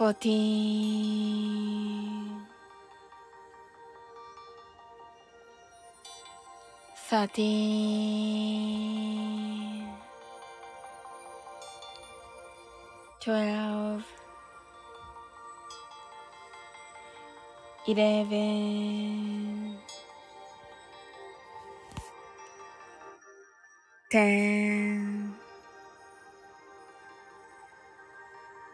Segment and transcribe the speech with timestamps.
[0.00, 0.30] 14
[7.10, 7.60] 13
[13.20, 14.02] 12
[17.86, 19.76] 11
[24.08, 25.39] 10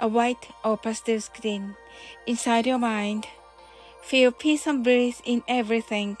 [0.00, 1.76] a white or pastel screen
[2.26, 3.26] inside your mind.
[4.02, 6.16] Feel peace and bliss in everything,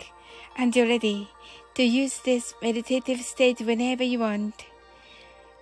[0.56, 1.28] and you're ready
[1.74, 4.54] to use this meditative state whenever you want.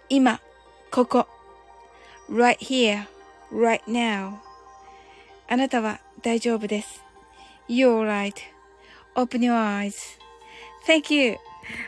[0.09, 0.41] 今、
[0.91, 1.27] ここ。
[2.31, 3.07] right here,
[3.53, 4.39] right now.
[5.49, 7.03] あなたは大丈夫です。
[7.69, 8.07] You're
[9.15, 9.55] right.Open your
[10.87, 11.37] eyes.Thank you.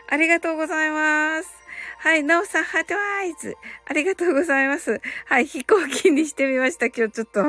[0.08, 1.59] ありがとうございます。
[2.03, 3.55] はい、なおさん、ハートアイズ。
[3.85, 4.99] ありがとうございます。
[5.27, 7.43] はい、飛行機にしてみました、今日ちょっと。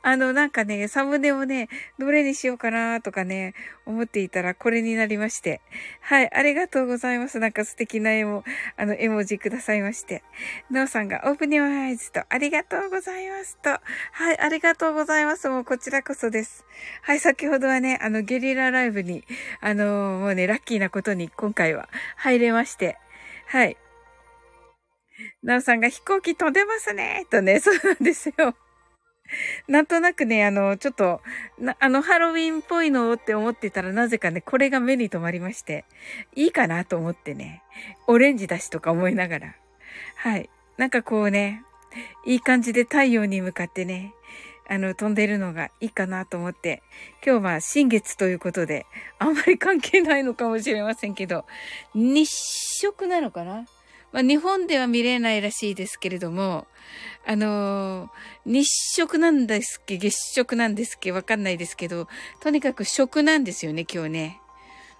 [0.00, 1.68] あの、なんかね、サムネをね、
[1.98, 3.52] どれにしようかなとかね、
[3.84, 5.60] 思っていたらこれになりまして。
[6.00, 7.38] はい、ありがとうございます。
[7.38, 8.44] なんか素敵な絵も、
[8.78, 10.22] あの、絵文字くださいまして。
[10.70, 13.68] なおさんが、オープニュアアイズと、ありがとうございますと。
[13.68, 15.50] はい、ありがとうございます。
[15.50, 16.64] もうこちらこそです。
[17.02, 19.26] はい、先ほどはね、あの、ゲリラライブに、
[19.60, 22.96] あの、もうね、ラッキーなことに今回は入れまして。
[23.48, 23.76] はい。
[25.42, 28.54] なおさんが飛行機飛んでますねとね、 そうなんですよ。
[29.66, 31.20] なんとなくね、あの、ちょっと、
[31.78, 35.84] あの、ハロウィンっぽいのって思ってたら、なぜかね、これが目に留まりまして、
[36.34, 37.62] いいかなと思ってね、
[38.06, 39.54] オレンジだしとか思いながら、
[40.16, 40.48] はい。
[40.78, 41.62] なんかこうね、
[42.24, 44.14] いい感じで太陽に向かってね、
[44.70, 46.82] あの、飛んでるのがいいかなと思って、
[47.24, 48.86] 今日は新月ということで、
[49.18, 51.44] あんまり関係ないのかもしれませんけど、
[51.94, 53.66] 日食なのかな
[54.12, 56.66] まあ、日本では見れないらしいですけれども、
[57.26, 58.08] あのー、
[58.46, 58.66] 日
[58.96, 62.08] 食なんですっけ、月食なんですっけ、わかんないですけど、
[62.40, 64.40] とにかく食なんですよね、今日ね。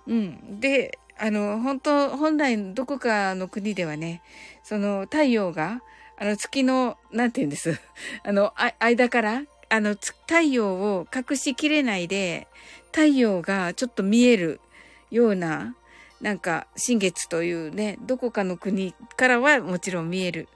[0.06, 0.60] うん。
[0.60, 4.22] で、あの、本当本来どこかの国ではね、
[4.62, 5.82] その太陽が、
[6.16, 7.81] あの月の、なんて言うんです？
[8.25, 12.46] あの、あ、間から、あの、太陽を隠しきれないで、
[12.87, 14.61] 太陽がちょっと見える
[15.11, 15.75] ような、
[16.20, 20.49] なんか、新月というね、どこかの国からはもちろん見える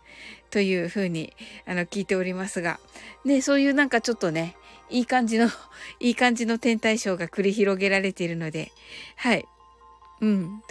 [0.50, 1.32] というふうに、
[1.66, 2.80] あの、聞いておりますが、
[3.24, 4.56] ね、そういうなんかちょっとね、
[4.90, 5.48] いい感じの、
[6.00, 8.72] いい感じの天体ショーが繰り広げられているので、
[9.16, 9.46] はい。
[10.20, 10.62] うん。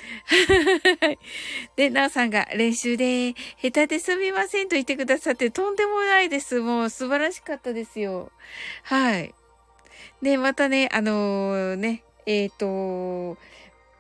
[1.75, 6.61] で、なおさんが練習で、下手ですみませんと言ってくださって、とんでもないです。
[6.61, 8.31] もう素晴らしかったですよ。
[8.83, 9.33] はい。
[10.21, 13.37] で、またね、あのー、ね、えっ、ー、と、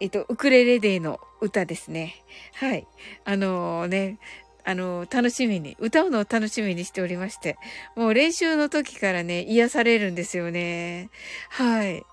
[0.01, 2.15] えっと、ウクレレデーの歌ですね。
[2.55, 2.87] はい。
[3.23, 4.17] あのー、ね、
[4.65, 7.55] あのー、楽しみに、歌うのを楽しみにしておりまして、
[7.95, 11.11] もう練習の時からね、癒されるんですよね。
[11.49, 12.03] はい。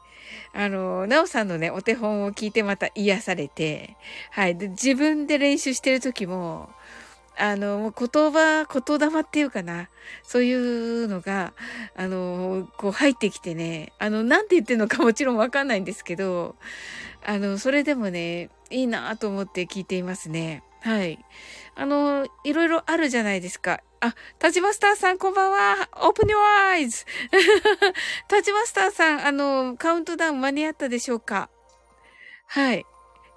[0.52, 3.96] あの、なおさんのね、お手本を聞いてまた癒されて、
[4.32, 4.58] はい。
[4.58, 6.68] で、自分で練習してる時も、
[7.38, 9.88] あの、言葉、言霊っていうかな。
[10.24, 11.54] そういうのが、
[11.96, 16.56] あの、こう入ってきてね、あの、なんて言ってるのかもちろんわかんないんですけど、
[17.24, 20.62] あの、それでもね、いいなと思って聞いていますね。
[20.80, 21.18] はい。
[21.74, 23.80] あの、いろいろあるじゃないですか。
[24.00, 25.88] あ、タジマスターさんこんばんは。
[26.02, 27.04] オープニュアイズ。
[28.28, 31.50] タジマスターさん、あの、カウントダウン間に合ったでしょうか？
[32.46, 32.84] はい。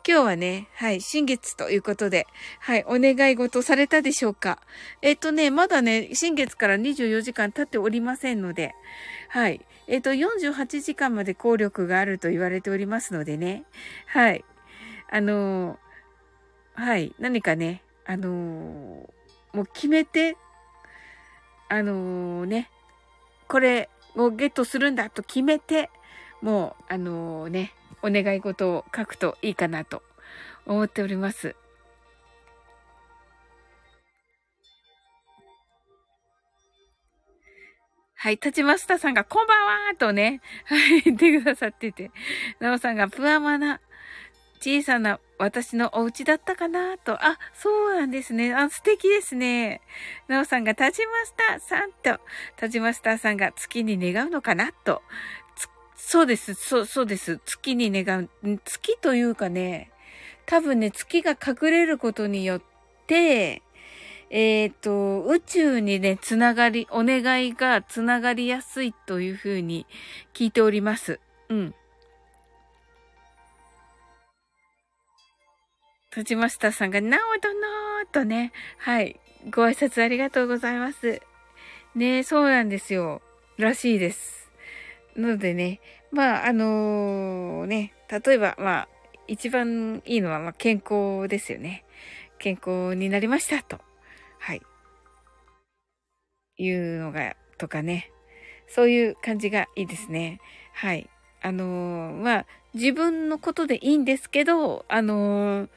[0.08, 2.26] 今日はね、はい、新月ということで、
[2.60, 4.60] はい、お願い事されたでしょうか？
[5.04, 8.74] えっ、とね、まだね、新月から24時間経っておりませんので、
[9.30, 13.64] はい、えっ、と、48時間まで効力があると言われておりますのでね、
[14.08, 14.44] はい、
[15.12, 18.30] あのー、はい、何かね、あの、
[19.54, 20.36] もう決めて、
[21.70, 22.72] あの、ね、
[23.48, 25.92] これをゲットするんだと決めて、
[26.42, 30.02] もう、あのね、お願い事を書くといいかなと
[30.66, 31.56] 思っております。
[38.16, 42.12] はい、立ちましたさんが、こんばんはとね、はい、言ってくださってて、
[42.60, 43.82] なおさんが、プアマな、
[44.60, 47.14] 小さな私のお家だったかなと。
[47.14, 48.54] あ、そうなんですね。
[48.54, 49.82] あ、素敵ですね。
[50.28, 52.22] なおさんが、タジマスターさんと、
[52.58, 55.02] タジマスターさんが月に願うのかなと。
[56.12, 56.56] そうです。
[56.56, 57.40] そう、そうです。
[57.46, 58.60] 月に願う。
[58.66, 59.92] 月というかね、
[60.46, 62.62] 多分ね、月が隠れることによっ
[63.08, 63.62] て、
[64.30, 69.86] えっ、ー、と、宇宙にね、つながり、お願いがつながりやすいというふうに
[70.34, 71.22] 聞いております。
[71.48, 71.76] うん。
[76.14, 79.18] 立ちましたさんが、なおどのーとね、はい、
[79.50, 81.22] ご挨拶ありがとうございます。
[81.96, 83.22] ねそうなんですよ。
[83.56, 84.42] らしいです。
[85.16, 85.80] のでね、
[86.12, 88.88] まあ、あのー、ね、例えば、まあ、
[89.28, 91.86] 一番いいのは、まあ、健康ですよね。
[92.38, 93.80] 健康になりましたと。
[94.40, 94.62] はい。
[96.58, 98.12] いうのが、とかね。
[98.68, 100.40] そういう感じがいいですね。
[100.74, 101.10] はい。
[101.42, 105.70] あのー、まあ、自分のことでいいんですけど、あのー、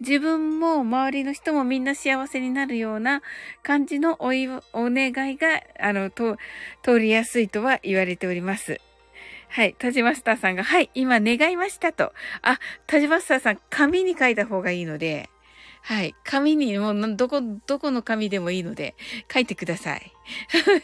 [0.00, 3.22] 自分も周りの人もみんな幸せになるような
[3.62, 6.36] 感じのおい、お願いが、あの、と、
[6.82, 8.80] 通りやすいとは言われております。
[9.48, 9.74] はい。
[9.78, 12.12] タジマスターさんが、はい、今願いましたと。
[12.42, 15.30] あ、タジマスターさん、紙に書いた方がいいので、
[15.82, 16.16] はい。
[16.24, 18.96] 紙に、もう、どこ、どこの紙でもいいので、
[19.32, 20.12] 書いてください。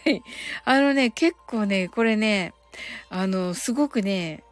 [0.04, 0.22] はい。
[0.64, 2.54] あのね、結構ね、これね、
[3.10, 4.44] あの、すごくね、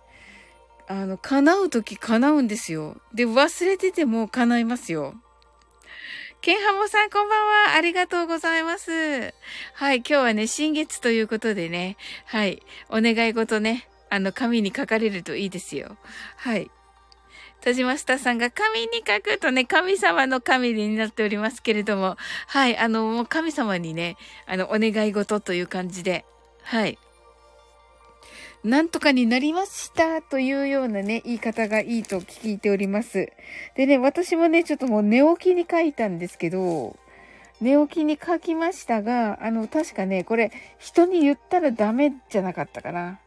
[0.88, 3.00] あの、叶うとき叶うんですよ。
[3.14, 5.14] で、忘れてても叶いますよ。
[6.40, 7.74] ケンハモさんこんばんは。
[7.76, 9.34] ありがとうございます。
[9.74, 15.96] はい、今日はね、新月ということでね、はい、お願い事ね、あの、紙に書かれるといいですよ。
[16.36, 16.70] はい。
[17.60, 26.24] 田島下さんが紙に書くとね、神様の神になっておりますけれども、はい、あの、もう神様にね、あの、お願い事という感じで、
[26.62, 26.98] はい。
[28.64, 33.30] なんとかになりましたというようなね、言い方がいいと聞いております。
[33.74, 36.96] でね、私もね、ちょっともう寝起きに書いたんですけど、
[37.60, 43.20] 寝起きに書きましたが、あの、確かね、これ、人に言ったらダメじゃなかったかな。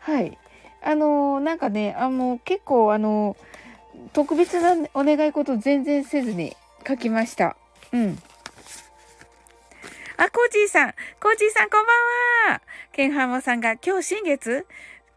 [0.00, 0.38] はい。
[0.82, 3.36] あの、なんかね、あの、結構、あの、
[4.12, 6.56] 特別なお願い事全然せずに
[6.88, 7.56] 書きました。
[7.92, 8.18] うん。
[10.16, 10.94] あ、コージーさん。
[11.20, 12.62] コージーさん、こんばんは。
[12.92, 14.66] ケンハモさんが、今日新月？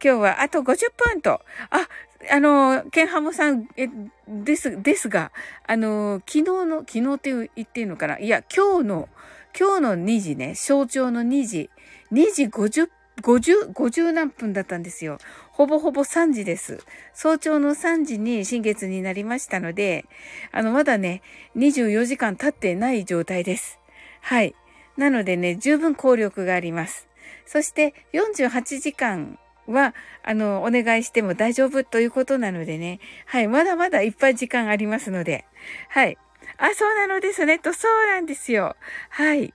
[0.04, 1.42] 今日はあと50分と。
[1.70, 1.88] あ、
[2.30, 3.90] あの、ケンハモさん、え、
[4.28, 5.32] です、ですが、
[5.66, 8.20] あの、昨日の、昨日って言っていいのかな？
[8.20, 9.10] いや、今日の、
[9.58, 11.70] 今日の2時ね、早朝の2時、
[12.12, 12.90] 2時50、
[13.22, 15.18] 50、50何分だったんですよ。
[15.52, 16.84] ほぼほぼ3時です。
[17.14, 20.06] 早朝の3時に新月になりましたので、
[20.52, 21.22] あの、まだね、
[21.56, 23.80] 24時間経ってない状態です。
[24.22, 24.56] はい。
[24.98, 27.08] なのでね、十分効力があります。
[27.46, 29.94] そして、48時間は、
[30.24, 33.00] あの、お願いしても大丈夫ということなのでね。
[33.26, 33.48] はい。
[33.48, 35.46] まだまだいっぱい時間ありますので。
[35.90, 36.18] はい。
[36.58, 37.60] あ、そうなのですね。
[37.60, 38.76] と、そうなんですよ。
[39.10, 39.54] はい。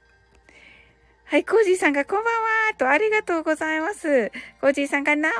[1.31, 4.33] はい、コージーさんがこんばんはと、ありがとうございます。
[4.63, 5.33] コージーさんがなお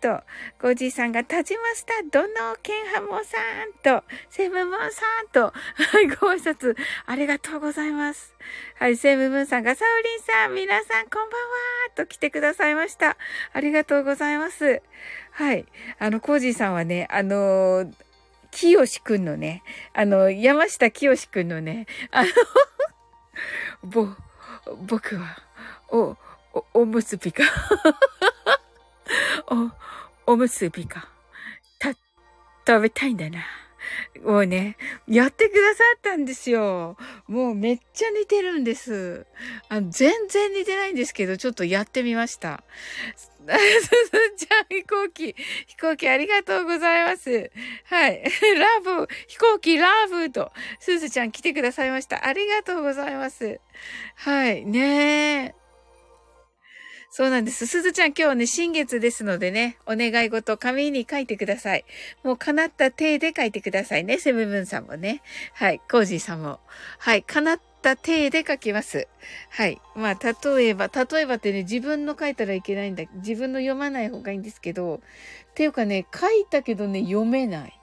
[0.00, 0.24] さんと、
[0.58, 3.36] コージーさんがタジマスター、どのケンハモさ
[3.66, 6.74] んと、セムムーンさんと、はい、ご挨拶、
[7.04, 8.34] ありがとうございます。
[8.78, 11.46] はい、セムムーンさんがサウリンさん、皆さんこんばんは
[11.96, 13.18] と来てくださいました。
[13.52, 14.80] ありがとうございます。
[15.32, 15.66] はい、
[15.98, 17.92] あの、コージーさんはね、あのー、
[18.52, 22.30] 清志くんのね、あの、山下清志くんのね、あの
[23.84, 24.08] ぼ、
[24.86, 25.36] 僕は、
[25.88, 26.16] お、
[26.52, 27.44] お、おむすびか。
[30.26, 31.08] お、おむすびか。
[31.78, 31.92] た、
[32.66, 33.44] 食べたいんだな。
[34.22, 34.76] もうね、
[35.08, 36.96] やってくださったんですよ。
[37.26, 39.26] もうめっちゃ似てるんです。
[39.68, 42.62] あの全然似てないんですけど、ちょっとやってみました。
[43.48, 43.88] す
[44.36, 45.34] ずちゃん飛行機、
[45.66, 47.50] 飛行機ありがとうございます。
[47.84, 48.22] はい。
[48.58, 52.26] ラブ、飛行機ラブと、すずちゃん来てくださいました。
[52.26, 53.60] ありがとうございます。
[54.16, 54.64] はい。
[54.64, 55.60] ねえ。
[57.12, 57.66] そうなんです。
[57.66, 61.84] すずちゃん今日ね、新月ですのでね、お願い事紙に書いてください。
[62.22, 64.18] もう叶った手で書いてくださいね。
[64.18, 65.20] セブブンさんもね。
[65.54, 65.80] はい。
[65.90, 66.60] コージーさんも。
[66.98, 67.24] はい。
[67.24, 69.08] 叶った手で書きます。
[69.50, 69.80] はい。
[69.94, 70.18] まあ、
[70.54, 73.04] 例えば、例えばってね、自分の書いたらいけないんだ。
[73.14, 75.00] 自分の読まない方がいいんですけど、っ
[75.54, 77.80] ていうかね、書いたけどね、読めない。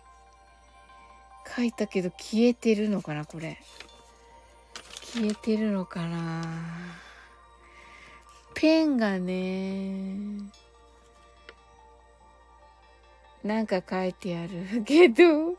[1.55, 3.57] 書いたけど消えてるのかな、これ。
[5.13, 6.43] 消えてるのかな
[8.53, 10.51] ペンがね、
[13.43, 15.55] なんか書いてあるけど、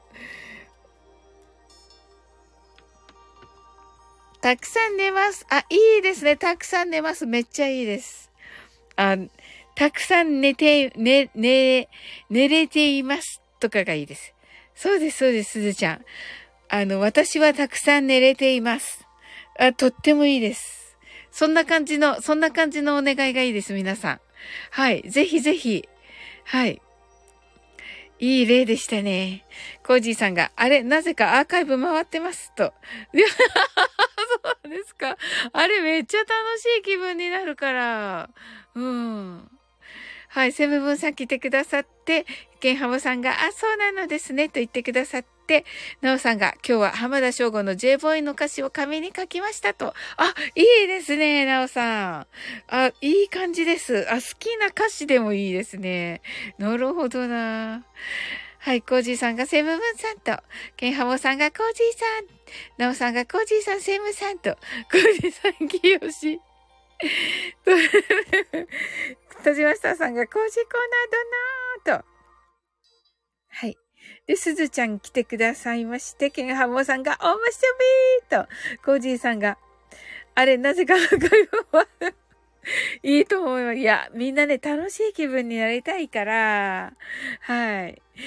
[4.40, 5.46] たくさん寝ます。
[5.50, 6.36] あ、いいですね。
[6.36, 7.26] たくさん寝ます。
[7.26, 8.30] めっちゃいいです。
[8.96, 9.16] あ、
[9.74, 11.88] たくさん寝て、寝、寝、
[12.30, 13.42] 寝れています。
[13.58, 14.34] とかがいいです。
[14.74, 16.04] そうです、そうです、すずちゃん。
[16.68, 19.06] あの、私はたくさん寝れています。
[19.58, 20.96] あ、とってもいいです。
[21.32, 24.20] そんな感じの、そんな感じのお願いがいいです、皆さん。
[24.70, 25.02] はい。
[25.08, 25.88] ぜひぜひ。
[26.44, 26.80] はい。
[28.20, 29.44] いい例でしたね。
[29.86, 32.72] コージーさんが、あれ、なぜかアーカイブ回ってますと。
[33.14, 35.16] そうですか。
[35.52, 38.30] あれめっちゃ楽しい気分になるから。
[38.74, 39.57] うん。
[40.28, 42.26] はい、セムブンさん来てくださって、
[42.60, 45.64] ケンハモさんが、あ、そうなのですね、と言ってくださって、
[46.02, 49.94] ナオさんが、今日は浜田省吾の J ボーイの歌詞を紙に書きましたと。
[50.16, 52.26] あ、いいですね、ナオさん。
[52.68, 54.06] あ、いい感じです。
[54.10, 56.20] あ、好きな歌詞でもいいですね。
[56.58, 57.84] なるほどな。
[58.58, 60.42] はい、コージーさんがセムブンさんと、
[60.76, 62.26] ケンハモさんがコージーさん、
[62.76, 64.56] ナオさんがコージーさん、セムさんと、
[64.90, 66.40] コージーさん、キヨシ。
[69.42, 72.04] 田島スターさんがコージーコーナーどなーと。
[73.48, 73.76] はい。
[74.26, 77.62] で、すずちゃん来てくださいまして、ケンハモさんがおむす
[78.30, 78.48] びーと、
[78.84, 79.58] コージーさんが、
[80.34, 81.20] あれ、なぜか赤い
[81.72, 81.86] まま、
[83.02, 83.72] いいと思うよ。
[83.72, 86.92] いや、みんなね、楽しい気分になりたいから、
[87.40, 88.02] はい。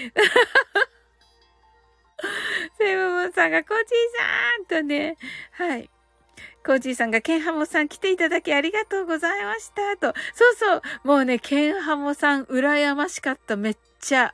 [2.77, 3.87] セブンさんがコージー
[4.17, 5.17] さんとね、
[5.51, 5.89] はい。
[6.65, 9.97] コージーさんがケンハモさん来ていただきありがとうございました。
[9.97, 10.17] と。
[10.33, 10.81] そうそう。
[11.03, 13.55] もうね、ケンハモさん羨ましかった。
[13.55, 14.33] めっちゃ。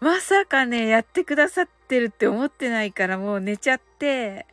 [0.00, 4.46] まさかね、やってくださってるって思ってないからもう寝ちゃって。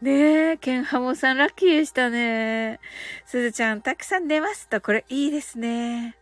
[0.00, 2.80] ねえ、ケンハモさんラッキーでしたね。
[3.26, 4.80] すずちゃんたくさん寝ますと。
[4.80, 6.16] これいいですね。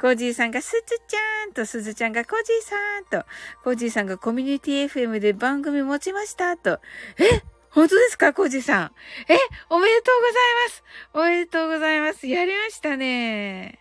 [0.00, 3.26] コージーさんがすずちゃんと、すずちゃんがコージーさんと、
[3.64, 6.80] コージーさんがコミュニティ FM で番組持ちましたと。
[7.18, 7.57] え？
[7.70, 8.92] 本当ですかコージさん。
[9.28, 9.36] え
[9.70, 10.84] おめでとうございます
[11.14, 12.26] おめでとうございます。
[12.26, 13.80] やりましたね。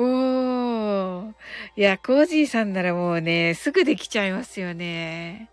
[0.00, 1.32] ー。
[1.74, 5.48] いや、コージーさんならもうね、すぐできちゃいますよね。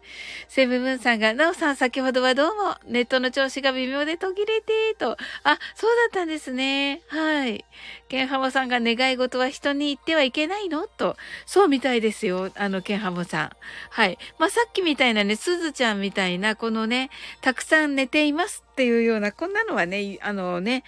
[0.48, 5.18] セブブンさんが、なおさん先ほどはどうも、ネットの調子が微妙で途切れて、と。
[5.44, 7.02] あ、そうだったんですね。
[7.08, 7.66] はい。
[8.08, 10.88] ケンハモさんが願い事は人に言ってはいけないの？
[10.88, 11.18] と。
[11.48, 12.52] そうみたいですよ。
[12.56, 13.52] あの、ケンハモさん。
[13.90, 14.20] はい。
[14.38, 17.10] まあ、さっきみたいなね、すずちゃんみたいな、このね、
[17.42, 20.84] たくさん寝ていますっていうような、こんなのはね、あのね、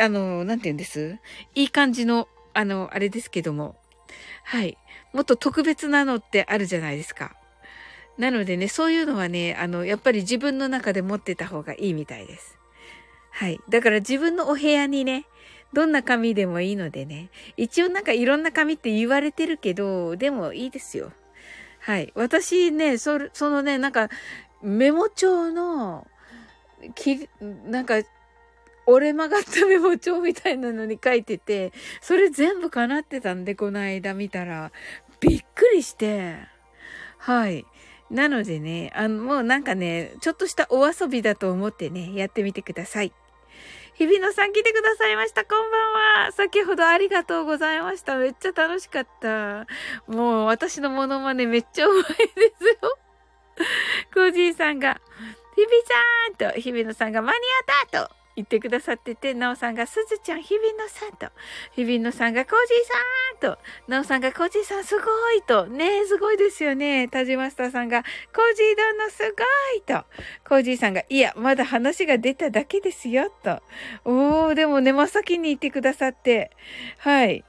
[0.00, 1.18] あの、なんて言うんです？
[1.56, 3.76] いい感じの、あの、あれですけども。
[4.44, 4.76] はい。
[5.12, 7.36] もっと特別なのってあるじゃないですか。
[8.18, 12.58] なのでね、そういうのはね、あの、やっぱり自分の中で持ってた方がいいみたいです。
[13.30, 13.60] はい。
[13.68, 15.24] だから自分のお部屋にね、
[15.72, 17.30] どんな紙でもいいのでね。
[17.56, 21.12] 一応なんかいろんな紙って言われてるけど、でもいいですよ。
[21.80, 22.12] はい。
[22.14, 24.10] 私ね、そ、そのね、なんか、
[24.62, 26.06] メモ帳の、
[26.94, 28.02] き、なんか、
[28.90, 34.72] 折れ曲がったメモ帳みたいなのに書いてて、それ全部叶ってたんで、この間見たら、
[35.20, 36.36] びっくりして、
[37.18, 37.66] はい。
[38.10, 43.12] なのでね、あの、もうなんかね、ちょっとしたお遊びだと思ってね、やってみてください。
[43.94, 45.44] 日比野さん来てくださいました。
[45.44, 46.32] こんばんは。
[46.32, 48.16] 先ほどありがとうございました。
[48.16, 49.66] めっちゃ楽しかった。
[50.06, 52.06] もう私のモノマネめっちゃうまいで
[52.58, 52.98] すよ。
[54.14, 54.98] コージーさんが、
[55.54, 55.68] 日比
[56.38, 61.28] さんと、日比野さんが間に合ったと、言ってくださってて、なおさんがすずちゃん、ひびのさんと、
[61.72, 67.08] ひびのさんがコージーさんと、なおさんがコージーさんすごいと、ねえ、すごいですよね。
[67.08, 70.04] 田島スターさんが、コージーどのすごいと、
[70.48, 73.60] コージーさんが、いや、まだ話が出ただけですよ、と。
[74.04, 76.50] おー、でもね、真っ先に言ってくださって、
[76.98, 77.44] はい。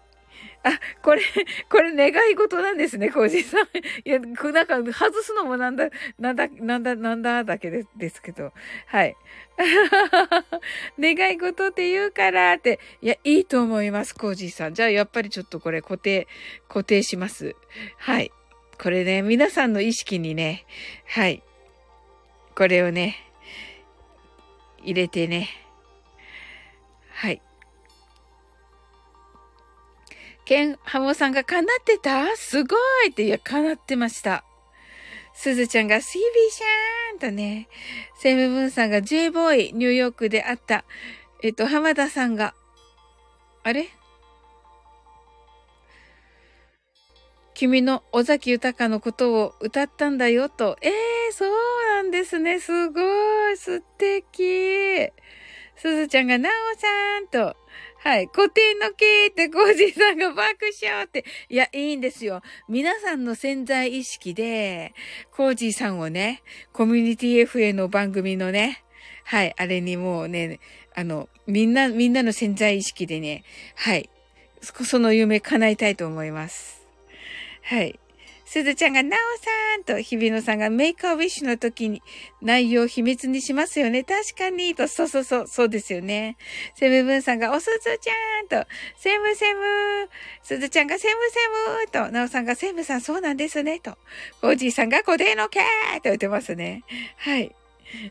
[0.63, 1.21] あ、これ、
[1.69, 3.61] これ願い事なんですね、コージさん。
[4.05, 5.89] いや、なんか、外すのもなんだ、
[6.19, 8.53] なんだ、なんだ、なんだ、だけですけど。
[8.85, 9.15] はい。
[10.99, 12.79] 願い事って言うからって。
[13.01, 14.73] いや、いいと思います、コージさん。
[14.75, 16.27] じゃあ、やっぱりちょっとこれ固定、
[16.67, 17.55] 固定します。
[17.97, 18.31] はい。
[18.79, 20.65] これね、皆さんの意識にね、
[21.07, 21.43] はい。
[22.55, 23.17] これをね、
[24.83, 25.49] 入れてね。
[27.09, 27.41] はい。
[30.51, 32.35] ケンハモさんが叶ってた？
[32.35, 34.43] すごいって、いや、叶ってました。
[35.33, 37.69] すずちゃんがシービーシャーンとね、
[38.19, 40.83] セムブンさんが J ボーイ、ニューヨークで会った。
[41.41, 42.53] えっと、浜田さんが、
[43.63, 43.87] あれ？
[47.53, 50.75] 君の尾崎豊のことを歌ったんだよと。
[50.81, 50.91] えー、
[51.31, 51.51] そう
[51.95, 52.59] なんですね。
[52.59, 52.99] すご
[53.51, 53.55] い。
[53.55, 55.11] 素敵。
[55.77, 57.55] すずちゃんがなおさんと。
[58.03, 58.27] はい。
[58.29, 61.23] 固定の系ってコージーさんが爆笑って。
[61.49, 62.41] いや、いいんですよ。
[62.67, 64.95] 皆さんの潜在意識で、
[65.29, 66.41] コージーさんをね、
[66.73, 68.83] コミュニティ FA の番組のね、
[69.23, 70.59] はい、あれにもうね、
[70.95, 73.43] あの、みんな、みんなの潜在意識でね、
[73.75, 74.09] はい、
[74.61, 76.87] その夢叶えたいと思います。
[77.61, 77.99] はい。
[78.51, 82.03] すずちゃんが、なおさんと、日比野さんがメイクアウィッシュの時に
[82.41, 84.03] 内容を秘密にしますよね。
[84.03, 86.35] 確かに、と、そうそうそう、そうですよね。
[86.75, 90.09] セムブンさんが、おすずちゃんと、セムセム
[90.43, 91.39] すずちゃんがセムセ
[91.79, 93.97] ムと、なおさんが、セムさんそうなんですね、と、
[94.41, 95.63] おじいさんが、こでのけー
[96.01, 96.83] と言ってますね。
[97.19, 97.55] はい。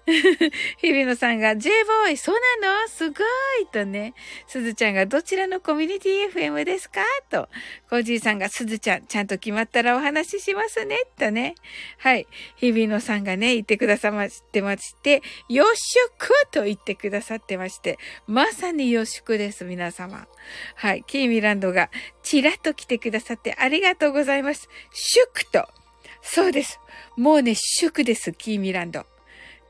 [0.81, 2.89] 日比野さんが、J ボーイ、そうなの？
[2.89, 3.17] すご
[3.63, 4.15] いとね。
[4.47, 7.01] すずちゃんが、どちらのコミュニティ FM ですか？
[7.31, 7.49] と。
[7.89, 10.99] コージーさんが、すずちゃん、ちゃんと決まったらお話ししますね。
[11.19, 11.55] とね。
[11.99, 12.27] はい。
[12.57, 20.27] 日比野さんがね、言ってくださってまして、よしゅくと言ってくださってまして、まさによしゅくです、皆様。
[20.75, 21.05] はい。
[21.07, 21.91] キーミランドが、
[22.23, 24.69] ちらっと来てくださってありがとうございます。
[24.93, 25.69] 祝と。
[26.23, 26.79] そうです。
[27.17, 29.07] もうね、祝です、キーミランド。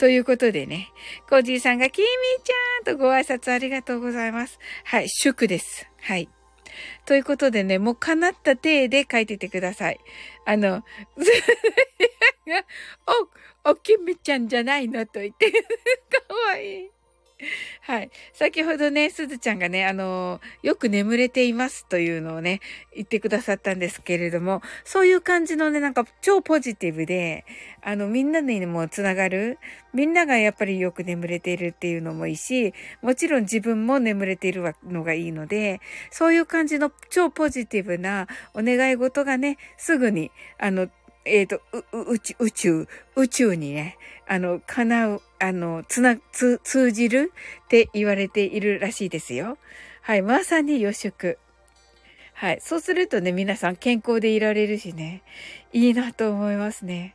[0.01, 0.89] ということでね、
[1.29, 2.09] コージーさんが、キミ
[2.43, 4.59] ちゃんとご挨拶ありがとうございます。
[4.85, 5.91] はい、祝です。
[6.01, 6.31] はい。
[7.05, 10.01] ということでね、もう叶った体で書いててください。
[10.47, 10.83] あの、
[13.67, 15.59] お、おきみちゃんじゃないのと言って、 か
[16.49, 16.91] わいい。
[17.83, 18.11] はい。
[18.33, 22.61] 先ほどね、すずちゃんがね、あの、よく眠れていますというのをね、
[22.95, 27.45] 言ってくださったんですけれども、そういう感じのね、なんか超ポジティブで、
[27.83, 29.59] あの、みんなにもつながる、
[29.93, 40.89] みんながやっぱりよく眠れているっていうのもいいし、もちろん自分も眠れているのがいいので、そういう感じの超ポジティブなお願い事がね、すぐに、あの、
[41.25, 41.61] えっ、ー、と、
[41.93, 47.33] 宇宙、宇宙、宇宙にね、あの、叶う、あの、つな、つ、通じる
[47.65, 49.59] って言われているらしいですよ。
[50.03, 51.39] はい、まさに予祝。
[52.33, 52.61] はい。
[52.63, 55.23] そうするとね、皆さん健康でいられるしね、
[55.73, 57.15] いいなと思いますね。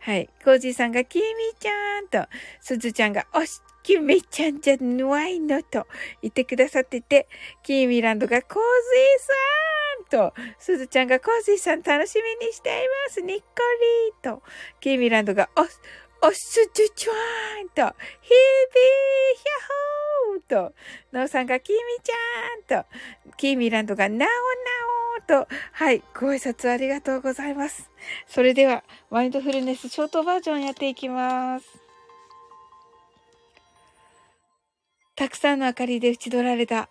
[0.00, 0.28] はい。
[0.42, 1.24] コージーさんが、キミ
[1.60, 2.26] ちゃんと、
[2.60, 5.86] すずちゃんが、おし、キミちゃんじゃないのと
[6.22, 7.28] 言ってくださってて、
[7.62, 9.32] キーミランドが、コージーさ
[9.68, 9.71] ん
[10.12, 12.72] と、すずちゃんがコージーさん楽しみにしてい
[13.08, 13.22] ます。
[13.22, 13.44] にっこ
[14.12, 14.42] りと、
[14.78, 15.62] キーミランドが、お、
[16.28, 17.12] おすずちゃ
[17.64, 17.92] んと、ヒービー、
[19.38, 20.74] ヒャホーと、
[21.12, 22.88] ノーさんがキーミちゃんと、
[23.38, 24.26] キーミランドがナオナ
[25.40, 27.90] オと、はい、ご挨拶ありがとうございます。
[28.26, 31.66] それでは、マインドフルネスショートバージョンやっていきます。
[35.16, 36.90] たくさんの明かりで打ち取られた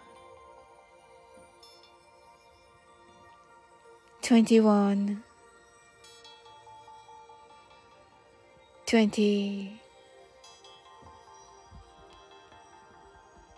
[4.21, 5.23] 21
[8.85, 9.81] 20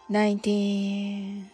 [0.09, 1.49] 19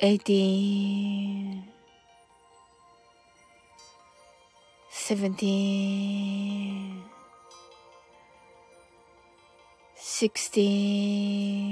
[0.00, 1.64] 18
[4.90, 7.02] 17
[9.96, 11.71] 16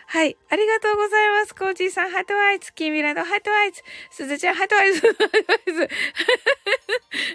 [0.11, 0.35] はい。
[0.49, 1.55] ありがとうございます。
[1.55, 2.73] コージーさん、 heart eyes。
[2.73, 3.81] キーミランド、 heart eyes。
[4.11, 4.99] すずちゃん、 heart eyes。
[4.99, 5.87] heart eyes。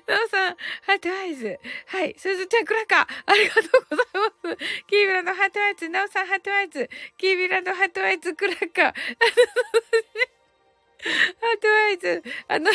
[0.07, 1.59] なおさん、 heart eyes。
[1.87, 2.15] はい。
[2.19, 3.07] すずちゃん、クラッカー。
[3.25, 4.59] ありがとうございます。
[4.89, 5.89] キーミランド、 heart eyes。
[5.89, 6.91] なおさん、 heart eyes。
[7.17, 8.85] キーミランド、 heart eyes、クラッカー。
[8.85, 8.95] ハー
[11.59, 12.23] トアイズ。
[12.47, 12.71] あの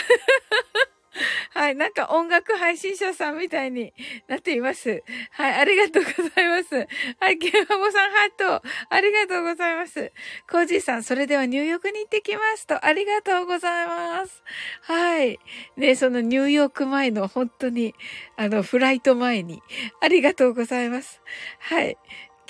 [1.51, 1.75] はい。
[1.75, 3.93] なんか音楽配信者さんみたいに
[4.27, 5.03] なっています。
[5.31, 5.53] はい。
[5.53, 6.87] ありがとうございます。
[7.19, 7.37] はい。
[7.37, 8.67] ケンハモさんハート。
[8.89, 10.11] ありがとうございます。
[10.49, 12.85] コージーさん、それでは入浴に行ってきますと。
[12.85, 14.43] ありがとうございます。
[14.81, 15.39] はい。
[15.75, 17.93] ね、その入浴前の本当に、
[18.37, 19.61] あの、フライト前に。
[20.01, 21.21] ありがとうございます。
[21.59, 21.97] はい。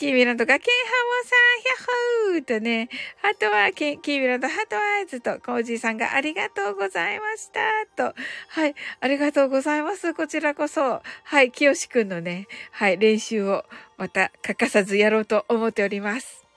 [0.02, 2.90] キーミランドが、ケンハモさん、ヒャッホーとね、
[3.22, 8.16] あとは、キーミランド、ハートワイズと、コージーさんがありがとうございました、と。
[8.48, 10.16] はい、ありがとうございます。
[10.16, 11.04] こちらこそ。
[11.26, 13.64] はい、清志くんのね、はい、練習を
[14.00, 16.48] また欠かさずやろうと思っております。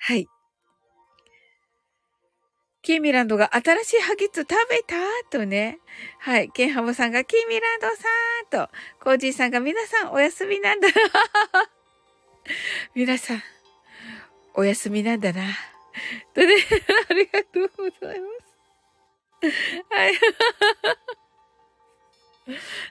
[0.00, 0.28] はい。
[2.82, 4.96] キーミランドが新しいハギッツ食べた？
[5.30, 5.78] とね。
[6.18, 6.50] はい。
[6.50, 10.88] ケンハモさんがキーミランドさんと、コージーさんが皆さんお休みなんだ。
[12.94, 13.42] 皆さん、
[14.54, 15.42] お休みなんだな。
[16.34, 16.54] とね、
[17.10, 18.26] ありがとうございま
[19.40, 19.46] す。
[19.90, 20.14] はい。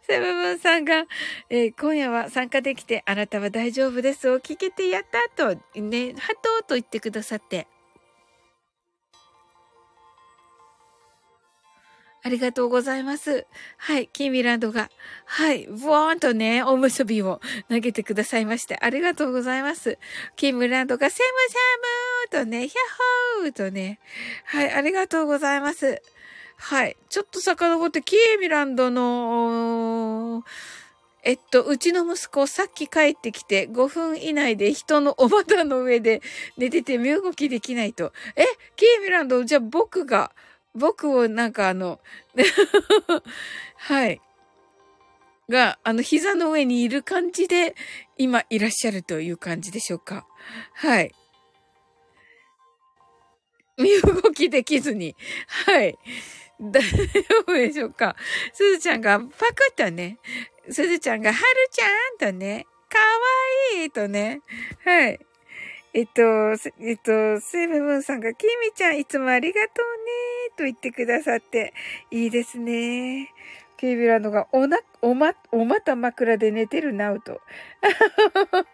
[0.03, 1.05] セブブンさんが、
[1.49, 7.67] えー、今夜は参加できて、あなたは大丈夫ですを聞けてやったと、ね、ハトと言ってくださって。
[12.25, 13.45] ありがとうございます。
[13.77, 14.89] はい、キーミランドが、
[15.25, 19.99] はい、ブワーンとね、おむすびを投げてくださいまして、ありがとうございます。
[20.35, 23.99] キーミランドが、セムセムとね、ヒャッホーとね、
[24.45, 26.01] はい、ありがとうございます。
[26.57, 30.43] はい、ちょっと遡って、キーミランドの、
[31.21, 36.23] えっと、うちの息子、さっき帰ってきて、5分以内で人のお股の上で
[36.57, 38.13] 寝てて身動きできないと。
[38.35, 40.31] えキーミランド、じゃあ僕が、
[40.75, 41.99] 僕をなんかあの
[43.77, 44.21] はい。
[45.49, 47.75] が、あの、膝の上にいる感じで、
[48.17, 50.25] 今いらっしゃるという感じでしょうか。
[50.73, 51.13] はい。
[53.77, 55.15] 身動きできずに。
[55.65, 55.97] はい。
[56.59, 56.97] 大丈
[57.41, 58.15] 夫でしょうか。
[58.53, 60.17] すずちゃんがパクッとね、
[60.69, 64.41] すずちゃんがはるちゃんとね、かわいいとね。
[64.83, 65.19] はい。
[65.93, 66.21] えっと、
[66.81, 71.73] えっと、スイブブンさんが、きみちゃんいつもありがとうねと言ってくださって、
[72.11, 73.31] いいですね。
[73.77, 77.41] ケイビランドが、おな、おま、おまた枕で寝てるなうと。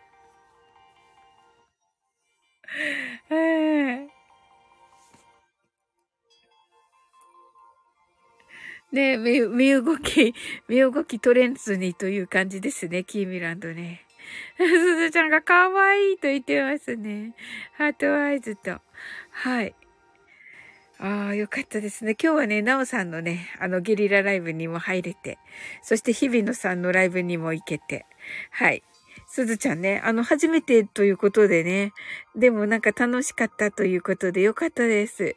[8.91, 10.33] ね身、身動き、
[10.67, 14.05] 身動き取れんずにという感じですね、キーミランドね。
[14.57, 17.33] すずちゃんが可愛いと言ってますね。
[17.77, 18.79] ハートアイズと。
[19.31, 19.75] はい。
[21.03, 22.15] ああ、よかったですね。
[22.21, 25.39] 今日はね、なおさんのね、あのゲリラライブにも入れて、
[25.81, 28.05] そして日比野さんのライブにも行けて、
[28.51, 28.83] はい。
[29.25, 31.93] すずちゃんね、あの、初めてということでね、
[32.35, 35.35] でもなんか楽しかったということでよかったです。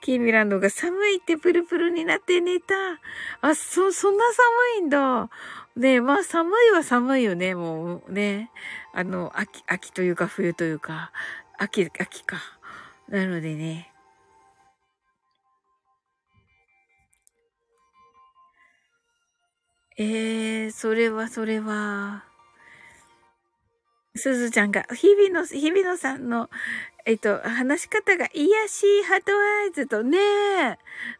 [0.00, 2.74] キーミランドが寒いってプルプルになって寝た。
[3.40, 5.30] あ、そ、そんな寒いんだ。
[5.76, 8.50] ねまあ寒いは寒いよね、もうね。
[8.92, 11.12] あの、秋、秋というか冬というか、
[11.56, 12.38] 秋、秋か。
[13.08, 13.93] なのでね。
[19.96, 22.24] ええー、それはそれは。
[24.16, 26.48] すずちゃんが、日々の、日々のさんの、
[27.04, 30.18] えっと、話し方が癒しいハトアイズとね、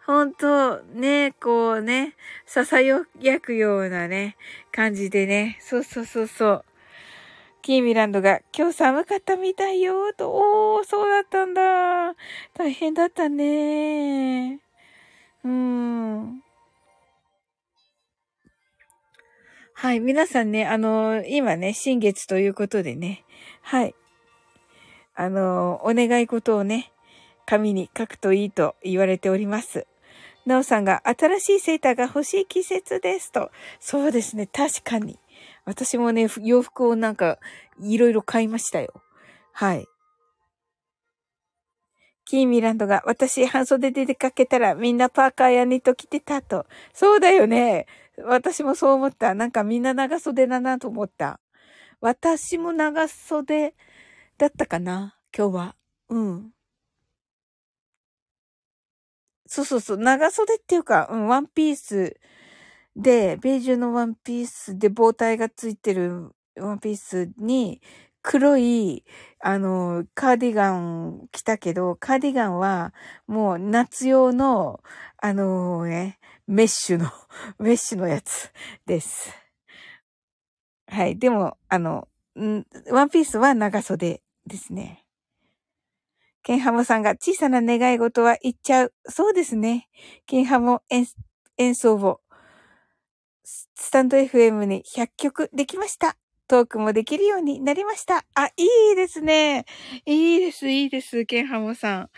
[0.06, 2.14] ほんと、ね、こうね、
[2.46, 4.36] 囁くようなね、
[4.72, 6.64] 感じでね、そうそうそうそう。
[7.62, 12.14] キーミランドが、今日寒かったみたいよ、と、おー、そうだったんだ。
[12.54, 14.60] 大変だったね。
[15.44, 16.43] うーん。
[19.84, 20.00] はい。
[20.00, 23.22] 皆さんね、あのー、今ね、新月ということでね。
[23.60, 23.94] はい。
[25.14, 26.90] あのー、お願い事をね、
[27.44, 29.86] 紙に書くといいと言われております。
[30.46, 33.50] なおさんが新しいセーターが欲しい季節ですと。
[33.78, 34.46] そうですね。
[34.46, 35.18] 確かに。
[35.66, 37.38] 私もね、洋服をなんか、
[37.78, 39.02] いろいろ買いましたよ。
[39.52, 39.86] はい。
[42.24, 46.64] キーミランドが、私、半袖で出かけたらみんなパーカーやニット着てたと。
[46.94, 47.86] そうだよね。
[48.22, 49.34] 私もそう思った。
[49.34, 51.40] なんかみんな長袖だなと思った。
[52.00, 53.74] 私も長袖
[54.38, 55.76] だったかな今日は。
[56.10, 56.52] うん。
[59.46, 59.96] そうそうそう。
[59.98, 62.16] 長袖っていうか、うん、ワンピース
[62.96, 67.80] で、ベージュのワンピースで棒体がついてるワンピースに、
[68.22, 69.04] 黒い、
[69.40, 72.94] あの、カーディガン着たけど、カーディガンは
[73.26, 74.80] もう夏用の、
[75.18, 77.10] あのね、メッシュの、
[77.58, 78.50] メッシュのやつ
[78.86, 79.30] です。
[80.86, 81.18] はい。
[81.18, 85.04] でも、あの、んワンピースは長袖ですね。
[86.42, 88.94] ケンハモさんが小さな願い事は言っちゃう。
[89.08, 89.88] そうですね。
[90.26, 91.06] ケンハモ演
[91.56, 92.20] 演奏を、
[93.44, 96.18] スタンド FM に100曲できました。
[96.46, 98.26] トークもできるようになりました。
[98.34, 99.64] あ、いいですね。
[100.04, 101.24] いいです、いいです。
[101.24, 102.10] ケンハモさん。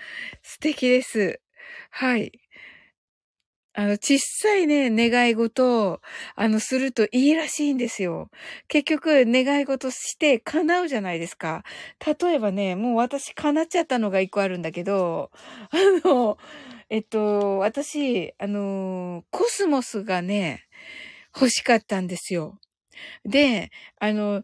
[0.43, 1.41] 素敵です。
[1.91, 2.33] はい。
[3.79, 6.01] あの、小さいね、願い事を、
[6.35, 8.31] あの、するといいらしいんですよ。
[8.69, 11.62] 結局、願い事して叶うじゃないですか。
[12.21, 15.31] 例えばね、もう私叶っちゃったのが一個あるんだけど、
[15.71, 16.39] あの、
[16.89, 20.65] えっと、私、あの、コスモスがね、
[21.35, 22.59] 欲しかったんですよ。
[23.25, 24.43] で、あの、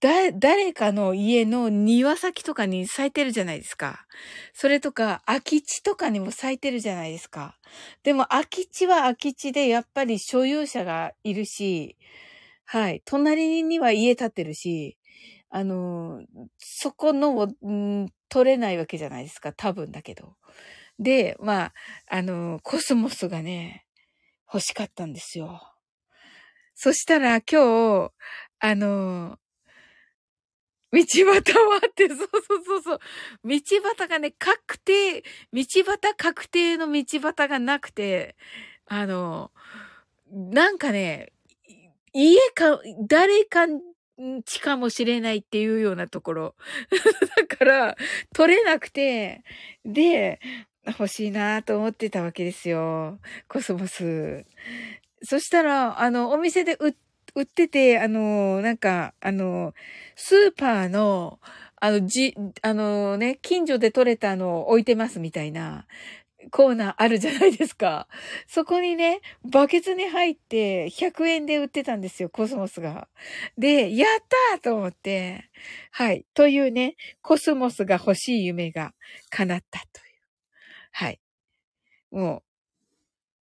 [0.00, 4.06] だ、誰かの家の庭先とかに咲いてるじゃないですか。
[4.54, 7.58] それとか、空き地とかにも咲いてるじゃないですか。
[8.02, 11.96] でも、空き地は空き地で、やっぱり所有者がいるし、
[12.64, 13.02] はい。
[13.04, 14.96] 隣には家建ってるし、
[15.50, 16.22] あの、
[16.58, 19.52] そこの、ん、取れないわけじゃないですか。
[19.52, 20.34] 多分だけど。
[20.98, 21.74] で、まあ、
[22.10, 23.86] あの、コスモスがね、
[24.52, 25.75] 欲しかったんですよ。
[26.76, 28.12] そしたら今日、
[28.60, 29.38] あの、
[30.92, 32.24] 道端はって、そうそ
[32.60, 33.00] うそうそう。
[33.44, 33.60] 道
[33.98, 38.36] 端がね、確定、道端確定の道端がなくて、
[38.86, 39.50] あの、
[40.30, 41.32] なんかね、
[42.12, 43.80] 家か、誰かん
[44.44, 46.54] ちかもしれないっていうようなところ。
[47.36, 47.96] だから、
[48.34, 49.42] 取れなくて、
[49.84, 50.40] で、
[50.86, 53.18] 欲しいなと思ってたわけですよ。
[53.48, 54.44] コスモス。
[55.26, 56.90] そしたら、あの、お店で売
[57.42, 59.74] ってて、あの、なんか、あの、
[60.16, 61.40] スーパーの、
[61.80, 65.86] あの、じ、あのね、近所で採れたのを置いてますみたいな
[66.50, 68.08] コーナーあるじゃないですか。
[68.46, 73.08] そこにね、バケツに入って100円で売ってたんですよ、コスモスが。
[73.58, 74.20] で、やっ
[74.52, 75.50] たーと思って、
[75.92, 76.24] はい。
[76.34, 78.92] というね、コスモスが欲しい夢が
[79.30, 80.06] 叶ったという。
[80.92, 81.20] はい。
[82.10, 82.42] もう、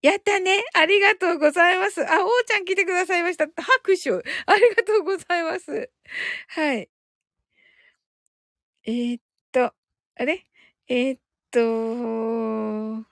[0.04, 2.02] やったねありがとうございます。
[2.02, 3.46] あ、おーちゃん来てくださいました。
[3.46, 4.10] 拍手
[4.46, 5.90] ありがとうございます。
[6.48, 6.90] はい。
[8.86, 9.72] えー、っと、
[10.16, 10.44] あれ？
[10.88, 13.06] えー、っと、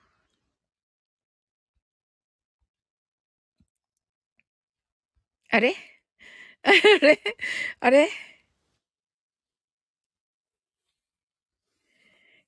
[5.51, 5.75] あれ？
[6.63, 7.21] あれ？
[7.81, 8.09] あれ？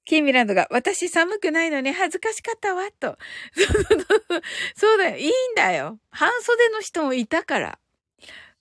[0.04, 3.18] キーミランドが、私寒くないのに恥ずかしかったわ、と。
[4.76, 5.16] そうだよ。
[5.16, 5.98] いいんだよ。
[6.10, 7.78] 半袖の人もいたから。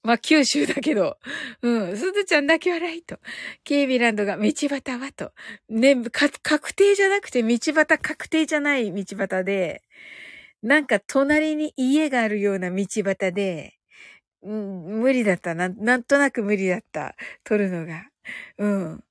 [0.04, 1.18] まあ、九州だけど。
[1.62, 1.98] うん。
[1.98, 3.20] すずちゃんだけ笑いと。
[3.64, 5.32] ケイビランドが道端はと。
[5.70, 9.82] ね、か、確定じゃなくて道端確定じゃない道端で、
[10.62, 13.78] なんか隣に家があるような道端で、
[14.44, 15.70] うん、無理だったな。
[15.70, 17.16] なんとなく無理だった。
[17.46, 18.10] 撮るのが。
[18.58, 19.04] うん。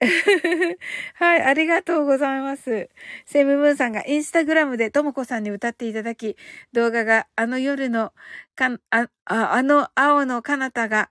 [1.14, 2.88] はい、ありがとうございます。
[3.26, 6.36] セムムーンさんがインスタグラムでともこさんに歌っていただき、
[6.72, 8.12] 動画があの夜の
[8.54, 11.10] か、あ、あの青の彼方が、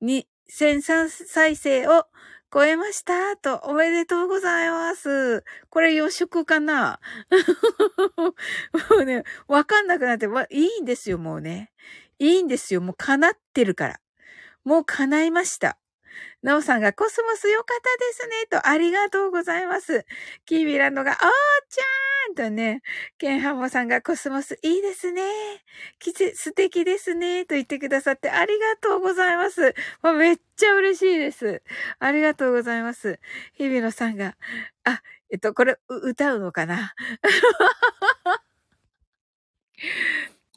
[0.00, 2.06] に、1003再生を
[2.52, 5.44] 超えましたと、おめでとうございます。
[5.70, 7.00] これ予祝かな？
[8.90, 11.72] もうね、わかんなくなって、いいんですよ、もうね。
[12.18, 14.00] いいんですよ、もう叶ってるから。
[14.64, 15.78] もう叶いました。
[16.44, 20.04] なおさんがコスモス良かったですね、と、ありがとうございます。
[20.44, 22.82] キービランドが、おーちゃーんとね、
[23.16, 25.22] ケンハモさんがコスモスいいですね。
[25.98, 29.74] きち、素敵ですね、と言ってくださってありがとうございます。
[30.02, 31.62] もうめっちゃ嬉しいです。
[31.98, 33.18] ありがとうございます。
[33.54, 34.36] 日比野さんが、
[34.84, 36.94] あ、えっと、これ、歌うのかな？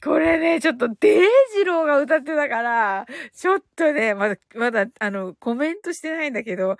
[0.03, 6.77] これね、ちょっとデイジローが歌ってたから、ちょっとね、まだ、まだ、あの、コメントしてないんだけど、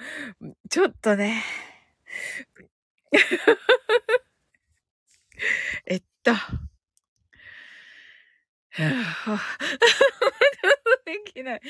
[0.70, 1.44] ちょっとね、
[5.86, 6.32] えっと、
[11.06, 11.62] できない。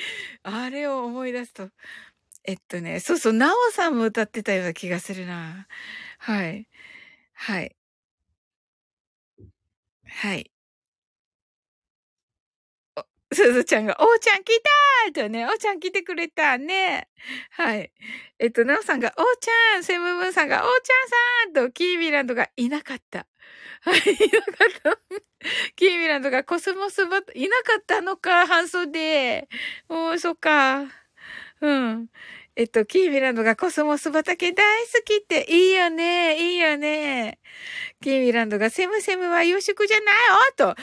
[0.42, 1.68] あれを思い出すと、
[2.44, 5.66] えっとね、そうそう、なおさんも歌ってたような気がするな。
[6.18, 6.68] はい。
[7.34, 7.76] はい。
[10.06, 10.50] はい。
[13.38, 14.60] すずちゃんが、おーちゃん来
[15.14, 17.08] たーとね、おーちゃん来てくれたね。
[17.52, 17.92] はい。
[18.40, 23.26] えっと、なおさんが、おーちゃん、セムムーンさんが、おーちゃんさんと、キーミランドがいなかった。
[23.82, 24.98] はい、 いなかった。
[25.76, 29.48] キーミランドがコスモスバッいなかったのか、半袖。
[29.88, 30.86] おー、そっか。
[31.60, 32.08] うん。
[32.58, 37.38] えっと、キーミランドがコスモス畑大好きっていいよね、いいよね。
[38.02, 40.70] キーミランドがセムセムは予祝じゃないよと。
[40.70, 40.76] あ、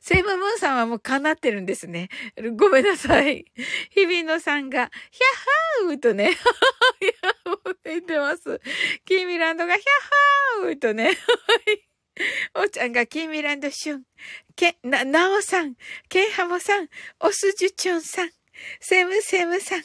[0.00, 2.08] セムムーンさんはもう叶ってるんですね。
[2.56, 3.44] ごめんなさい。
[3.94, 6.36] 日比野さんが、ヒャッハーとね、
[7.84, 8.60] 言ってます。
[9.04, 11.16] キーミランドがヒャッハーとね、
[12.58, 14.02] おちゃんがキーミランドシュン、
[14.56, 15.76] け、な、なおさん、
[16.08, 16.88] ケンハモさん、
[17.20, 18.30] おすじゅちょんさん、
[18.80, 19.82] セムセムさん、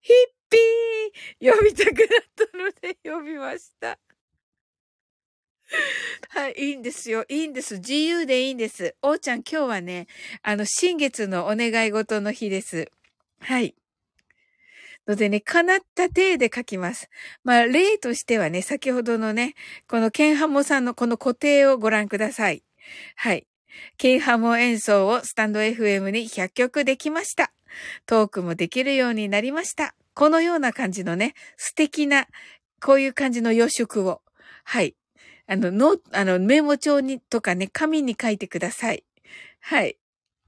[0.00, 3.98] ヒッピー呼びたくなったので呼びました。
[6.30, 7.24] はい、いいんですよ。
[7.28, 7.76] いいんです。
[7.76, 8.96] 自由でいいんです。
[9.02, 10.06] おーちゃん、今日はね、
[10.42, 12.90] あの、新月のお願い事の日です。
[13.40, 13.74] はい。
[15.06, 17.08] のでね、叶った体で書きます。
[17.44, 19.54] まあ、例としてはね、先ほどのね、
[19.88, 22.62] このケンハモさんのこの固定をご覧ください。
[23.16, 23.46] はい。
[23.96, 27.52] ケンハモ演奏をスタンド FM に100曲できました。
[28.06, 29.94] トークもできるようになりました。
[30.14, 32.26] このような感じのね、素敵な、
[32.80, 34.22] こういう感じの予祝を、
[34.64, 34.96] はい。
[35.46, 39.04] あの、の、あの、メモ帳にとかね、紙に書いてください。
[39.60, 39.96] はい。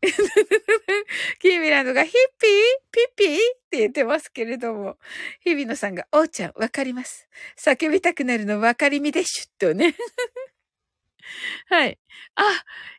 [1.41, 2.51] キーミランドがヒッピー？
[2.91, 3.37] ピッピー？
[3.37, 3.39] っ
[3.71, 4.97] て言ってますけれども、
[5.45, 7.29] 日比野さんが、おーちゃん、わかります。
[7.59, 9.95] 叫びたくなるのわかりみでしゅっ、とね。
[11.69, 11.99] はい。
[12.37, 12.43] あ、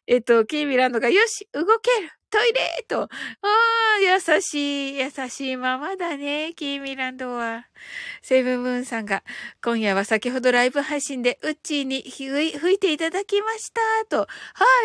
[0.07, 3.03] えっと、キーミランドが、よし、動けるトイレと。
[3.03, 3.07] あ
[3.41, 7.67] あ、優しい、優しいままだね、キーミランドは。
[8.21, 9.23] セブンムーンさんが、
[9.63, 14.19] 今夜は先ほどライブ配信でウッチーに吹いていただきました、と。
[14.19, 14.27] は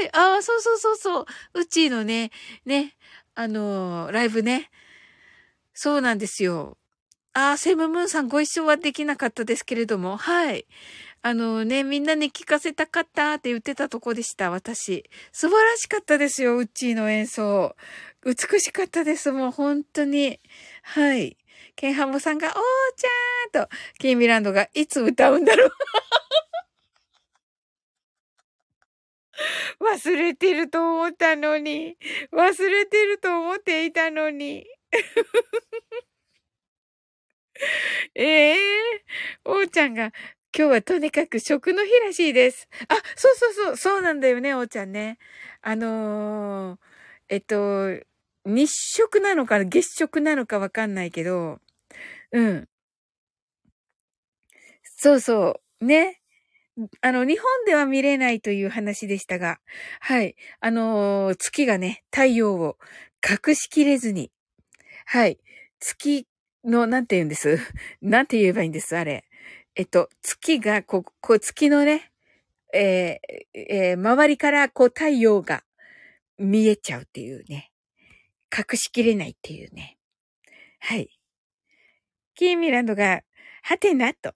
[0.03, 1.27] い、ああ、そうそうそうそう。
[1.55, 2.33] ウッチーのね、
[2.65, 2.97] ね、
[3.35, 4.71] あのー、ライブね。
[5.73, 6.79] そうなんですよ。
[7.35, 10.67] ああ、セブンムーンさんご一緒はできなかったですけれども、はい。
[11.27, 15.11] あのね、みんなに聞かせたかったって言ってたとこでした、私。
[15.33, 17.75] 素晴らしかったですよ、ウッチーの演奏。
[18.25, 20.39] 美しかったです、もう本当に。
[20.85, 21.37] はい。
[21.75, 23.69] ケンハモさんが、おーちゃーと、
[23.99, 25.71] キーミランドがいつ歌うんだろう
[29.85, 31.99] 忘れてると思ったのに。
[32.31, 34.65] 忘れてると思っていたのに。
[38.15, 40.13] え えー、おーちゃんが、
[40.57, 42.67] 今日はとにかく食の日らしいです。
[42.89, 45.19] あ、そうそうそう、そうなんだよね、おーちゃんね。
[45.61, 46.79] あのー、
[47.29, 47.91] えっと、
[48.47, 51.61] 日食なのか月食なのかわかんないけど、
[52.33, 52.69] うん。
[54.83, 56.21] そうそう、ね。
[57.03, 59.61] あの、日本では見れないという話でしたが、
[60.01, 60.37] はい。
[60.61, 62.79] あのー、月がね、太陽を
[63.49, 64.33] 隠しきれずに、
[65.07, 65.39] はい。
[65.81, 66.29] 月
[66.65, 67.59] の、なんて言うんです？
[68.03, 69.26] なんて言えばいいんです、あれ。
[69.77, 72.11] えっと、月が、こう、こう月のね、
[72.73, 75.65] えー、えー、周りからこう太陽が
[76.39, 77.71] 見えちゃうっていうね。
[78.57, 79.99] 隠しきれないっていうね。
[80.81, 81.11] はい。
[82.35, 83.21] キーミランドが、
[83.63, 84.33] はてなと。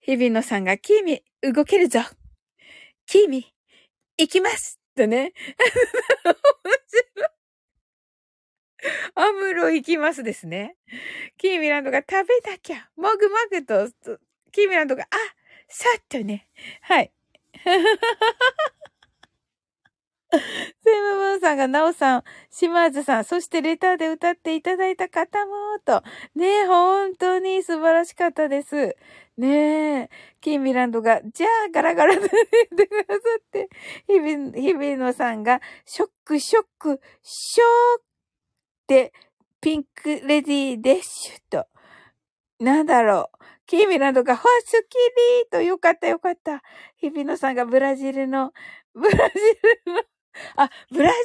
[0.00, 2.00] 日比野さんが、キーミ、動けるぞ。
[3.06, 3.52] キーミ、
[4.16, 5.32] 行きますとね。
[6.24, 6.34] 面
[6.86, 7.34] 白い。
[9.16, 10.76] アムロ行きますですね。
[11.36, 12.12] キーミランドが食
[12.44, 13.88] べなきゃ、もぐもぐと、
[14.54, 15.06] キーミランドが、あ、
[15.68, 16.46] さっとね。
[16.82, 17.12] はい。
[17.50, 17.70] セ
[21.00, 25.52] ムムーンさんが、ナオさん、島津さん、そしてレターで歌っていただいた方も、
[25.84, 26.04] と。
[26.36, 28.96] ね、本当に素晴らしかったです。
[29.36, 32.30] ねえ、キーミランドが、じゃあ、ガラガラで言っ
[32.76, 33.68] てくださって、
[34.06, 37.64] 日々、日々のさんが、ショック、ショック、ショ
[37.98, 39.12] ック
[39.60, 41.66] ピンクレディーでしゅと。
[42.60, 43.44] なんだろう。
[43.68, 46.62] キーミランドが、ほスキリーと、よかったよかった。
[46.98, 48.52] 日比野さんがブラジルの、
[48.94, 49.34] ブラジ
[49.86, 50.02] ルの、
[50.56, 51.16] あ、ブラジ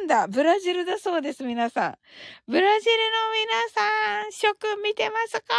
[0.00, 0.26] なんだ。
[0.28, 1.98] ブラジルだそうです、皆さん。
[2.46, 3.00] ブラジルの
[3.32, 5.54] 皆さん、食見てますか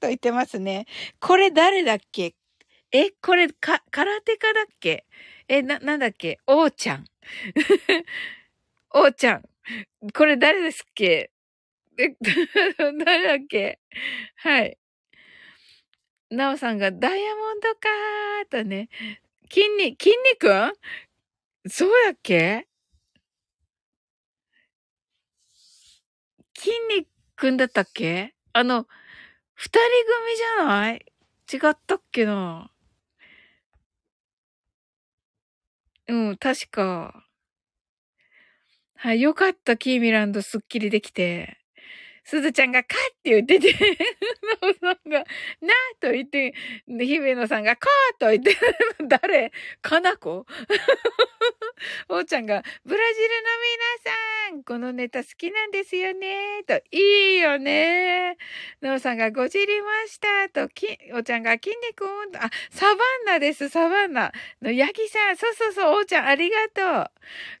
[0.00, 0.86] と言ってますね。
[1.20, 2.34] これ誰だっけ？
[2.92, 5.06] え、これ、か、空手家だっけ？
[5.48, 6.38] え、な、なんだっけ？
[6.46, 7.04] おーちゃん。
[8.94, 9.42] おーちゃん。
[10.14, 11.30] これ誰ですっけ？
[11.98, 12.16] え、
[13.04, 13.80] 誰だっけ？
[14.36, 14.78] はい。
[16.30, 18.88] なおさんがダイヤモンドかーとね。
[19.50, 20.48] 筋肉、筋肉
[21.68, 22.66] そうやっけ？
[26.58, 28.34] 筋肉だったっけ？
[28.52, 28.86] あの、
[29.54, 29.78] 二人
[30.26, 31.06] 組じゃない？
[31.52, 32.70] 違ったっけな？
[36.08, 37.24] うん、確か。
[38.96, 41.58] はい、よかった、キーミランドすっきりできて。
[42.26, 45.24] すずちゃんがカって言ってて、なおさんが、な
[46.00, 46.54] と言って、
[46.88, 48.56] 姫野さんがカーと言って、
[49.06, 50.44] 誰かなこ
[52.08, 53.42] おうちゃんが、ブラジルの
[54.50, 58.36] 皆さん、このネタ好きなんですよね、と、いいよね。
[58.80, 64.32] なおさんが、ごじりました、と、き、おちゃんが、筋肉温度、あ、サバンナです、サバンナ。
[64.60, 67.10] の、ヤギさん、そうそうそう、おうちゃん、ありがとう。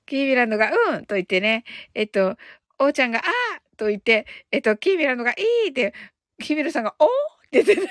[0.06, 1.62] キービランドが、うん、と言ってね、
[1.94, 2.36] えっと、
[2.78, 3.22] おうちゃんが、あ
[3.76, 5.34] と言って、えっと、キーミラのがい
[5.66, 5.94] いって、
[6.40, 7.08] キーミラさんが、おっ
[7.50, 7.74] て言って、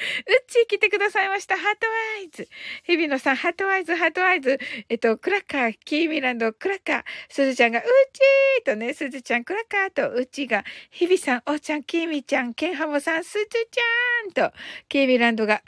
[0.00, 1.58] うっちー来てくださいました。
[1.58, 1.86] ハート
[2.18, 2.48] アイズ。
[2.84, 4.58] 日比野さん、ハートアイズ、ハートアイズ。
[4.88, 7.04] えっと、クラッカー、キーミランド、クラッカー。
[7.28, 14.56] すずちゃんが、うっちーとね、すずちゃん、クラッカーと、うっちーが、日比さん、おーちゃん、キーミちゃん、ケンハモさん、すずちゃんと、
[14.88, 15.60] キーミランドが、うっ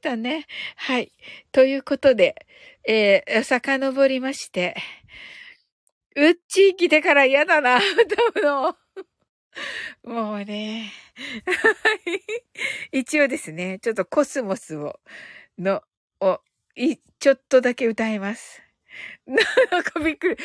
[0.00, 0.46] ちーとね。
[0.76, 1.12] はい。
[1.52, 2.46] ということで、
[2.86, 4.74] えー、遡りまして、
[6.18, 8.76] うっちー来てから嫌だな、歌うの。
[10.02, 10.90] もうね。
[12.90, 14.98] 一応ですね、ちょっとコスモスを、
[15.58, 15.80] の、
[16.20, 16.40] を、
[16.74, 18.60] い、ちょっとだけ歌います。
[19.26, 20.36] なんかびっくり。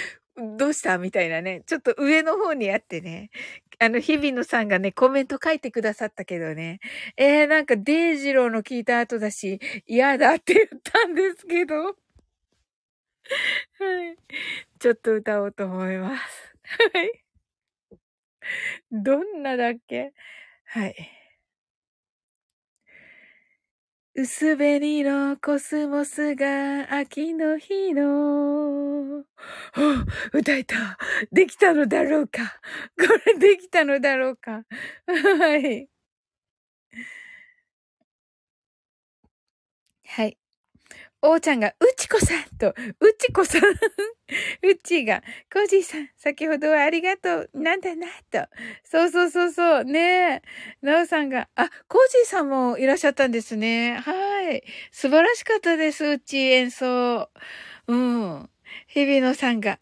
[0.58, 0.98] どうした？
[0.98, 1.64] みたいなね。
[1.66, 3.32] ちょっと上の方にあってね。
[3.80, 6.80] あの、日比野さんがね、コメント書いてくださったけどね。
[7.18, 11.96] えー、なんか、デイジローの聞いた後だし、嫌だって言ったんですけど。
[13.80, 14.18] はい。
[14.80, 16.56] ちょっと歌おうと思います。
[16.94, 17.24] はい。
[18.92, 20.14] どんなだっけ？
[20.66, 20.96] はい。
[24.16, 29.24] 薄紅のコスモスが秋の日の、
[30.32, 31.00] 歌えた。
[31.32, 32.60] できたのだろうか。
[32.96, 34.64] これできたのだろうか。
[35.08, 35.88] はい。
[40.06, 40.38] はい。
[41.26, 43.62] おーちゃんが、うちこさんと、うちこさん。
[43.62, 45.22] うちが、
[45.52, 47.50] コージーさん、先ほどはありがとう。
[47.54, 48.46] なんだな、と。
[48.84, 49.84] そうそうそうそう。
[49.86, 50.42] ね
[50.82, 50.86] え。
[50.86, 53.94] なおさんが、あ、コージーさんもいらっしゃったんですね。
[54.00, 54.64] はい。
[54.92, 57.30] 素晴らしかったです、うち演奏。
[57.88, 58.50] うん。
[58.88, 59.80] 日比野さんが、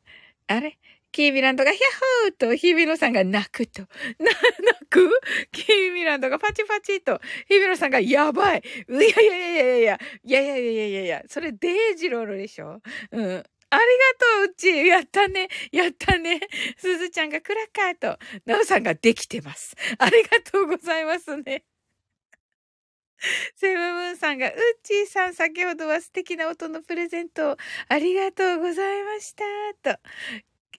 [0.48, 0.78] あれ？
[1.12, 1.84] キーミランドがヒャッ
[2.26, 3.82] ホーと、日比野さんが泣くと。
[4.20, 5.10] な、泣く？
[5.52, 8.64] キーミランドがパチパチと、日比野さんがやばい。
[8.90, 12.82] いやいやいやいやいや、いやいやいやいやいや、それデイジロールでしょ？
[13.12, 13.44] うん。
[13.74, 13.84] ありが
[14.20, 14.86] とう、うち。
[14.86, 15.48] やったね。
[15.72, 16.42] やったね。
[16.78, 19.76] すずちゃんがクラッカーと、なおさんができてます。
[19.98, 21.64] ありがとうございますね。
[23.56, 24.54] セブブンさんが、うっ
[24.84, 27.58] ちーさん、先ほどは素敵な音のプレゼントを
[27.88, 29.44] ありがとうございました。
[29.96, 30.00] と、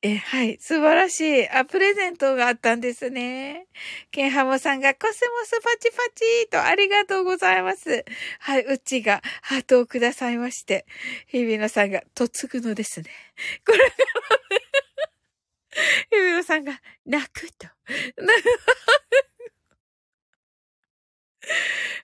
[0.04, 0.58] え、はい。
[0.60, 1.48] 素晴らしい。
[1.48, 3.68] あ、プレゼントがあったんですね。
[4.10, 8.04] ケンハモさんがコスモスパチパチとありがとうございます。
[8.40, 8.64] はい。
[8.64, 10.86] うちがハートをくださいまして。
[11.28, 13.10] 日比野さんが嫁ぐのですね。
[13.64, 13.90] これから
[14.56, 14.62] ね、
[16.10, 17.68] 日比野さんが泣くと。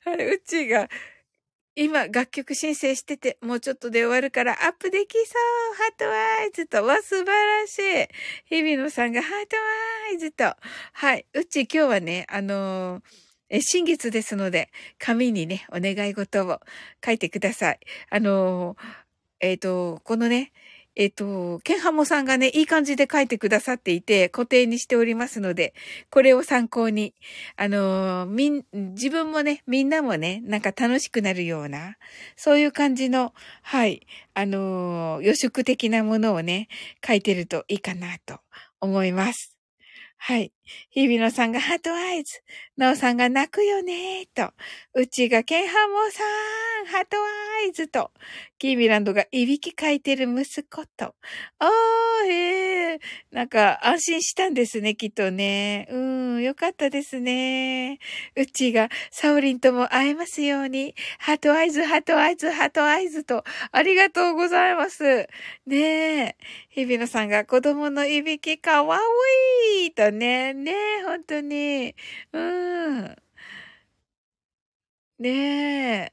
[0.10, 0.34] はい。
[0.34, 0.88] うちが
[1.80, 5.34] 今、楽曲申請してて、もうちょっとで終わるからアップできそ
[5.72, 8.08] うハートワイズと、わ、素晴らしい
[8.46, 10.56] 日比野さんがハートワイズと。
[10.92, 11.24] はい。
[11.34, 13.02] うち今日はね、あのー
[13.50, 16.60] え、新月ですので、紙にね、お願い事を
[17.04, 17.78] 書いてください。
[18.10, 18.76] あの
[19.38, 20.50] えっ、ー、と、このね、
[20.98, 25.72] えっと、ケンハモさんがね、いい感じで書いてくださっていて、固定にしておりますので、
[26.10, 27.14] これを参考に、
[27.56, 31.96] あの、みん、自分もね、みんなもね、なんか楽しくなるような、
[32.34, 33.32] そういう感じの、
[33.62, 36.66] はい、あの、予祝的なものをね、
[37.06, 38.40] 書いてるといいかなと
[38.80, 39.56] 思います。
[40.16, 40.52] はい。
[40.90, 42.40] 日比野さんが heart eyes。
[42.76, 44.52] なおさんが泣くよねと。
[44.94, 46.24] うちがケンハモさ
[46.82, 47.16] ん、 heart
[47.62, 48.10] eyes と。
[48.58, 51.14] キーミランドがいびきかいてる息子と。
[51.58, 52.98] あー、ええー、
[53.34, 55.86] なんか安心したんですね、きっとね。
[55.90, 55.96] う
[56.38, 57.98] ん、よかったですね。
[58.36, 60.94] うちがサオリンとも会えますように。
[61.18, 63.44] heart eyes、 heart eyes、 heart eyes と。
[63.72, 65.28] ありがとうございます。
[65.66, 66.36] ねえ。
[66.70, 68.98] 日比野さんが子供のいびきかわ
[69.82, 70.54] いいとね。
[70.64, 70.72] ね、
[71.04, 71.94] 本当に。
[72.32, 73.16] うん。
[75.18, 76.12] ね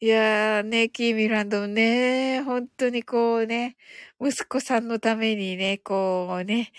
[0.00, 3.76] いやーね、キーミランドね、本当にこうね、
[4.20, 6.72] 息子さんのためにね、こうね、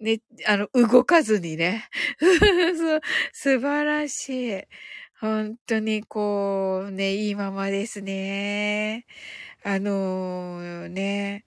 [0.00, 1.88] ね、あの、動かずにね。
[3.32, 4.62] 素晴らしい。
[5.20, 9.06] 本当にこう、ね、いいままですね。
[9.62, 11.44] あのー、ね、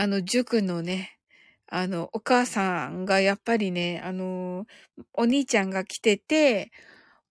[0.00, 1.18] あの、塾のね、
[1.66, 4.64] あの、お母さんがやっぱりね、あの、
[5.12, 6.70] お兄ちゃんが来てて、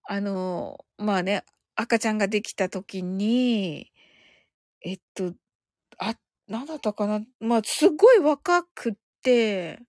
[0.06, 1.44] あの、まあね、
[1.76, 3.90] 赤ちゃんができた時に、
[4.84, 5.32] えっと、
[5.98, 6.14] あ、
[6.46, 8.92] なんだったかなまあ、すごい若くっ
[9.22, 9.80] て、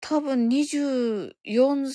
[0.00, 1.86] 多分24、4、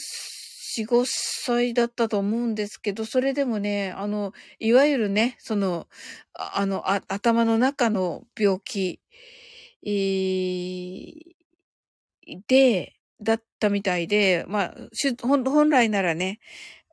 [0.87, 5.89] 5歳だったと思うんですけど、それでもね、あの、いわゆるね、その、
[6.33, 9.01] あの、あ頭の中の病気
[9.85, 11.35] えー、
[12.47, 14.75] で、だったみたいで、まあ、
[15.23, 16.39] 本来ならね、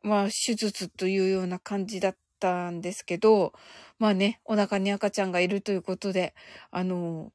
[0.02, 3.52] まあ、手術というような感じだったんですけど、
[3.98, 6.34] まあね、お腹に赤ちゃんがいるということで、
[6.70, 7.32] あの、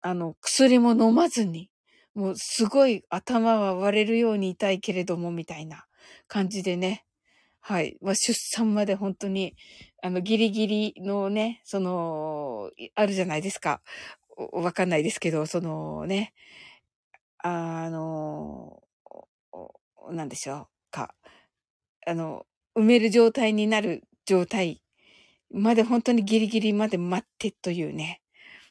[0.00, 1.70] あの、薬も飲まずに、
[2.14, 5.86] もうすごい頭は割れるように痛いけれども、みたいな
[6.28, 7.04] 感じでね。
[7.60, 7.96] はい。
[8.02, 9.54] まあ、出産まで本当に、
[10.02, 13.82] あの、ギリギリのね、その、あるじゃないですか。
[14.36, 16.32] わかんないですけど、そのね、
[17.38, 18.82] あの、
[20.10, 21.14] なんでしょうか。
[22.06, 24.82] あの、埋める状態になる状態
[25.50, 28.20] まで本当にギリギリまで待ってというね。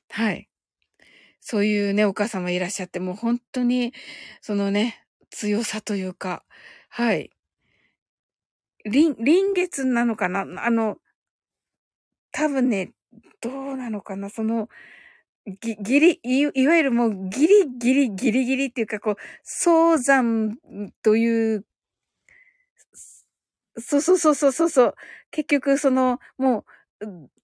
[0.10, 0.50] はい。
[1.40, 3.94] そういうね、お母様いらっしゃって、もう本当に、
[4.42, 6.44] そのね、強さというか、
[6.90, 7.32] はい。
[8.86, 10.46] 臨、臨月なのかな？
[10.66, 10.98] あの、
[12.32, 12.94] 多分ね、
[13.42, 14.30] どうなのかな？
[14.30, 14.70] その、
[15.46, 20.58] ぎ、ギリ、い、いわゆるもうギリギリギリギリっていうか、こう、早産
[21.02, 21.66] という、
[23.78, 24.96] そうそうそうそうそう。
[25.32, 26.66] 結局、その、も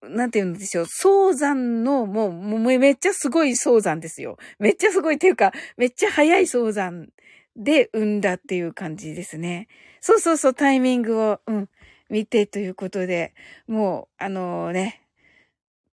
[0.03, 0.85] う、なんて言うんでしょう。
[0.85, 4.37] 早産の、もう、もうめっちゃすごい早産ですよ。
[4.59, 7.09] めっちゃすごいっていうか、めっちゃ早い早産
[7.55, 9.67] で産んだっていう感じですね。
[10.01, 11.69] そうそうそう、タイミングを、うん、
[12.09, 13.33] 見てということで、
[13.67, 15.01] もう、あのね、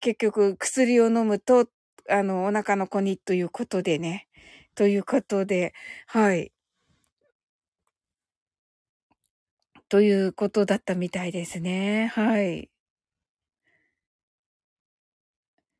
[0.00, 1.68] 結局薬を飲むと、
[2.08, 4.28] あの、お腹の子にということでね、
[4.74, 5.74] ということで、
[6.06, 6.52] はい。
[9.88, 12.08] ということだったみたいですね。
[12.14, 12.70] はい。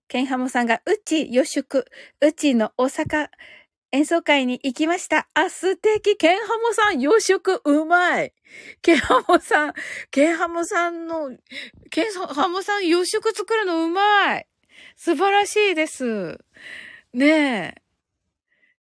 [0.09, 1.85] ケンハモさんが、うち予祝、
[2.21, 3.29] うちの大阪
[3.93, 5.29] 演奏会に行きました。
[5.35, 6.17] あ、素敵。
[6.17, 8.35] ケンハモさん、洋食うまい。
[8.83, 9.73] ケンハモさん、
[10.11, 11.31] ケンハモさんの、
[11.91, 14.47] ケンハモさん、洋食作るのうまい。
[15.01, 16.41] 素晴らしいです。
[17.15, 17.75] ねえ。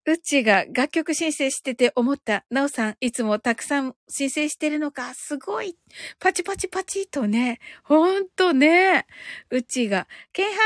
[0.07, 2.45] うちが楽曲申請してて思った。
[2.51, 5.77] なおさん、いつもたくさん申請してるのか、すごい。
[6.21, 9.07] パチパチパチとね、ほんとね。
[9.51, 10.61] うちが、ケンハ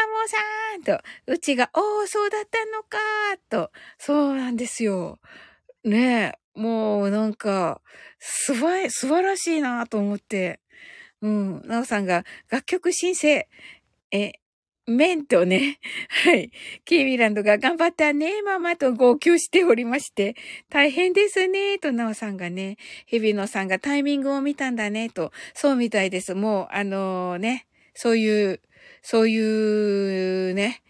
[0.76, 2.98] モさんと、うちが、おー、そうだったのか
[3.48, 5.18] と、そうなんですよ。
[5.82, 7.80] ねえ、もうなんか、
[8.18, 10.60] すばい、素晴らしいなと思って。
[11.22, 11.62] うん。
[11.66, 13.48] なおさんが楽曲申請、
[14.10, 14.32] え、
[14.88, 15.78] メンとね、
[16.24, 16.50] はい、
[16.86, 20.34] キーミランドが頑張ったね、ママと号泣しておりまして、
[20.70, 26.34] 大変ですね、とナオさんがね、日比野さんがタイミングを見たんだね、と、そうみたいです。
[26.34, 28.62] もう、あのー、ね、そういう、
[29.02, 30.82] そういうね、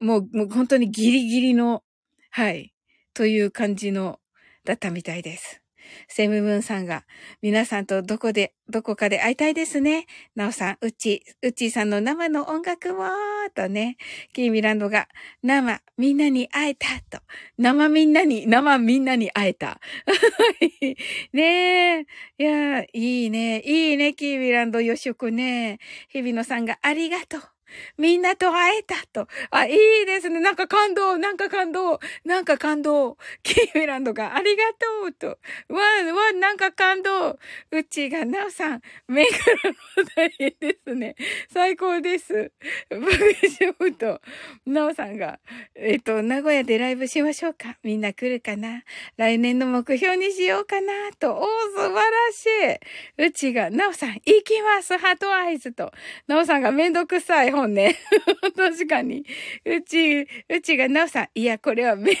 [0.00, 1.84] もう、もう本当にギリギリの、
[2.30, 2.74] はい、
[3.14, 4.18] という感じの、
[4.64, 5.62] だったみたいです。
[6.08, 7.04] セムムーンさんが、
[7.42, 10.06] 皆さんとどこで、どこかで会いたいですね。
[10.34, 13.04] なおさん、うち、うちさんの生の音楽も、
[13.54, 13.96] とね。
[14.32, 15.08] キーミランドが、
[15.42, 17.22] 生、みんなに会えた、と。
[17.56, 19.80] 生みんなに、生みんなに会えた。
[21.32, 22.06] ねえ。
[22.38, 23.60] いや、いいね。
[23.64, 25.78] いいね、キーミランド、よしくね。
[26.08, 27.57] 日比野さんが、ありがとう。
[27.98, 29.28] みんなと会えたと。
[29.50, 30.40] あ、いいですね。
[30.40, 33.16] なんか感動、なんか感動、なんか感動。
[33.42, 35.26] キーミランドがありがとうと。
[35.68, 35.80] わ、
[36.14, 37.38] わ、なんか感動。
[37.70, 41.16] うちが、なおさん、目からの大変ですね。
[41.52, 42.52] 最高です。
[42.90, 44.20] バグショーと、
[44.66, 45.38] なおさんが、
[45.74, 47.76] えっと、名古屋でライブしましょうか。
[47.82, 48.82] みんな来るかな
[49.16, 51.34] 来年の目標にしようかなと。
[51.34, 51.46] おー、
[51.76, 52.46] 素晴らし
[53.18, 53.26] い。
[53.26, 55.92] うちが、なおさん、行きますハートアイズと。
[56.26, 57.50] なおさんがめんどくさい。
[57.60, 57.96] 本ね。
[58.56, 59.24] 確かに。
[59.64, 60.26] うち、う
[60.62, 62.16] ちがなおさん、いや、これはめん、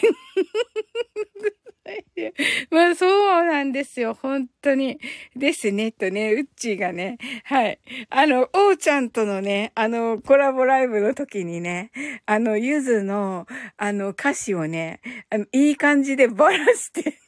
[2.70, 4.14] まあそうなんですよ。
[4.14, 4.98] 本当に。
[5.36, 5.92] ですね。
[5.92, 7.18] とね、うっちーがね。
[7.44, 7.80] はい。
[8.10, 11.90] あの、おうちゃんとのね、あの、コラボライブの時にね、
[12.26, 17.18] あの、ゆずの、あの、歌詞をね、あの、いい感じでばらして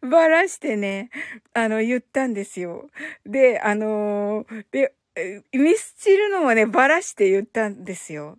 [0.02, 1.10] ばらしてね、
[1.52, 2.88] あの、言ったんですよ。
[3.26, 4.94] で、あので、
[5.52, 8.38] ミスチルのもね、ばらして言ったんですよ。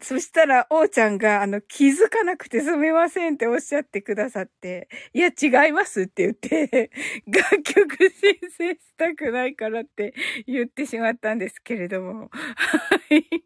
[0.00, 6.90] そしたら、おーちゃんが、あの、気づかなくてすみませんっておっしゃってくださって、いや、違いますって言って、
[7.26, 10.14] 楽曲申請したくないからって
[10.46, 12.28] 言ってしまったんですけれども。
[12.32, 13.44] はい。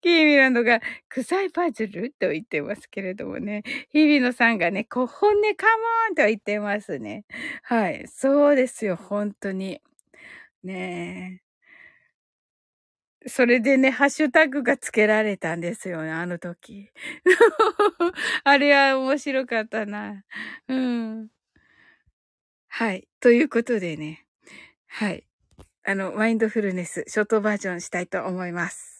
[0.00, 3.62] キーミランドが、臭いパズルと言ってますけれどもね。
[3.92, 7.24] 日比野さんがね、こ、本音カモンと言ってますね。
[7.62, 8.06] はい。
[8.08, 9.80] そうですよ、本当に。
[10.62, 11.50] ねえ。
[13.28, 16.90] それでね、ハッシュタグがつけられたんですよね、あの時。
[18.44, 20.24] あれは面白かったな。
[20.68, 21.28] うん。
[22.68, 23.06] はい。
[23.20, 24.24] ということでね。
[24.88, 25.26] はい。
[25.84, 28.99] あの、マインドフルネス、ショートバージョンしたいと思います。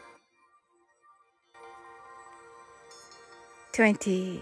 [3.71, 4.41] twenty,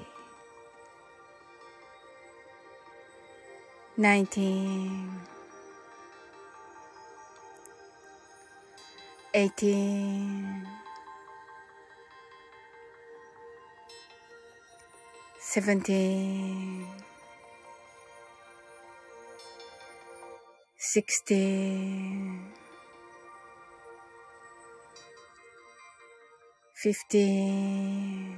[3.95, 5.07] nineteen,
[9.35, 10.65] eighteen,
[15.39, 16.87] seventeen,
[20.77, 22.51] sixteen,
[26.73, 28.37] fifteen,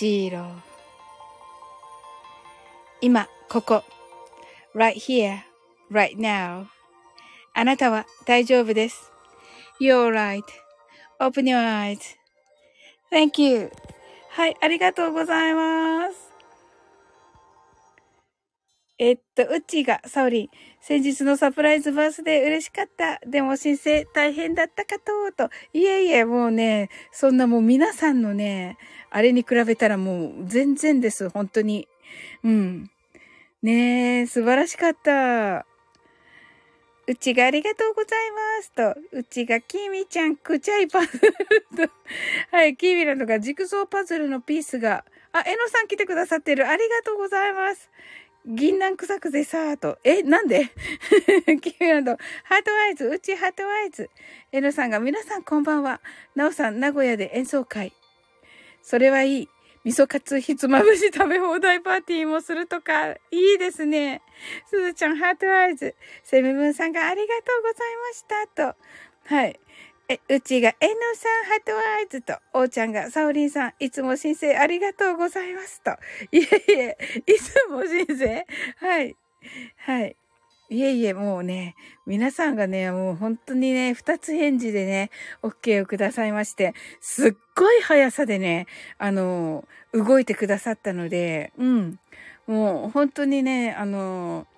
[0.00, 0.46] ジーロ
[3.02, 3.84] 今、ここ。
[4.74, 5.40] right here,
[5.92, 6.64] right now.
[7.52, 9.12] あなたは大丈夫です。
[9.78, 11.98] You're right.Open your
[13.12, 13.70] eyes.Thank you.
[14.30, 16.29] はい、ありがとうございます。
[19.02, 20.48] えっと、うちが、サオリン、
[20.78, 23.18] 先日のサプライズバースデー嬉しかった。
[23.26, 25.50] でも申請大変だったかと、と。
[25.72, 28.76] いえいえ、もうね、そんなもう皆さんのね、
[29.08, 31.88] あれに比べたらもう全然です、本当に。
[32.44, 32.90] うん。
[33.62, 35.64] ねえ、素晴らしかった。
[37.06, 38.72] うちがありがとうございます。
[38.72, 41.92] と、うちがきみちゃん、くちゃいパズルと、
[42.54, 46.68] はい、キーミラのがジグソーパズルのピースが、あ、えのさん来てくださってる。
[46.68, 47.90] ありがとうございます。
[48.46, 49.98] 銀杏臭くぜさーと。
[50.02, 50.70] え、なんで？
[51.60, 54.08] キーミラのハートアイズ、うちハートアイズ。
[54.50, 56.00] えのさんが、皆さんこんばんは。
[56.34, 57.92] なおさん、名古屋で演奏会。
[58.82, 59.48] それはいい。
[59.84, 63.16] 味噌カツひつまぶし食べ放題パーティーもするとか、い
[63.56, 64.20] いですね。
[64.68, 65.94] すずちゃん、 heart eyes。
[66.22, 68.24] セブブンさんがありがとうございまし
[68.56, 68.74] た。
[68.74, 69.34] と。
[69.34, 69.60] はい。
[70.10, 75.80] え、うちが、えのさん、ハートアイズと、おーちゃんが、サオリンさん、いつも申請ありがとうございます。
[75.82, 75.92] と。
[76.36, 78.44] いえいえ、いつも申請
[78.78, 79.16] はい。
[79.76, 80.16] はい。
[80.68, 85.10] いえいえ、もうね、皆さんがね、もう本当にね、二つ返事でね、
[85.44, 88.66] OK をくださいまして、すっごい速さでね、
[88.98, 92.00] あの、動いてくださったので、うん。
[92.48, 94.48] もう本当にね、あの、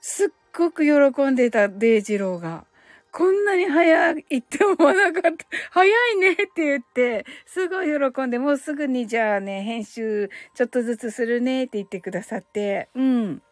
[0.00, 2.66] すっごく喜んでたデイジローが、
[3.12, 5.46] こんなに早いって思わなかった。
[5.70, 13.42] 早いねって言って、すごい喜んで、もうすぐにじゃあね、編集ちょっとずつするねって言ってくださって、うん。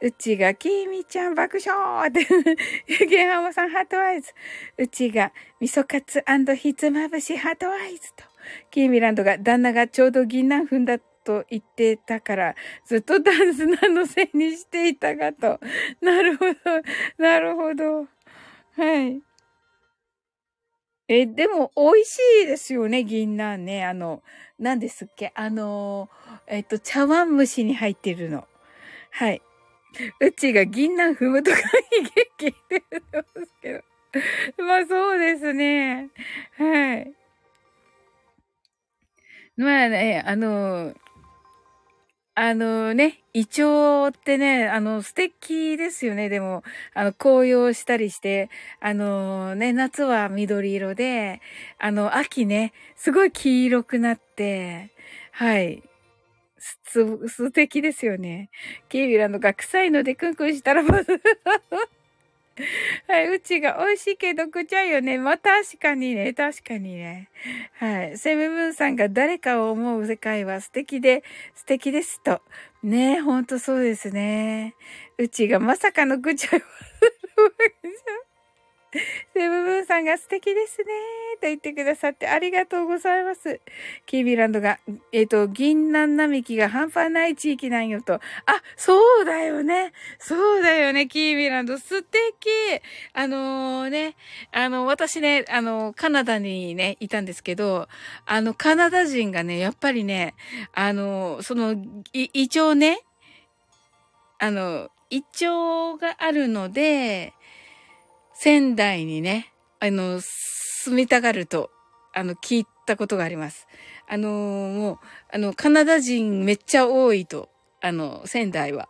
[0.00, 2.26] うちが、きーみちゃん爆笑って、
[3.06, 4.32] ゲンハモさんハートアイズ。
[4.76, 6.22] うちが、味噌カツ
[6.56, 8.24] ひつまぶしハートアイズと。
[8.70, 15.60] キーミランドが、旦那がちょうど銀杏踏んだと言ってたから、ずっとダンスなのせいにしていたがと。
[16.00, 16.54] なるほど、
[17.18, 18.08] なるほど。
[18.78, 19.22] はい。
[21.08, 23.84] え、でも、美味しいですよね、銀杏ね。
[23.86, 24.22] あの、
[24.58, 25.32] 何ですっけ？
[25.34, 26.10] あの、
[26.46, 28.46] えっと、茶碗蒸しに入ってるの。
[29.12, 29.42] はい。
[30.20, 31.64] うちが銀杏踏むとか悲
[32.36, 33.82] 劇って言ってますけど。
[34.64, 36.10] まあそうですね。
[36.58, 37.12] はい。
[39.56, 40.94] まあね、あの、
[42.40, 46.28] あのね、イチョウってね、あの、素敵ですよね。
[46.28, 46.62] でも、
[46.94, 51.40] あの、紅葉したりして、あのね、夏は緑色で、
[51.80, 54.92] あの、秋ね、すごい黄色くなって、
[55.32, 55.82] はい。
[56.84, 58.50] す、素敵ですよね。
[58.88, 61.00] キービランドが臭いのでクンクンしたらば。
[63.06, 65.18] はい、うちが美味しいけどくちゃいよね。
[65.18, 67.28] まあ、確かにね、確かにね。
[67.74, 68.18] はい。
[68.18, 71.22] セブブンさんが誰かを思う世界は素敵で、
[71.54, 72.42] 素敵ですと。
[72.82, 74.74] ねほんとそうですね。
[75.18, 76.62] うちがまさかのくちゃい、
[79.34, 80.86] セブブンさんが素敵ですね
[81.40, 83.60] と言ってくださってありがとうございます。
[84.06, 84.78] キービランドが、
[85.12, 88.14] えっ、と、銀杏並木が半端ない地域なんよと。
[88.14, 88.20] あ、
[88.76, 89.92] そうだよね。
[90.18, 91.78] そうだよね、キービランド。
[91.78, 92.48] 素敵。
[93.12, 94.16] あのーね、
[94.52, 97.88] あの、私ね、あの、カナダにね、いたんですけど、
[98.24, 100.34] あの、カナダ人がね、やっぱりね、
[100.72, 101.72] あの、その、
[102.12, 103.00] い、イチョウね、
[104.38, 107.32] あの、胃腸があるので、
[108.40, 111.70] 仙台にね、あの、住みたがると、
[112.14, 113.66] あの、聞いたことがあります。
[114.08, 114.98] あの、もう、
[115.32, 117.48] あの、カナダ人めっちゃ多いと、
[117.80, 118.88] あの、仙台は、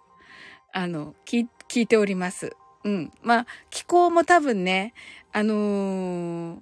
[0.74, 2.52] あの、聞、聞いております。
[2.84, 3.10] うん。
[3.22, 4.92] まあ、気候も多分ね、
[5.32, 6.60] あのー、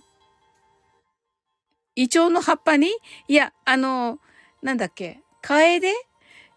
[1.97, 2.91] イチョウの葉っぱに？
[3.27, 4.21] いや、あの、
[4.63, 5.93] なんだっけ、カエデ？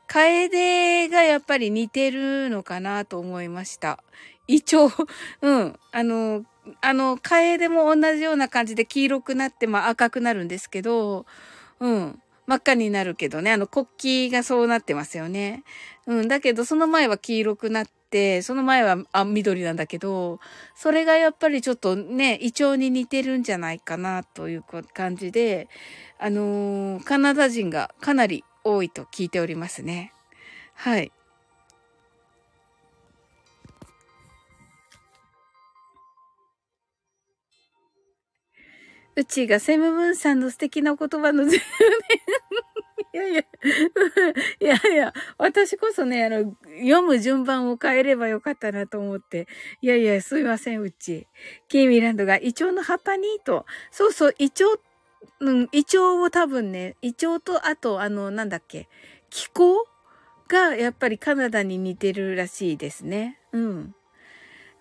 [0.06, 4.04] カエデがやっぱり似てるのかなと思いました。
[4.50, 5.08] イチョウ、
[5.48, 5.80] うん。
[5.92, 6.44] あの、
[6.82, 11.28] あの、カエデも同じような感じで黄色くなって、まあ赤くなるんですけど、
[11.80, 12.20] うん。
[12.48, 13.86] 真っ赤になるけどね、あの国
[14.30, 15.64] 旗がそうなってますよね。
[16.08, 16.28] うん。
[16.28, 20.40] だけど、その前は黄色くなって、その前はあ緑なんだけど、
[20.76, 24.64] それがやっぱりちょっとね、イチョウに似てるんじゃないかなという
[24.96, 25.70] 感じで、
[26.18, 30.12] あのー、カナダ人がかなり多いと聞いておりますね。
[30.74, 31.12] はい。
[39.20, 41.60] うちがセムムーンさんの素敵な言葉の10年。
[43.12, 43.42] いやいや、
[44.62, 49.48] いやいや、私こそね、あの、読む順番を変えればよかったなと思って。
[49.82, 51.28] いやいや、すいません、うち。
[51.68, 53.66] キーミランドがイチョウの葉っぱにと。
[53.92, 54.80] そうそう、イチョウ、
[55.42, 58.88] うん、イチョウを多分ね、イチョウと、あと、あの、なんだっけ、
[59.30, 59.86] 気候
[60.48, 63.38] がやっぱりカナダに似てるらしいですね。
[63.52, 63.96] うん。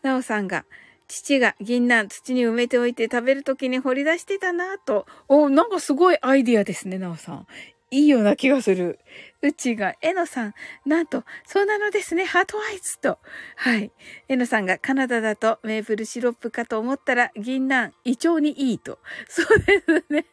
[0.03, 0.64] なおさんが、
[1.09, 5.07] 父が銀杏土に埋めておいて食べるときに掘り出してたなと。
[5.27, 7.47] お、なんかすごいアイディアですね、なおさん。
[7.91, 8.99] いいような気がする。
[9.41, 10.55] うちが、えのさん、
[10.85, 13.19] なんと、そうなのですね、ハートアイズと。
[13.57, 13.91] はい。
[14.29, 18.99] えのさんがカナダだとメープルシロップかと思ったら銀杏、胃腸にいいと。
[19.29, 20.27] そうですね。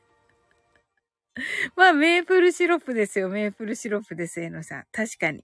[1.75, 3.29] まあ、メープルシロップですよ。
[3.29, 4.83] メープルシロップです、えのさん。
[4.91, 5.43] 確かに。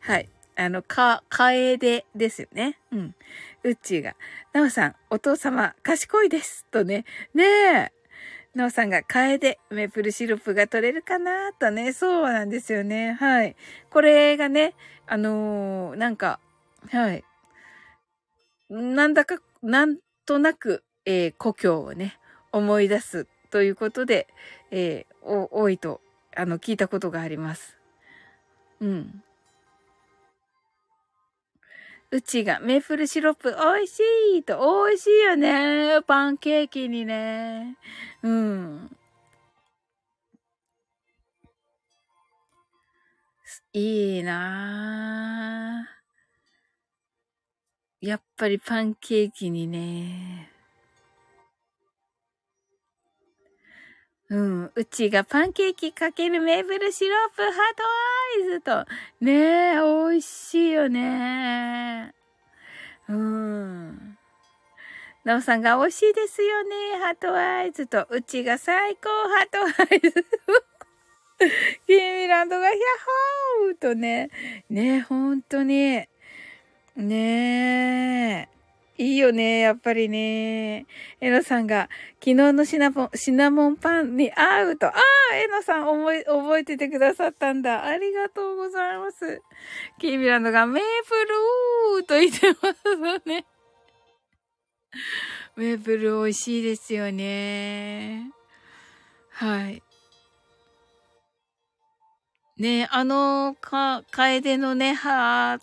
[0.00, 0.28] はい。
[0.56, 2.78] あの、か、カエデですよね。
[2.90, 3.14] うん。
[3.62, 4.16] うっちーが、
[4.52, 6.64] なおさん、お父様、賢いです。
[6.70, 7.04] とね。
[7.34, 7.92] ねえ。
[8.54, 11.52] なおさんが、カエデ、メープルシロップが取れるかな？
[11.52, 11.92] とね。
[11.92, 13.12] そうなんですよね。
[13.12, 13.54] はい。
[13.90, 14.74] これがね、
[15.06, 16.40] あのー、なんか、
[16.90, 17.22] はい。
[18.70, 22.18] なんだか、なんとなく、えー、故郷をね、
[22.50, 24.26] 思い出すということで、
[24.70, 26.00] えー、多いと、
[26.34, 27.76] あの、聞いたことがあります。
[28.80, 29.22] うん。
[32.10, 34.00] うちがメープルシロップ美味し
[34.38, 36.02] いと、美味しいよね。
[36.06, 37.76] パンケーキにね。
[38.22, 38.96] うん。
[43.72, 45.88] いいな。
[48.00, 50.55] やっぱりパンケーキにね。
[54.28, 54.72] うん。
[54.74, 57.82] うちがパンケーキかけるメープルシロップ heart
[58.42, 58.86] eyes と。
[59.20, 62.12] ねえ、美味しいよね。
[63.08, 64.18] うん。
[65.24, 66.70] なおさんが美味しいですよね。
[67.00, 68.06] heart eyes と。
[68.10, 70.24] うちが最高 heart eyes。
[71.86, 72.80] キーミランドがヒャッ
[73.66, 74.30] ホーとね。
[74.70, 76.08] ねえ、本当に。
[76.96, 78.55] ねえ。
[78.98, 80.86] いいよね、やっぱりね。
[81.20, 84.86] えのさんが、昨日のシナモン、シナモンパンに合うと。
[84.86, 87.84] ああ、えのさん覚え、覚えててくださったんだ。
[87.84, 89.42] ありがとうございます。
[89.98, 91.14] キーミランドが、メープ
[91.98, 93.44] ルーと言ってますね。
[95.56, 98.30] メープル美味しいですよね。
[99.30, 99.82] はい。
[102.56, 105.60] ねあの、か、カエデのね、ハー、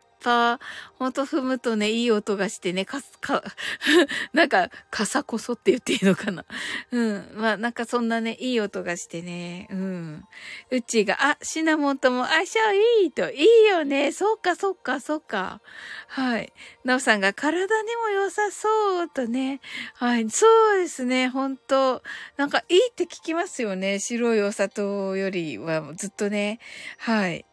[0.98, 3.44] ほんと踏むとね、いい音がしてね、かす、か、
[4.34, 6.46] なんか、傘こそって言っていいのかな。
[6.92, 7.32] うん。
[7.36, 10.24] まあ、なんかそんなね、いい音がしてね、うん。
[10.72, 12.60] うちが、あ、シナモンとも相性
[13.04, 14.12] いいと、いいよね。
[14.12, 15.62] そうか、そうか、そうか。
[16.08, 16.54] はい。
[16.84, 19.60] なおさんが、体にも良さそうとね。
[19.96, 20.30] はい。
[20.30, 22.02] そうですね、本当
[22.38, 24.00] なんか、いいって聞きますよね。
[24.00, 26.60] 白いお砂糖よりはずっとね。
[26.98, 27.46] はい。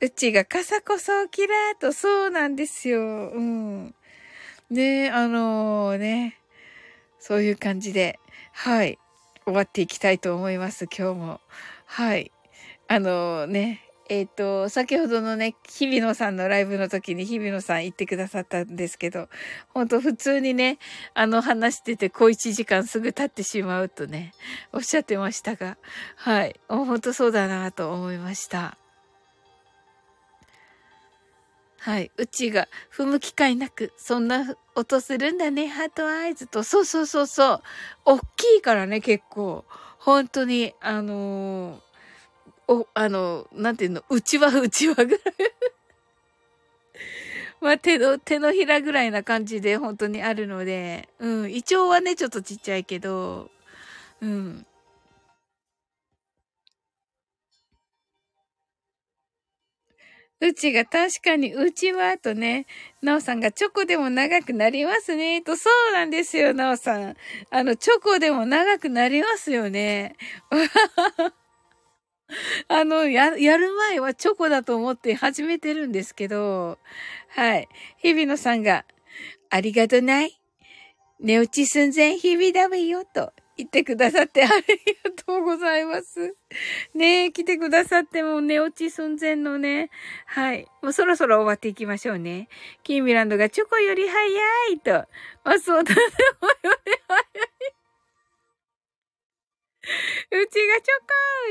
[0.00, 3.00] うちが傘こそキラーと、そうなんですよ。
[3.00, 3.94] うん。
[4.70, 6.38] ねあのー、ね、
[7.18, 8.20] そういう感じで、
[8.52, 8.98] はい、
[9.44, 11.40] 終わっていきたいと思います、今日も。
[11.84, 12.30] はい。
[12.86, 19.28] あのー、ね、えっ、ー、と、先ほどのね、日比野さんのライブの時に日比野さん言ってくださったんですけど、
[19.74, 20.78] ほんと普通にね、
[21.14, 24.32] あの話してて小1時間すぐ経ってしまうとね、
[24.72, 25.76] おっしゃってましたが、
[26.14, 26.58] はい。
[26.68, 28.77] ほんとそうだなと思いました。
[31.88, 32.10] はい。
[32.18, 36.62] うちが踏む機会なく、そんな音するんだね、ハートアイズと。
[36.62, 37.62] そうそうそうそう。
[38.04, 39.64] 大きいからね、結構。
[39.98, 45.20] 本当に、あのー、お、あの、なんていうの、うちわうちわぐらい。
[47.62, 51.50] まあ、手の、手のひらぐらいな感じで本当にあるので、うん。
[51.50, 53.50] イチョウはね、ちょっとちっちゃいけど、
[54.20, 54.66] うん。
[60.40, 62.66] うちが確かに、うちはとね、
[63.02, 67.16] なおさんがチョコでも長くなりますね、と、そうなんですよ、なおさん。
[67.50, 70.14] あの、チョコでも長くなりますよね。
[72.68, 76.78] あの、や、やる前はチョコだと思って始めてるんですけど、
[77.30, 77.68] はい。
[77.98, 78.84] 日比野さんが、
[79.50, 80.38] ありがとない
[81.20, 86.36] 寝落ち寸前日々だべよ、と言ってくださってありがとうございます。
[86.94, 89.90] ねえ、来てくださっても寝落ち寸前のね。
[90.26, 90.66] はい。
[90.80, 92.48] もうそろそろ終わっていきましょうね。
[92.84, 94.94] キーミランドがチョコより早いと。
[95.42, 96.00] あ、そうだね。
[96.00, 96.06] よ
[96.86, 97.58] り早い。
[100.30, 100.90] うちがチ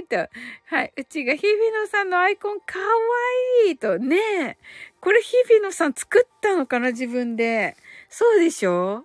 [0.10, 0.76] ョコーと。
[0.76, 0.94] はい。
[0.96, 1.48] うちが日比
[1.82, 2.86] 野さんのアイコンかわ
[3.68, 4.00] いいと。
[4.00, 4.58] ねえ。
[5.02, 7.76] これ日比野さん作ったのかな自分で。
[8.10, 9.04] そうでしょ？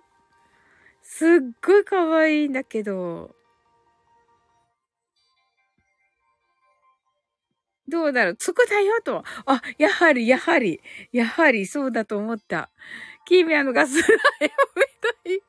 [1.15, 1.29] すっ
[1.63, 3.35] ごい可愛いんだけど。
[7.87, 8.35] どうだろう？
[8.35, 9.23] つくだよと。
[9.45, 12.71] あ、やはり、やはり、やはり、そうだと思った。
[13.25, 14.83] キーミアのガスライムみ
[15.29, 15.39] たい。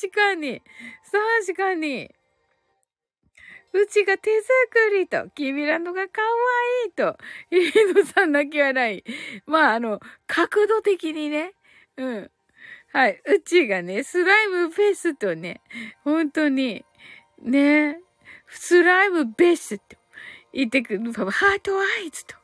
[0.00, 0.62] 確かに。
[1.44, 2.10] 確かに。
[3.74, 4.50] うちが手作
[4.96, 6.22] りと、キーミランドが可
[6.82, 7.18] 愛いと、
[7.50, 9.04] イードさん泣き笑い。
[9.46, 11.52] まあ、あの、角度的にね。
[11.98, 12.30] うん。
[12.94, 13.20] はい。
[13.26, 15.60] うちがね、スライムベースとね、
[16.04, 16.84] 本当に、
[17.42, 17.98] ね、
[18.46, 19.96] スライムベースと
[20.52, 22.36] 言ってくる、ハートアイズと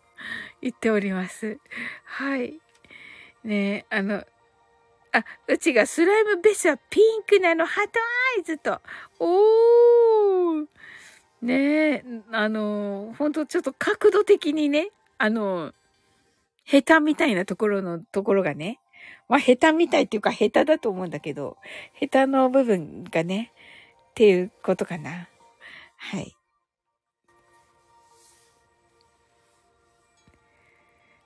[0.61, 1.57] 言っております。
[2.03, 2.59] はい。
[3.44, 4.24] ね、あの、
[5.12, 8.01] あ、うちがスライムベースはピンクなの、ハート
[8.36, 8.80] アイズと。
[9.20, 10.66] おー。
[11.42, 15.72] ねえ、あの、本当ちょっと角度的にね、あの、
[16.66, 18.80] 下手みたいなところのところがね、
[19.28, 21.57] まあ、下手みたいっていうか下手だと思うんだけど、
[22.01, 23.53] 下手の部分がね、
[24.11, 25.28] っていうことかな。
[25.96, 26.36] はい。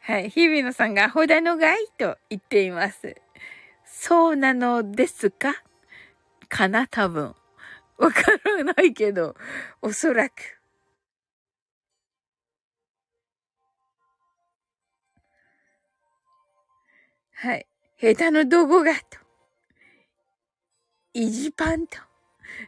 [0.00, 0.28] はい。
[0.28, 3.16] 日比野さんが、ほだのがいと言っています。
[3.86, 5.54] そうなのですか？
[6.50, 6.86] かな？
[6.86, 7.34] 多分。
[7.96, 9.34] わからないけど、
[9.80, 10.53] おそらく。
[17.44, 17.66] はい。
[18.00, 19.18] 下手のどこがと。
[21.12, 21.98] 一番と。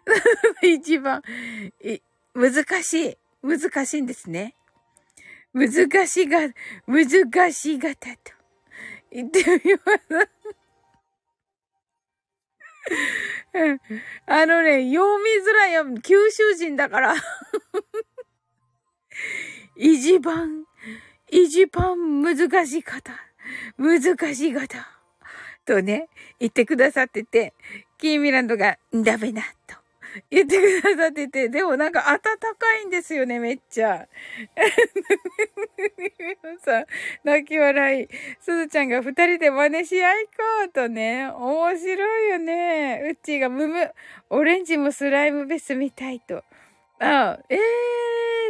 [0.62, 1.22] 一番、
[2.34, 3.18] 難しい。
[3.42, 4.54] 難しいんですね。
[5.54, 6.40] 難しが、
[6.86, 8.18] 難しがたと。
[9.10, 10.28] 言ってみます。
[14.26, 15.86] あのね、読みづらいよ。
[16.02, 17.14] 九州人だから
[19.74, 20.66] 一番、
[21.30, 23.26] 一番難しい方。
[23.78, 24.78] 難しい方。
[25.64, 27.52] ととね、言ってくださってて、
[27.98, 29.74] キーミランドが、ダメだ、と。
[30.30, 32.30] 言ってくださってて、でもなんか暖か
[32.82, 34.08] いんですよね、めっちゃ。
[36.64, 36.86] さん
[37.24, 38.08] 泣き笑い。
[38.40, 40.30] すずちゃんが二人で真似し合いこ
[40.66, 41.28] うとね。
[41.28, 43.02] 面白いよね。
[43.04, 43.92] うっちーがムム。
[44.30, 46.42] オレンジもスライムベースみたいと。
[46.98, 47.58] あ、ええ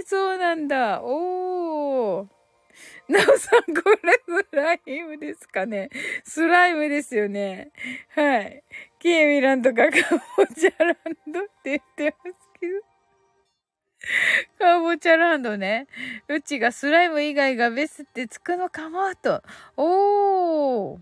[0.04, 1.02] ー、そうなんだ。
[1.02, 2.35] おー。
[3.08, 5.90] なおさん、これスライムですかね
[6.24, 7.70] スライムですよね。
[8.14, 8.64] はい。
[8.98, 10.96] キーミランドがカボチャラン
[11.32, 12.96] ドって言ってますけど。
[14.58, 15.86] カボチャランドね。
[16.28, 19.42] うちがスライム以外がベスってつくのかもと。
[19.76, 20.98] おー。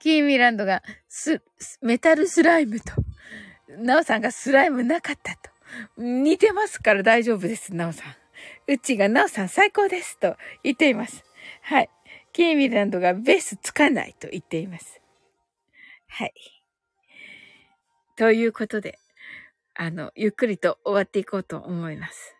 [0.00, 1.42] キーミランドがス、
[1.82, 2.92] メタルスライムと。
[3.78, 5.57] ナオさんがスライムなかったと。
[5.96, 8.16] 似てますから大丈夫です、ナオさん。
[8.66, 11.24] うちがナオさん最高ですと言っています。
[11.62, 11.90] はい。
[12.32, 15.00] キーミランドがベースつかないと言っています。
[16.06, 16.32] はい。
[18.16, 18.98] ということで、
[19.74, 22.34] あの、ゆっくりと終わっていこうと思います。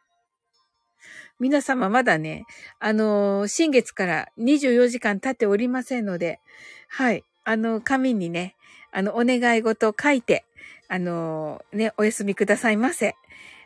[1.39, 2.47] 皆様まだね、
[2.81, 6.41] あの新月から24時間経っておりませんので、
[6.89, 7.25] はい。
[7.45, 8.57] あの、紙にね、
[8.91, 10.45] あの、お願い事を書いて、
[10.89, 13.15] あの、ね、お休みくださいませ。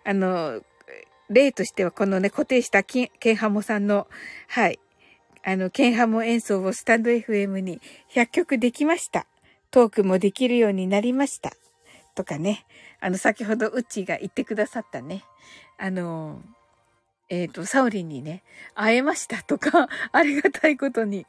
[0.04, 0.60] あの、
[1.30, 4.08] 例としてはこのね、固定したケンハモさんの、
[4.48, 4.78] はい、
[5.44, 7.80] あの、ケンハモ演奏をスタンド FM に
[8.14, 9.26] 100曲できました。
[9.70, 11.52] トークもできるようになりました。
[12.14, 12.66] とかね、
[13.00, 15.24] あの、先ほどうっちーが言ってくださったね、
[15.78, 16.42] あの、
[17.32, 18.42] えっ、ー、と、サウリンにね、
[18.74, 21.26] 会えましたとか、 ありがたいことに。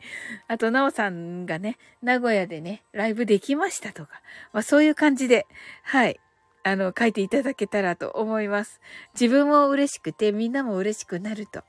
[0.50, 5.48] あと、ナオさんがね、名古屋でね、ライブできましたとか、まあそういう感じで、
[5.84, 6.20] はい。
[6.64, 8.82] あの、書いていただけたらと思います。
[9.14, 11.64] 自分も嬉しくて、みんなも嬉しくなると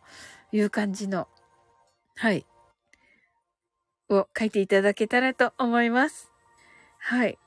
[0.50, 1.28] いう感じの、
[2.16, 2.44] はい。
[4.08, 6.32] を書いていただけたらと思います。
[6.98, 7.38] はい。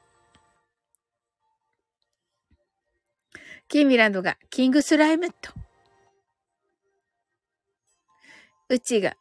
[3.68, 5.66] キーミランドがキングスライムと。
[8.70, 9.15] うちが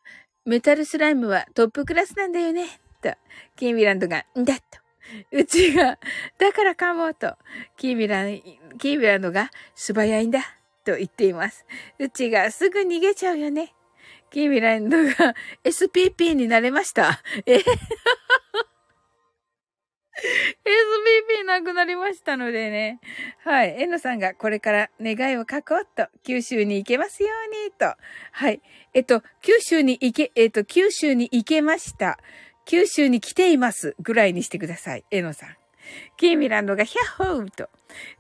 [0.45, 2.67] メタルスライムはトップクラスなんだよね。
[3.03, 3.13] と。
[3.57, 4.63] キーミランドがんだと。
[5.33, 5.99] うちが、
[6.39, 7.37] だからかもと。
[7.77, 8.41] キーミラン、
[8.79, 10.41] キーミランドが素早いんだ。
[10.85, 11.67] と言っています。
[11.99, 13.75] うちがすぐ逃げちゃうよね。
[14.31, 15.35] キーミランドが
[15.65, 17.21] SPP になれました。
[17.47, 17.57] え
[20.19, 23.01] SPP なくなりましたのでね。
[23.45, 23.83] はい。
[23.83, 27.95] エノさんがこれから願いを書こうと、九州に行けますようにと。
[28.33, 28.63] はい。
[28.97, 32.19] えっと、九州に行け、えっと、九州に行けました。
[32.65, 33.95] 九州に来ています。
[34.01, 35.05] ぐらいにしてください。
[35.11, 35.51] エノさん。
[36.17, 37.69] キーミランドがヒャッホーと。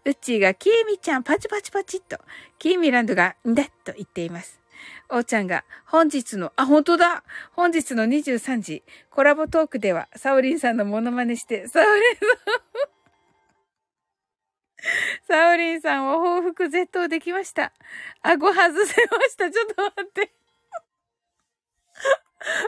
[0.04, 2.18] うちがキーミちゃんパチパチパチっと。
[2.58, 4.60] キーミランドがんだと言っています。
[5.08, 12.26] おーちゃんが、本日の、あ、本当だ本日の23時、コラボトークでは、サオリンさんのモノマネして、サオリンさ
[15.40, 17.72] んサオリンさんを報復絶倒できました。
[18.20, 19.50] 顎外せました。
[19.50, 20.45] ちょっと待って。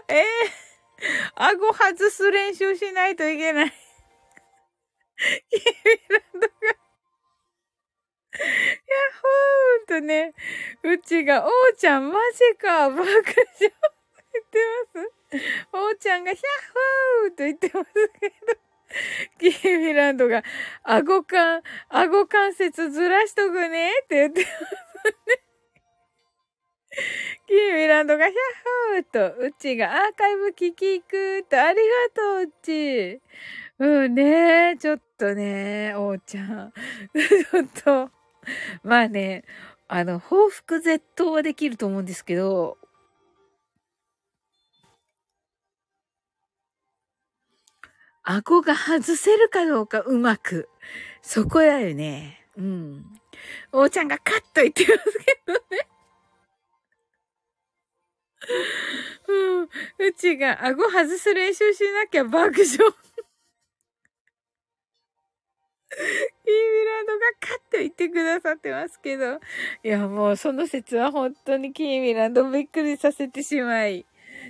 [0.08, 3.72] え えー、顎外す練習しないといけない。
[5.50, 5.60] キー
[6.10, 6.46] ランドが
[8.38, 8.48] やっ
[9.20, 10.34] ほーんとね、
[10.84, 13.24] うちが、おーちゃんマジか、爆笑
[13.58, 13.72] 言っ
[14.50, 14.58] て
[14.94, 15.38] ます。
[15.72, 16.44] おーちゃんが、ヒャッ
[17.22, 20.44] ホーと言ってますけど、キーミランドが、
[20.84, 24.58] 顎関、顎関節ずらしとくねって言ってます
[25.26, 25.47] ね。
[27.46, 28.38] キーミランドがヒャッ
[29.12, 31.82] ホーと、うちがアーカイブ聞き行くと、ありが
[32.14, 33.20] とう、うち。
[33.78, 36.72] うんねちょっとね、おーちゃん。
[37.14, 38.10] ちょっと、
[38.82, 39.44] まあね、
[39.86, 42.76] あの、報復絶倒はできると思うんですけど、
[48.24, 50.68] 顎が外せるかどうかうまく。
[51.22, 52.44] そこだよね。
[52.56, 53.06] うん。
[53.72, 55.88] おーちゃんがカッと言ってますけどね。
[59.28, 59.62] うん。
[59.62, 59.68] う
[60.16, 62.78] ちが顎外す練習しなきゃ爆笑。
[65.90, 69.40] キーミランドがカッと言ってくださってますけど。
[69.82, 74.06] いや、もうその説は本当にキーミランドびっくりさせてしまい。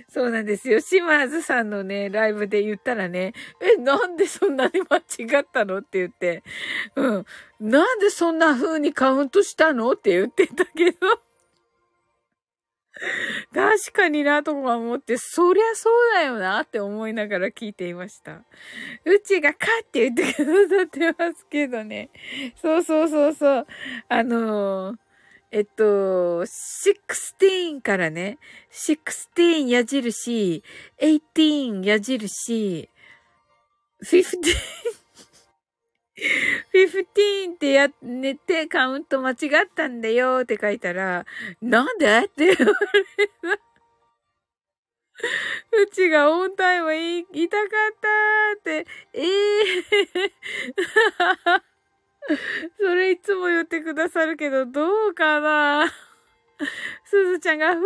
[0.07, 0.79] そうなんですよ。
[0.79, 6.43] 島津さんのね、ライブで言ったらね、え、なんでそんなに間違ったのって言って、
[6.95, 7.25] うん。
[7.59, 10.97] なんでそんな風にカウントしたのって言ってたけど。
[13.53, 18.43] 確かになとか思って、そりゃそうだよなって思いながら聞いていました。
[19.05, 22.09] うちがカって言ってくださってますけどね。
[22.61, 23.67] そうそうそうそう。
[24.09, 24.97] あのー、
[25.51, 28.37] えっと、16からね、
[28.71, 30.63] 16矢印、
[30.99, 32.89] 18矢印、
[34.03, 34.98] 15
[36.73, 39.37] 15ってや、寝てカウント間違っ
[39.73, 41.25] たんだよって書いたら、
[41.61, 43.69] なんでって言われた。
[45.81, 46.89] うちがオンタイム
[47.33, 47.67] 言いたかっ
[48.01, 48.07] た
[48.57, 52.41] って、ええー、
[52.79, 55.91] それいつも言ってくださるけど、どうかな。
[57.05, 57.81] すずちゃんがふ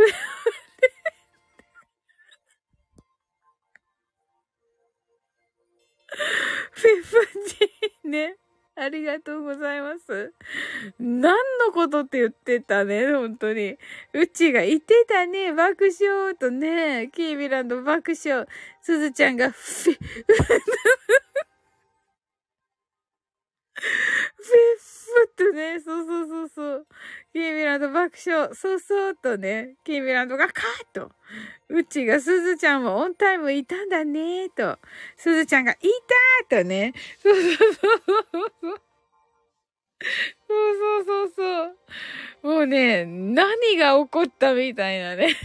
[6.71, 8.37] フィフジーね。
[8.75, 10.33] ありがとうございます。
[10.99, 13.77] 何のことって言ってたね、本当に。
[14.13, 18.47] うちが言ってたね、爆笑とね、キービランド爆笑。
[18.81, 19.97] すずちゃんが、フィ
[23.83, 26.87] ふっとね、そうそうそうそう。
[27.33, 31.11] キーミランド爆笑、そうそうとね、キーミランドがカーッと。
[31.69, 34.79] うちがすずちゃんもオンタイムいたんだねと。
[35.17, 35.75] すずちゃんがい
[36.47, 36.93] たーとね。
[37.21, 37.73] そうそうそう
[38.61, 38.81] そう。
[40.47, 42.55] そうそうそうそう。
[42.55, 45.35] もうね、何が起こったみたいなね。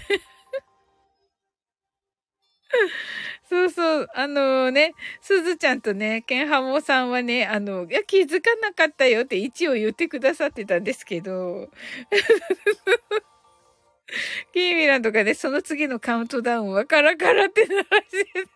[3.48, 4.92] そうそう、あのね、
[5.22, 11.70] すずちゃんとね、ケンハモさんはね、あの、いや、気づかなかったよって一応言ってくださってたんですけど、
[14.52, 18.46] キーミランとかね、その次のカウントダウンはカラカラってならしてて。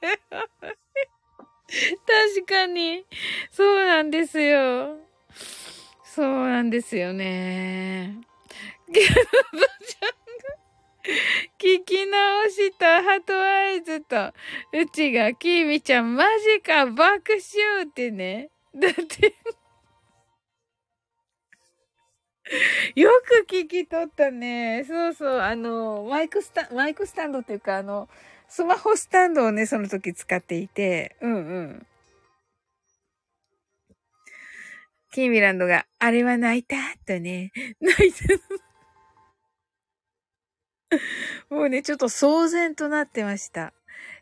[2.36, 3.04] 確かに。
[3.50, 4.98] そうなんですよ。
[6.04, 8.18] そうなんですよね。
[8.92, 10.21] ギャルちゃん
[11.58, 14.32] 聞き直したハトアイズと、
[14.72, 18.50] うちがキーミちゃんマジか爆笑ってね。
[18.74, 19.34] だって
[22.94, 24.84] よく聞き取ったね。
[24.86, 28.08] そうそう、あの、マイクスタ、マイクスタンドっていうか、あの、
[28.48, 31.86] スマホスタンドをね、その時使っていて、うんうん。
[35.12, 36.76] キーミランドが、あれは泣いた？
[37.06, 37.50] とね、
[37.80, 38.71] 泣いた。
[41.50, 43.72] もうね、ちょっと騒然となってました。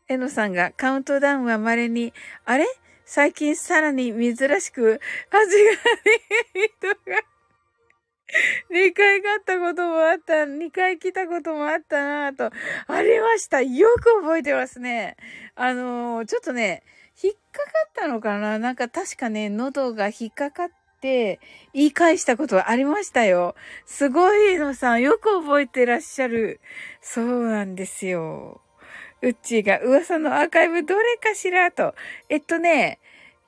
[0.09, 2.13] えのさんがカウントダウンは稀に、
[2.45, 2.67] あれ？
[3.05, 5.81] 最近さらに珍しく味がね
[6.55, 7.23] 人が
[8.71, 12.51] 2回買ったこともあった、2回来たこともあったなぁと、
[12.87, 13.63] ありました。
[13.63, 15.17] よく覚えてますね。
[15.57, 16.85] あのー、ちょっとね、
[17.23, 18.59] 引っかかったのかな？
[18.59, 20.71] なんか確かね、喉が引っかかっ
[21.01, 21.41] って、
[21.73, 23.55] 言い返したことはありましたよ。
[23.87, 26.61] すごいのさん、よく覚えてらっしゃる。
[27.01, 28.61] そうなんですよ。
[29.23, 31.95] うっちーが噂のアーカイブどれかしらと。
[32.29, 32.99] えっとね、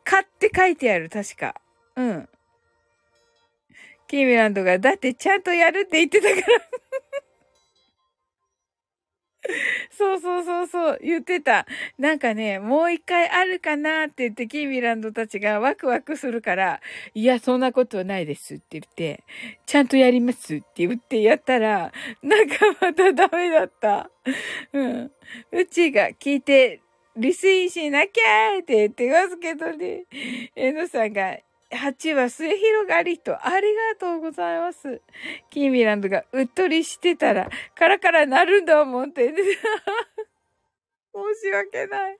[0.03, 1.61] 買って書いてある、確か。
[1.97, 2.29] うん。
[4.09, 6.82] キーミランドが、だってちゃんとやるって言ってたから
[9.91, 11.67] そうそうそうそう、言ってた。
[11.99, 16.81] なんかね、もう一回あるかなって言って、キーミランドたちがワクワクするから、
[17.15, 19.25] いや、そんなことはないですって言って、
[19.67, 21.93] ちゃんとやりますって言ってやったら、
[22.23, 24.11] なんかまたダメだった。
[24.73, 25.13] うん。
[25.51, 26.81] うちが聞いて、
[27.17, 30.05] リスインしなきゃーって言ってますけどね。
[30.57, 31.37] えのさんが、
[31.73, 35.01] 8は末広がりと、ありがとうございます。
[35.51, 39.33] キーミランドがうっとりしてたら、カラカラなるんだもんって。
[41.15, 42.19] 申し訳ない。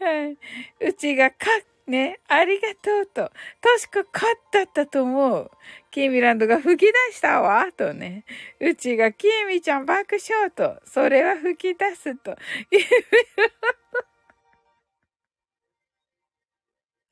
[0.00, 0.38] はい。
[0.80, 1.46] うちがか、
[1.86, 3.30] ね、ありがとうと。
[3.60, 5.50] 確かカッだったと思う。
[5.90, 8.24] キーミランドが吹き出したわ、とね。
[8.60, 10.80] うちがキーミちゃん爆笑と。
[10.84, 12.36] それは吹き出すと。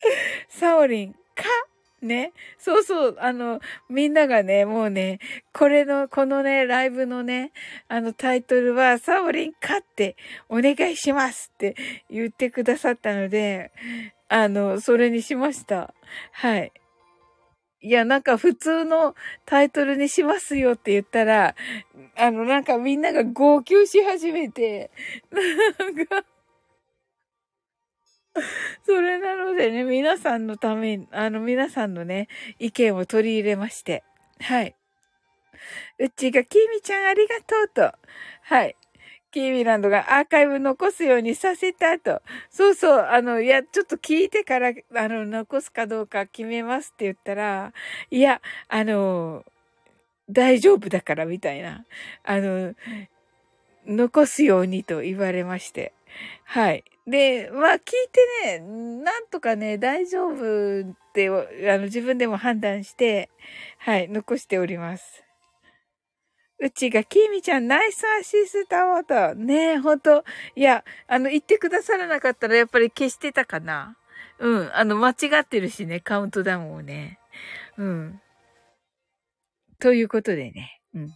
[0.49, 1.49] サオリン、か
[2.03, 2.33] ね。
[2.59, 3.17] そうそう。
[3.21, 5.19] あの、みんながね、もうね、
[5.53, 7.53] これの、このね、ライブのね、
[7.89, 10.17] あのタイトルは、サオリンかって
[10.49, 11.77] お願いしますって
[12.11, 13.71] 言ってくださったので、
[14.29, 15.93] あの、それにしました。
[16.33, 16.73] はい。
[17.83, 19.15] いや、なんか普通の
[19.47, 21.55] タイトルにしますよって言ったら、
[22.17, 24.91] あの、なんかみんなが号泣し始めて、
[25.79, 26.25] なんか、
[28.85, 32.29] それなのでね、皆さんのために、あの、皆さんのね、
[32.59, 34.05] 意見を取り入れまして。
[34.41, 34.75] はい。
[35.99, 37.93] うちが、きみちゃんありがとうと。
[38.43, 38.77] はい。
[39.33, 42.21] キーミランドがアーカイブ残すようにさせたと。
[42.51, 47.73] そうそう、あの、いや、ちょっと聞いてから、あの、残すかどうか決めますって言ったら、
[48.11, 49.45] いや、あの、
[50.29, 51.85] 大丈夫だからみたいな。
[52.25, 52.75] あの、
[53.87, 55.93] 残すようにと言われまして。
[56.45, 56.85] はい。
[57.11, 63.29] で、まあ聞いてね、なんとかね、大丈夫って、あの、自分でも判断して、
[63.79, 65.25] はい、残しております。
[66.61, 69.35] うちが、きみちゃん、ナイスアシスタをと。
[69.35, 70.25] ねえ、ほんと。
[70.55, 73.97] いや、あの、言ってくださらなかったら、やっぱり消してたかな。
[74.39, 74.71] うん。
[74.75, 77.19] あの、間違ってるしね、カウントダウンをね。
[77.79, 78.21] うん。
[79.81, 80.81] ということでね。
[80.95, 81.15] うん。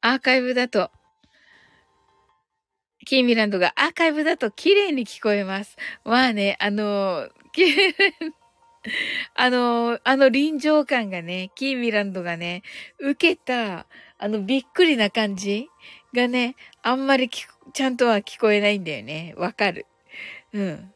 [0.00, 0.90] アーカイブだと、
[3.04, 5.76] キーミランドがアーカイブだと綺麗に聞こえます。
[6.04, 7.28] まあね、あの、
[9.34, 12.62] あの、あの臨場感がね、キーミランドがね、
[12.98, 13.86] 受けた、
[14.18, 15.68] あのびっくりな感じ
[16.14, 19.34] がね、あんまりちゃんとは聞こえないんだよね。
[19.36, 19.86] わかる。
[20.52, 20.94] うん。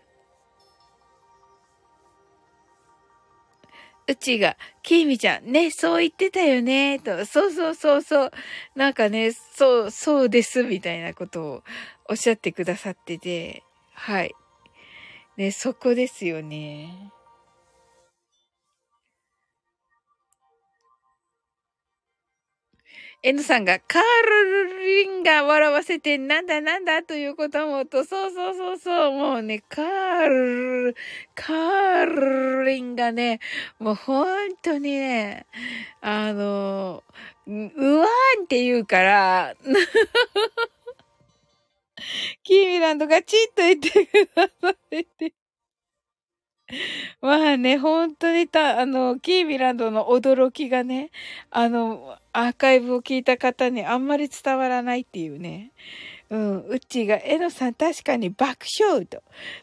[4.11, 8.31] うちが、きみちゃん、ね、そう言ってたよね、と、そうそうそうそう、
[8.75, 11.63] なんかね、そう、そうです、みたいなことを
[12.09, 13.63] おっしゃってくださってて、
[13.93, 14.35] はい。
[15.37, 17.13] ね、そこですよね。
[23.23, 30.97] N さんが、カールリンが笑わせて、なんだなんだということもと、そうそうそうそう、もうね、カール、
[31.35, 33.41] カールリンがね、
[33.81, 34.27] もう本
[34.63, 35.47] 当にね、
[36.01, 37.03] あの、
[37.47, 39.55] うわーんって言うから、
[42.43, 45.35] キーミランドがチッと言ってくださってて。
[47.23, 51.11] まあね、本当にた、あの、キーミランドの驚きがね、
[51.51, 55.73] あの、アーカイブを聞いた方にあんまり伝わらないっていうね。
[56.31, 59.23] うん、うちが、えのさん確かに爆笑と。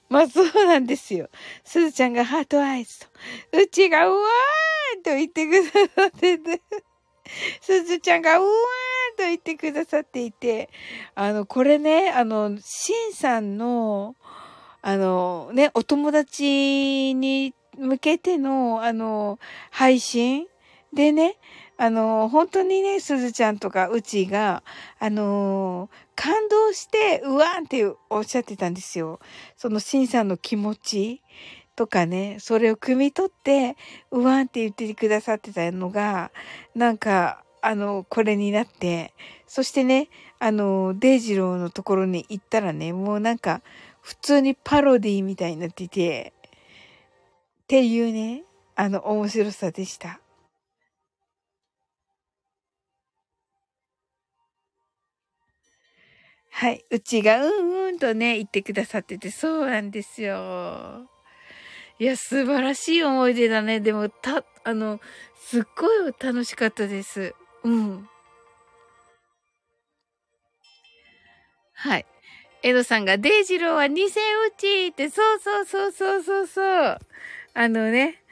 [0.09, 1.29] まあそうなんですよ。
[1.63, 3.07] すずちゃんがハートアイズと。
[3.53, 6.61] うちが、うわーと言ってくださってて。
[7.61, 10.69] すずちゃんが、うわーと言ってくださっていて。
[11.15, 14.15] あの、これね、あの、しんさんの、
[14.81, 19.39] あのね、お友達に向けての、あの、
[19.71, 20.45] 配信
[20.93, 21.37] でね、
[21.77, 24.63] あの、本当にね、すずちゃんとかうちが、
[24.99, 29.19] あの、感動して、うわーんっておっしゃってたんですよ。
[29.57, 31.21] その、しんさんの気持ち
[31.75, 33.75] とかね、それを汲み取って、
[34.11, 36.31] うわんって言ってくださってたのが、
[36.75, 39.11] なんか、あの、これになって、
[39.47, 40.09] そしてね、
[40.39, 43.61] あの、デイジローのところに行ったらね、もうなんか、
[44.01, 46.33] 普通にパロディみたいになってて、
[47.63, 48.43] っていうね、
[48.75, 50.19] あの、面白さでした。
[56.51, 56.85] はい。
[56.89, 61.07] うちがうんうんとね、言ってくださってて、そうなんですよ。
[61.99, 63.79] いや、素晴らしい思い出だね。
[63.79, 64.99] でも、た、あの、
[65.35, 67.33] すっごい楽しかったです。
[67.65, 68.07] うん。
[71.73, 72.05] はい。
[72.63, 74.09] エドさんが、デイジローは偽打
[74.55, 76.99] ちって、そうそうそうそうそうそう。
[77.55, 78.23] あのね、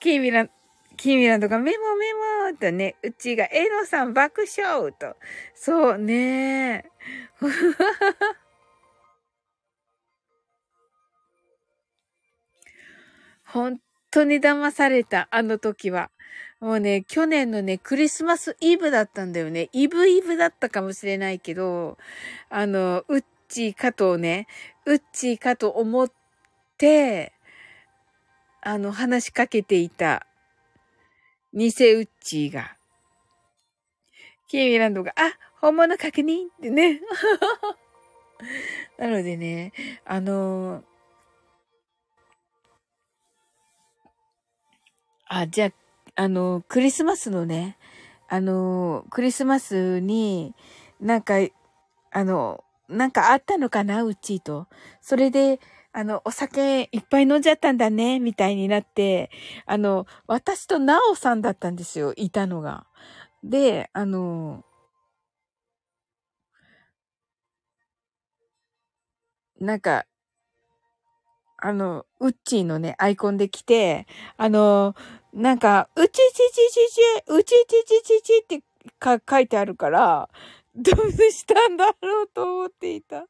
[0.00, 0.50] キーミラン、
[0.96, 2.12] キーミランドがメモメ
[2.52, 5.16] モとね、うちがエドさん爆笑と。
[5.54, 6.90] そうね。
[13.44, 16.10] 本当に騙された、あの時は。
[16.60, 19.70] もうね、去年のね、クリスマスイブだったんだよね。
[19.72, 21.96] イブイブだったかもしれないけど、
[22.50, 24.46] あの、ウッチーかとね、
[24.84, 26.12] ウッチーかと思っ
[26.76, 27.32] て、
[28.60, 30.26] あの、話しかけていた、
[31.54, 32.76] 偽ウッチーが、
[34.46, 35.32] キーミランドが、あ、
[35.62, 37.00] 本物確認ってね。
[38.98, 39.72] なのでね、
[40.04, 40.84] あの
[45.26, 45.72] あ、じゃあ、
[46.16, 47.76] あの、クリスマスのね、
[48.28, 50.54] あの、クリスマスに、
[51.00, 51.34] なんか、
[52.12, 54.66] あの、なんかあったのかなうちと。
[55.00, 55.60] それで、
[55.92, 59.30] あの、お酒いっぱい飲んじゃったんだね、みたいになって、
[59.66, 62.86] あの、私とナオさんだったんですよ、いたのが。
[63.44, 64.64] で、あの、
[69.60, 70.06] なんか、
[71.58, 74.06] あの、ウッチーのね、アイコンで来て、
[74.38, 74.94] あの、
[75.32, 76.18] なんか、うちち
[76.52, 78.62] ちちち、うちちちちちって
[78.98, 80.28] か書いてあるから、
[80.74, 83.26] どうしたんだろうと思っていた。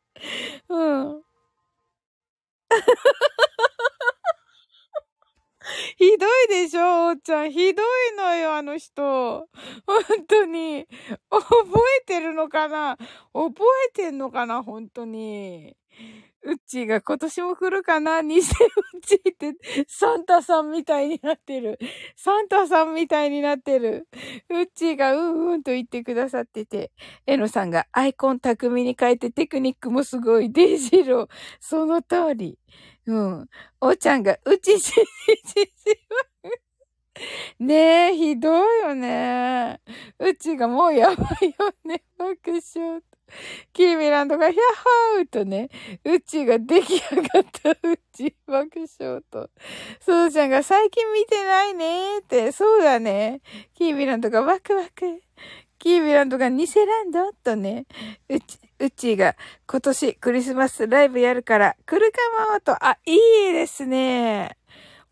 [0.68, 1.22] うん。
[5.98, 7.52] ひどいでしょ、おーちゃん。
[7.52, 7.86] ひどい
[8.16, 9.48] のよ、あの人。
[9.86, 10.86] 本当に。
[11.31, 12.97] 覚えてるのかな？
[13.32, 15.77] 覚えてんのかな本当に。
[16.43, 18.23] うっちーが今年も来るかな？
[18.23, 18.43] 偽うっ
[19.03, 19.55] ちーって、
[19.87, 21.79] サンタさんみたいになってる。
[22.17, 24.09] サンタさんみたいになってる。
[24.49, 26.93] うっちーがうんうんと言ってくださってて、
[27.27, 30.51] エノさんがアイコン巧みに変えてテクニックもすごい。
[30.51, 31.29] デイジロー、
[31.61, 32.59] その通り。
[33.07, 33.47] うん。
[33.81, 35.05] おーちゃんが、うちし、し、し、し、
[37.59, 39.81] ねえ、ひどいよね。
[40.19, 42.03] うちがもうやばいよね。
[42.17, 42.37] 爆
[42.75, 43.03] 笑。
[43.73, 44.62] キーミランドがヒャッ
[45.16, 45.69] ホーとね、
[46.05, 49.51] うちが出来上がったうち爆笑と。
[50.01, 53.40] スーちゃんが最近見てないねって、そうだね。
[53.74, 55.23] キーミランドがワクワク。
[55.78, 57.86] キーミランドが偽ランドとね、
[58.28, 59.35] うち、うちが
[59.66, 63.16] 今年クリスマスライブやるから来るかもと、あ、い
[63.51, 64.57] いですね。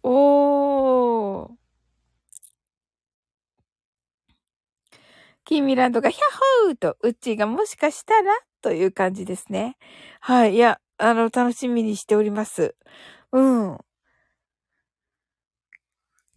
[0.02, 1.57] おー。
[5.48, 9.78] キーミランドがヒャッホーと、うちがもしかしたらという感じですね。
[10.20, 10.56] はい。
[10.56, 12.74] いや、あの、楽しみにしております。
[13.32, 13.78] うん。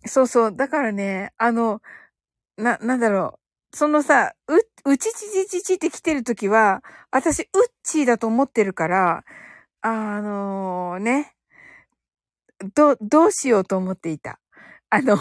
[0.05, 0.55] そうそう。
[0.55, 1.81] だからね、あの、
[2.55, 3.39] な、なんだろ
[3.73, 3.77] う。
[3.77, 6.81] そのさ、う、うちちちちちって来てるときは、
[7.11, 7.49] 私、うっ
[7.83, 9.25] ちーだと思ってるから、
[9.81, 11.35] あのー、ね、
[12.75, 14.39] ど、どうしようと思っていた。
[14.89, 15.17] あの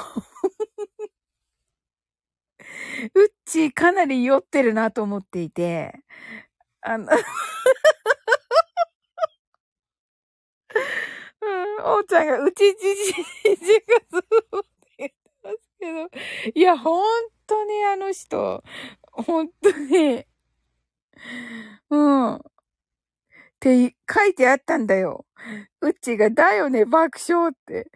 [3.14, 5.92] うっちーかなり酔ってるなと思っていて、
[6.82, 7.06] あの
[11.42, 13.22] うん、おーちゃんがうちちちち
[13.52, 16.10] がそうって言ってますけど、
[16.54, 17.02] いや、本
[17.46, 18.62] 当にあの人、
[19.12, 20.24] 本当に、
[21.90, 22.36] うん。
[22.36, 22.40] っ
[23.60, 25.26] て書いてあったんだよ。
[25.80, 27.90] うっちがだよね、爆笑って。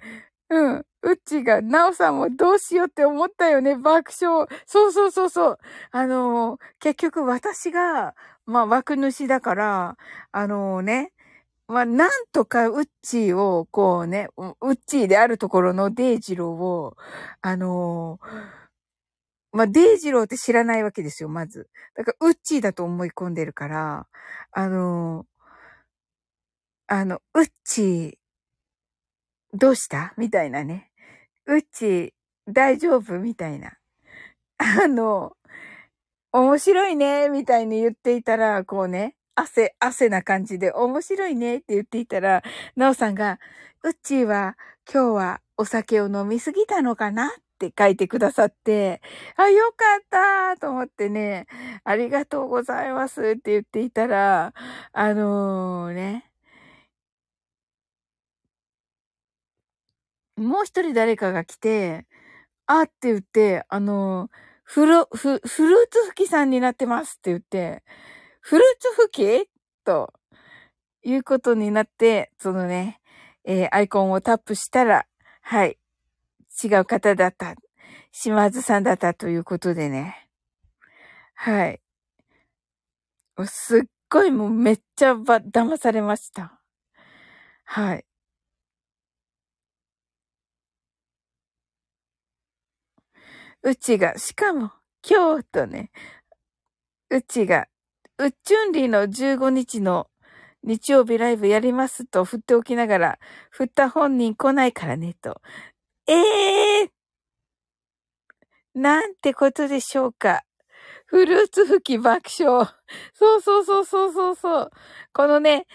[0.54, 0.86] うん。
[1.02, 4.46] うっちが、なおさんもどうしようって思ったよね、爆笑。
[4.66, 5.58] そうそうそうそう。
[5.90, 8.14] あのー、結局私が、
[8.46, 9.96] まあ、枠主だから、
[10.32, 11.12] あのー、ね、
[11.68, 16.96] まあ、なんとかウッチーを、こうね、ウッチーであるところのデイジローを、
[17.42, 18.26] あのー、
[19.52, 21.68] まあ、デイジローって知らないわけですよ、まず。
[21.94, 24.06] だから、ウッチーだと思い込んでるから、
[24.52, 25.26] あの
[26.88, 28.23] あの、ウッチー
[29.54, 30.12] どうした？
[30.16, 30.90] みたいなね。
[31.46, 32.12] うち、
[32.48, 33.20] 大丈夫？
[33.20, 33.72] みたいな。
[34.58, 35.36] あの、
[36.32, 41.58] 面白いね、みたいに言っていたら、こうね、汗、汗な感じで、面白いね？
[41.58, 42.42] って言っていたら、
[42.74, 43.38] なおさんが、
[43.84, 44.56] うっちーは
[44.92, 47.28] 今日はお酒を飲みすぎたのかな？
[47.28, 49.00] って書いてくださって、
[49.36, 50.60] あ、よかった！
[50.60, 51.46] と思ってね、
[51.84, 53.22] ありがとうございます！
[53.22, 54.52] って言っていたら、
[54.92, 56.30] あのー、ね、
[60.36, 62.06] もう一人誰かが来て、
[62.66, 64.30] あって言って、あの、
[64.62, 67.82] フル、フ、フルーツ吹きさんになってますって言って、
[68.40, 69.50] フルーツ吹き？
[69.84, 70.12] と、
[71.02, 73.00] いうことになって、そのね、
[73.44, 75.06] えー、アイコンをタップしたら、
[75.42, 75.78] はい、
[76.62, 77.54] 違う方だった。
[78.10, 80.28] 島津さんだったということでね。
[81.34, 81.80] はい。
[83.44, 86.60] すっごいもうめっちゃば、騙されました。
[87.64, 88.06] はい。
[93.66, 94.72] うちが、しかも、
[95.08, 95.90] 今日とね、
[97.08, 97.66] うちが、
[98.18, 100.08] うっちゅんりの15日の
[100.62, 103.18] 日曜日ライブやりますと振っておきながら、
[103.50, 105.40] 振った本人来ないからねと。
[106.06, 106.90] ええー、
[108.74, 110.44] なんてことでしょうか。
[111.06, 112.68] フルーツ吹き爆笑。
[113.14, 114.70] そうそうそうそうそうそう。
[115.14, 115.66] このね、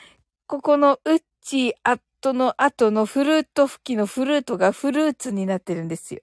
[0.45, 6.22] ここのウッチーアットの後のフルート吹きのフルートがフルーツになってるんですよ。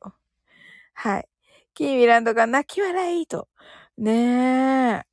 [0.94, 1.28] はい。
[1.77, 3.48] キーミランドが泣き笑いと。
[3.98, 4.12] ね
[5.05, 5.07] え。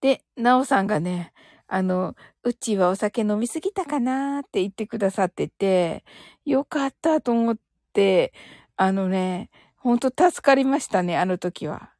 [0.00, 1.32] で、なおさんがね、
[1.66, 2.14] あの、
[2.44, 6.04] うちはお酒飲みすぎたかなって言ってくださってて、
[6.44, 7.58] よかったと思っ
[7.92, 8.32] て、
[8.76, 11.92] あのね、ほんと助かりましたね、あの時は。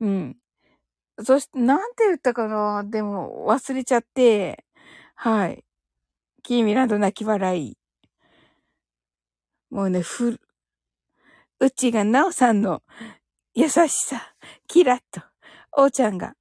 [0.00, 0.38] うん。
[1.22, 2.82] そして、なんて言ったかな？
[2.84, 4.64] でも、忘れちゃって、
[5.14, 5.64] はい。
[6.42, 7.78] キーミランド泣き笑い。
[9.70, 10.40] もうね、ふ、
[11.60, 12.82] うちがなおさんの
[13.54, 14.34] 優しさ、
[14.66, 15.22] キラッと、
[15.76, 16.34] おうちゃんが、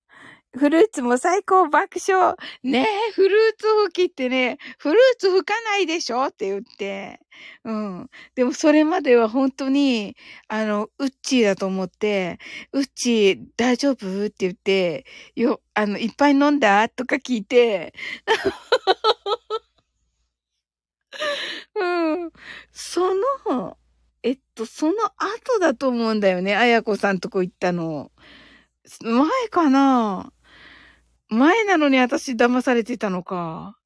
[0.56, 2.36] フルーツも最高爆笑。
[2.64, 7.20] ねえ、フルーツ吹きってね、フルーツ吹かないでしょって言って。
[7.64, 8.10] うん。
[8.36, 10.16] でもそれまでは本当に、
[10.48, 12.38] あの、ウッチーだと思って、
[12.72, 15.06] ウッチー大丈夫って言って、
[15.36, 17.94] よ、あの、いっぱい飲んだとか聞いて。
[21.76, 22.32] うん。
[22.72, 23.14] そ
[23.48, 23.78] の、
[24.22, 26.56] えっと、その後だと思うんだよね。
[26.56, 28.12] あやこさんとこ行ったの。
[29.02, 30.32] 前かな
[31.34, 33.78] 前なのに私騙されてたのか。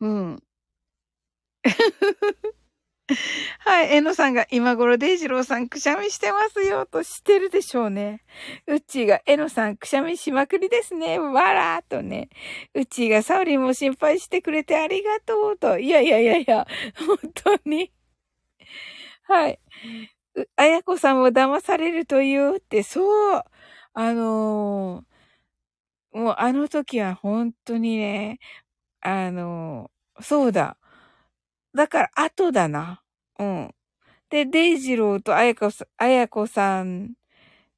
[0.00, 0.42] うん。
[3.58, 8.24] はい、えのさんが今頃デイジローさんくしゃみしてますよとしてるでしょうね。
[8.66, 11.18] うっちーがえのさんくしゃみしまくりですね。
[11.18, 12.30] わらーとね。
[12.74, 15.78] うっちーがサウリンも心配してくれてありがとうと。
[15.78, 16.66] いやいやいやいや、
[17.06, 17.92] 本当に。
[19.24, 19.60] はい。
[20.56, 23.44] あやこさんも騙されるというって、そう。
[23.94, 25.13] あのー
[26.14, 28.38] もうあの時は本当にね、
[29.02, 29.90] あの、
[30.22, 30.78] そうだ。
[31.74, 33.02] だから後だな。
[33.38, 33.74] うん。
[34.30, 37.14] で、デイジローとあやこさん、あやこさん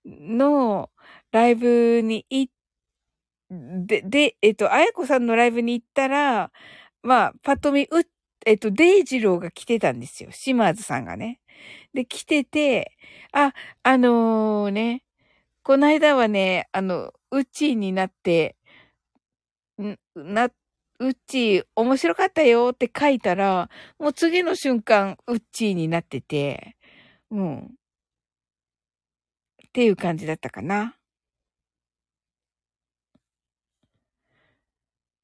[0.06, 0.90] の
[1.32, 2.52] ライブに行っ
[3.50, 6.50] で、で、えっと、あやこさんのライブに行ったら、
[7.02, 7.88] まあ、パッと見、う、
[8.46, 10.30] えっと、デイジローが来てたんですよ。
[10.32, 11.40] 島津さんがね。
[11.94, 12.96] で、来てて、
[13.32, 13.54] あ、
[13.84, 15.04] あのー、ね、
[15.66, 18.54] この間はね、あの、うちになって、
[20.14, 20.48] な、
[21.00, 23.68] うち面白かったよって書いたら、
[23.98, 26.76] もう次の瞬間、うっちーになってて、
[27.32, 27.76] うん。
[29.68, 30.96] っていう感じだったかな。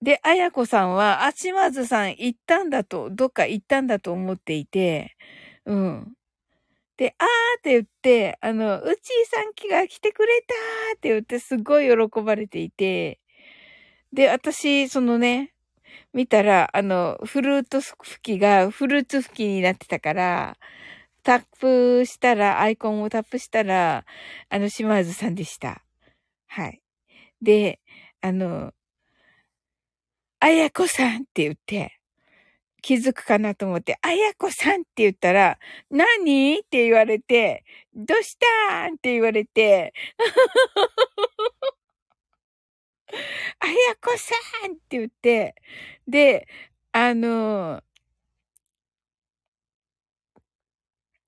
[0.02, 5.16] で、あやこさんは、あ、島津さん行ったんだと、どっか行ったんだと思っていて、
[5.66, 6.14] うん。
[6.96, 7.26] で、あー
[7.58, 13.20] って言って、あの、うちーさんきが来てくれたーって言ってすごい喜ばれていて、
[14.12, 15.54] で、私、そのね、
[16.12, 20.58] 見たら、あの、フルート吹きがフルーツ吹きになってたから、
[21.24, 24.04] タップしたら、アイコンをタップしたら、
[24.50, 25.84] あの、島津さんでした。
[26.48, 26.82] はい。
[27.42, 27.80] で、
[28.22, 28.72] あの、
[30.40, 31.98] あやこさんって言って、
[32.82, 35.58] 気づくかなと思って、あやこさんって言ったら、
[35.90, 36.56] 何？
[36.56, 37.64] って言われて、
[37.94, 38.94] どうしたん？
[38.94, 39.94] って言われて、
[43.60, 44.34] あやこさ
[44.68, 45.54] んって言って、
[46.08, 46.48] で、
[46.92, 47.82] あの、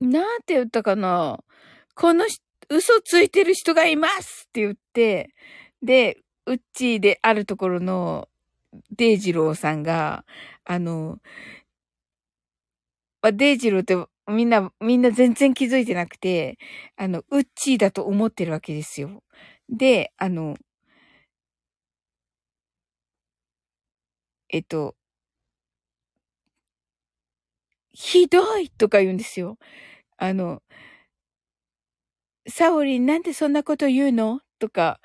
[0.00, 1.38] なんて言ったかな
[1.94, 2.26] この
[2.68, 5.30] 嘘ついてる人がいますって言って、
[5.82, 8.28] で、うっちーであるところの
[8.90, 10.24] デイジローさんが、
[10.64, 11.20] あの、
[13.32, 13.96] デイジローって
[14.30, 16.58] みんな、みんな全然気づいてなくて、
[16.96, 19.22] あの、ウッチーだと思ってるわけですよ。
[19.68, 20.56] で、あの、
[24.48, 24.96] えっと、
[27.92, 29.58] ひどいとか言うんですよ。
[30.18, 30.62] あの、
[32.48, 34.40] サオリンなんでそんなこと言うの？
[34.58, 35.00] とか、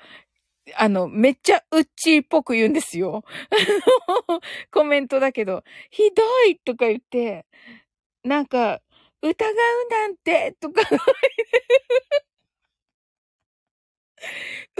[0.76, 3.24] あの、めっちゃウッチーっぽく言うんですよ。
[4.72, 7.46] コメントだけど、ひどいとか言って、
[8.24, 8.80] なんか、
[9.22, 10.98] 疑うなんて、とか疑う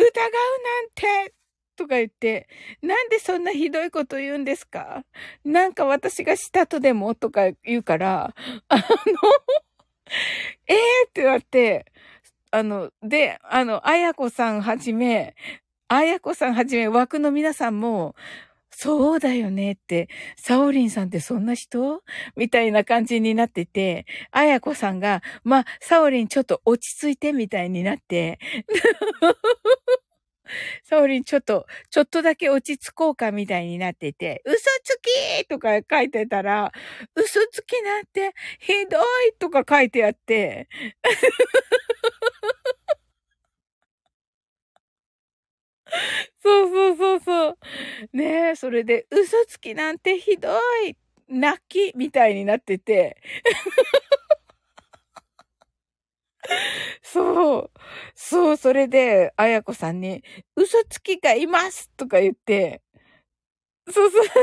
[0.03, 1.35] なんて、
[1.77, 2.49] とか言って、
[2.83, 5.05] なんでそんなひどいこと言うんですか？
[5.45, 8.35] なんか私がしたとでもとか言うから、
[8.69, 8.83] あの
[10.67, 11.87] ええ、ってなって、
[12.51, 15.35] あの、で、あの、あやこさんはじめ、
[15.93, 18.15] あやこさんはじめ枠の皆さんも、
[18.71, 22.03] そうだよねって、サオリンさんってそんな人
[22.37, 28.39] みたいな感じになってて、あやこさんが、まあ、サオリンちょっと落ち着いてみたいになって、
[30.85, 34.97] サオリンちょっと、ちょっとだけ落ち着こうかみたいになってて、嘘つ
[35.41, 36.71] きとか書いてたら、
[37.17, 39.03] 嘘つきなんてひどい
[39.41, 40.69] とか書いてあって、
[46.43, 47.59] そうそうそうそう。
[48.13, 50.49] ねえ、それで、嘘つきなんてひど
[50.89, 50.97] い
[51.29, 53.17] 泣きみたいになってて。
[57.03, 57.71] そう。
[58.15, 60.23] そう、それで、あやこさんに、
[60.57, 62.83] 嘘つきがいますとか言って、
[63.93, 64.27] そうそう。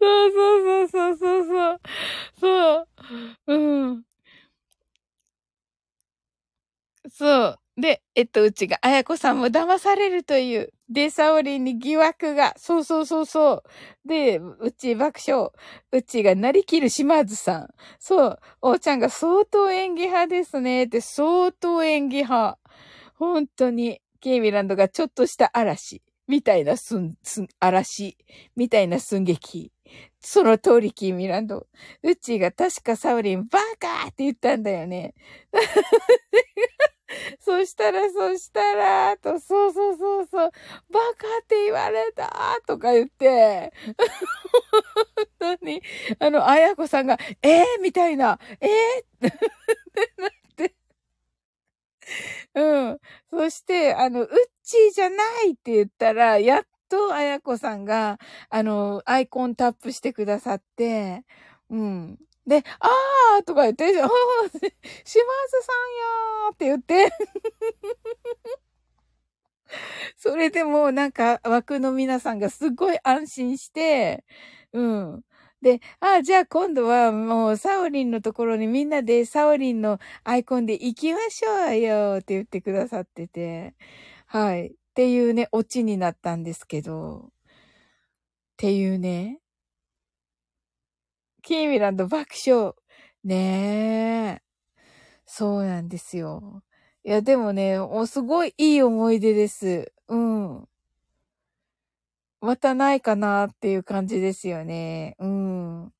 [0.00, 1.80] そうそうそうそうそう。
[2.40, 2.88] そ
[3.46, 3.54] う。
[3.54, 4.04] うん。
[7.14, 7.58] そう。
[7.76, 13.62] で、えっと、うちが、あやこさんも騙されるという、で、サオリンに疑惑が、そうそうそうそ
[14.04, 14.08] う。
[14.08, 15.50] で、うち爆笑。
[15.90, 17.68] うちがなりきる島津さん。
[17.98, 18.38] そう。
[18.62, 20.84] おーちゃんが相当演技派ですね。
[20.84, 22.58] って相当演技派。
[23.14, 26.02] 本当に、ケイミランドがちょっとした嵐。
[26.28, 28.16] みたいなすん、すん、嵐。
[28.56, 29.72] みたいな寸劇。
[30.20, 31.66] その通り、キーミランド。
[32.02, 35.14] うちが確かサオリン、バカーって言ったんだよね。
[37.40, 40.50] そしたら、そしたら、と、そうそうそうそう、
[40.90, 42.30] バカって言われた
[42.66, 43.72] とか言って、
[45.40, 45.82] 本当に、
[46.18, 49.30] あの、あやこさんが、えー、みたいな、えー、 っ
[49.92, 50.74] てなって。
[52.54, 53.00] うん。
[53.30, 54.28] そして、あの、うっ
[54.62, 58.18] ちーじゃないって言ったら、やっとあやこさんが、
[58.50, 61.24] あの、アイコンタップしてくださって、
[61.70, 62.18] うん。
[62.46, 65.22] で、あーとか言って、 島津さん
[66.46, 67.10] やーって言って
[70.16, 74.24] それでもなんか枠の皆さんがすごい安心して、
[74.72, 75.22] うん。
[75.62, 83.74] で、ああ、じゃあ今度はもうサオリンのところにみんなでサオリンのアイコンで行きましょうよって言ってくださってて、
[84.26, 84.68] はい。
[84.68, 87.52] っていうね、オチになったんですけど、っ
[88.56, 89.41] ていうね、
[91.42, 92.72] キーミランド爆笑。
[93.24, 94.42] ねえ。
[95.26, 96.62] そうなんですよ。
[97.04, 99.92] いや、でもね、もうすごいいい思い出です。
[100.08, 100.68] うん。
[102.40, 105.16] またないかなっていう感じですよね。
[105.18, 105.92] うん。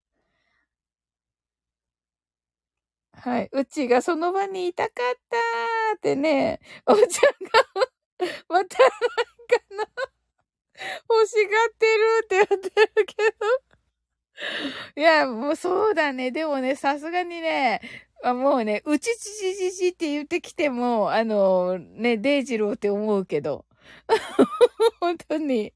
[3.14, 3.48] はい。
[3.52, 4.94] うちがその場にいたかっ
[5.30, 7.10] たーってね、おちゃんが
[8.48, 8.96] またないか
[9.76, 9.84] な
[11.08, 13.71] 欲しがってるって言ってるけど
[14.96, 16.30] いや、もうそうだね。
[16.30, 17.80] でもね、さすがにね、
[18.24, 23.64] もうね、うちちちちちって言ってきても、あの、ね、デイジローって思うけど。
[25.00, 25.72] 本当に。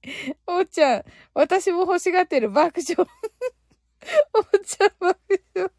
[0.46, 3.08] おーちゃん、私も欲しがってる爆笑。
[4.34, 5.18] おーちゃん爆
[5.54, 5.70] 笑。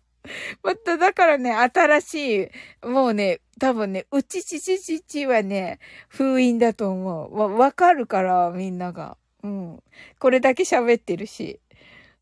[0.61, 2.49] また、だからね、新し
[2.83, 7.37] い、もうね、多分ね、うちちちちちはね、封印だと思う。
[7.37, 9.17] わ、わかるから、みんなが。
[9.43, 9.83] うん。
[10.19, 11.61] これだけ喋ってるし。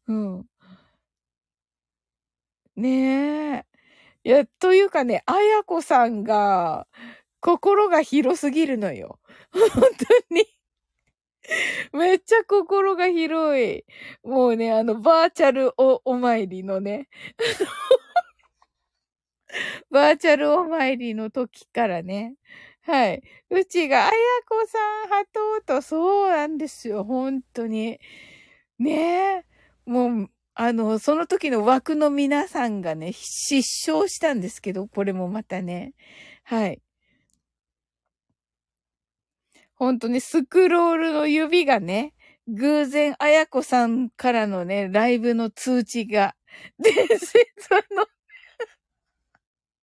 [0.08, 0.46] うん。
[2.78, 3.66] ねえ。
[4.26, 6.88] いや、というかね、あやこさんが、
[7.42, 9.20] 心が広すぎるのよ。
[9.54, 9.82] 本
[10.30, 10.46] 当に。
[11.94, 13.86] めっちゃ心が広い。
[14.24, 17.08] もうね、あの、バーチャルお、お参りのね。
[19.92, 22.36] バーチャルお参りの時からね。
[22.82, 23.24] はい。
[23.50, 24.12] うちが、あや
[24.50, 24.78] こさ
[25.08, 27.04] ん、はとうと、そうなんですよ。
[27.04, 28.00] 本当に。
[28.80, 28.92] ね
[29.40, 29.46] え。
[29.86, 35.94] もう、あの、その時の枠の皆さんがね、失笑したんですけど、これもまたね。
[36.44, 36.82] はい。
[39.76, 42.14] 本当にスクロールの指がね、
[42.48, 46.36] 偶然、あやこさんからのね、ライブの通知が、
[46.80, 47.36] 伝説
[47.92, 48.08] の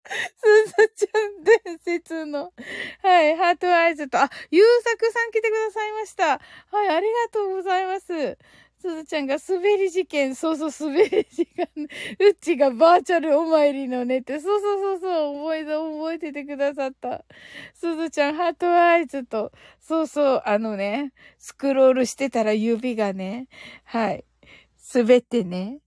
[0.37, 0.67] す
[0.97, 2.53] ずちゃん伝説の。
[3.03, 6.41] はい、 heart eyes と、あ、ゆうさくさん来てくださいました。
[6.71, 8.39] はい、ありがとうございます。
[8.83, 17.25] すずちゃんが滑り事件、そうそう滑り事件、うちがバーチャルお参りのねって、そうそうそうそう、覚えて、覚えててくださった。
[17.75, 23.47] すずちゃん、 heart eyes と、そうそう、あのね、スクロールしてたら指がね、
[23.85, 24.25] はい、
[24.93, 25.79] 滑ってね、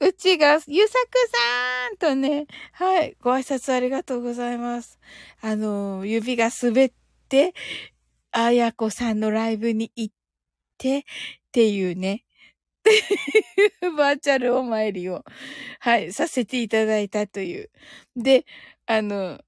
[0.00, 4.98] うちが、ゆさくさーんとね、はい、ご挨拶ありがとうございます。
[5.42, 6.92] あの、指が滑っ
[7.28, 7.52] て、
[8.30, 10.14] あやこさんのライブに行っ
[10.78, 12.24] て、っていうね、
[13.96, 15.24] バーチャルお参りを、
[15.80, 17.70] はい、させていただいたという。
[18.16, 18.44] で、
[18.86, 19.40] あの、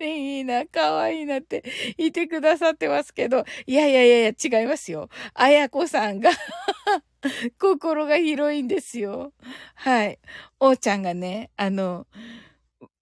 [0.00, 1.64] いいな、可愛いなって
[1.96, 5.08] 言ってくださってますけど、いやいやいやいや、違いますよ。
[5.34, 6.30] あやこさんが
[7.58, 9.32] 心が広いんですよ。
[9.74, 10.18] はい。
[10.60, 12.06] おーちゃんがね、あの、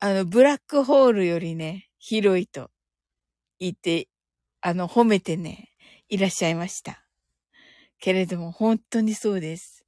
[0.00, 2.70] あの、ブラックホールよりね、広いと
[3.58, 4.08] 言って、
[4.60, 5.70] あの、褒めてね、
[6.08, 7.05] いらっしゃいました。
[8.00, 9.84] けれども、本当にそうです。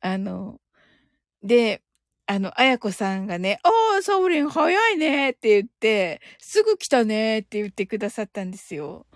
[0.00, 0.60] あの、
[1.42, 1.82] で、
[2.26, 3.70] あの、あやこさんがね、あ
[4.00, 9.06] あ、サウリン早いねって言って、すぐ来たねって言ってくださったんですよ。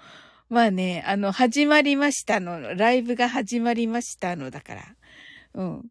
[0.50, 4.84] まあね、あの、始まりましたの、ライブが始まりましたのだから。
[5.54, 5.84] うん。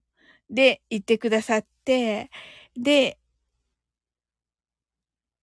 [0.50, 2.30] で、言ってくださって、
[2.78, 3.18] で、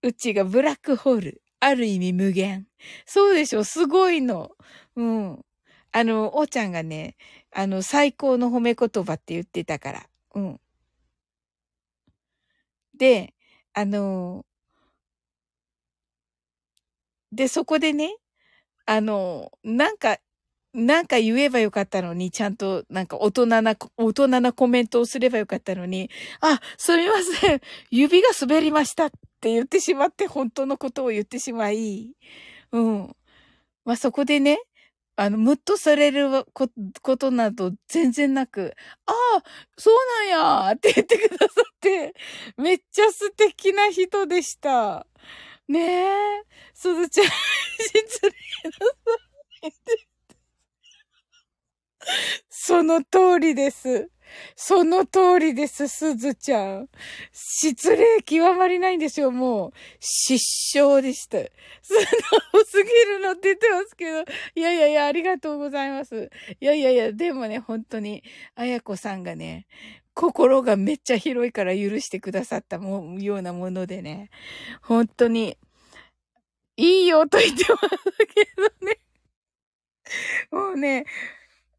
[0.03, 1.41] うちがブラックホール。
[1.59, 2.67] ある意味無限。
[3.05, 3.63] そうでしょ？
[3.63, 4.51] すごいの。
[4.95, 5.41] うん。
[5.99, 7.15] あの、おーちゃんがね、
[7.51, 10.09] あの、最高の褒め言葉って言ってたから。
[10.35, 10.59] うん。
[12.97, 13.33] で、
[13.73, 14.45] あの、
[17.31, 18.15] で、そこでね、
[18.85, 20.17] あの、なんか、
[20.73, 26.09] なんか言えばよかったのに、ちゃんとなんか大人な、大人なコメントをすればよかったのに、
[26.41, 27.61] あ、すみません、
[27.91, 29.11] 指が滑りましたっ
[29.41, 32.11] て言ってしまって、本当のことを言ってしまい、
[32.73, 33.15] うん。
[33.85, 34.59] まあ、そこでね、
[35.19, 36.45] あの、ムッとされる
[37.01, 38.75] ことなど全然なく、
[39.07, 39.43] ああ、
[39.75, 39.95] そう
[40.29, 42.13] なんやって言ってくださって、
[42.57, 45.07] めっちゃ素敵な人でした。
[45.67, 48.29] ねえ、すずちゃん、失礼
[48.69, 48.87] なさ
[49.67, 50.07] い。
[52.49, 54.09] その通りです。
[54.55, 56.89] その通りです、すずちゃん。
[57.31, 59.71] 失礼極まりないんですよ、もう。
[59.99, 61.37] 失笑でした。
[61.81, 64.21] 素直すぎるのって言ってますけど。
[64.55, 66.29] いやいやいや、ありがとうございます。
[66.59, 68.23] いやいやいや、でもね、本当に、
[68.55, 69.67] あやこさんがね、
[70.13, 74.29] 心がめっちゃ広いから許してくださったもようなものでね。
[74.81, 75.57] 本当に、
[76.75, 77.87] いいよと言ってます
[78.33, 78.99] けどね。
[80.51, 81.05] もうね、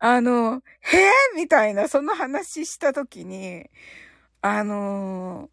[0.01, 3.69] あの、へえみたいな、その話したときに、
[4.43, 5.51] あの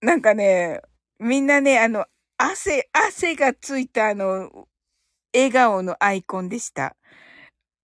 [0.00, 0.80] なんかね、
[1.18, 2.06] みんなね、あの、
[2.36, 4.68] 汗、汗がついたあの、
[5.34, 6.96] 笑顔のアイコンでした。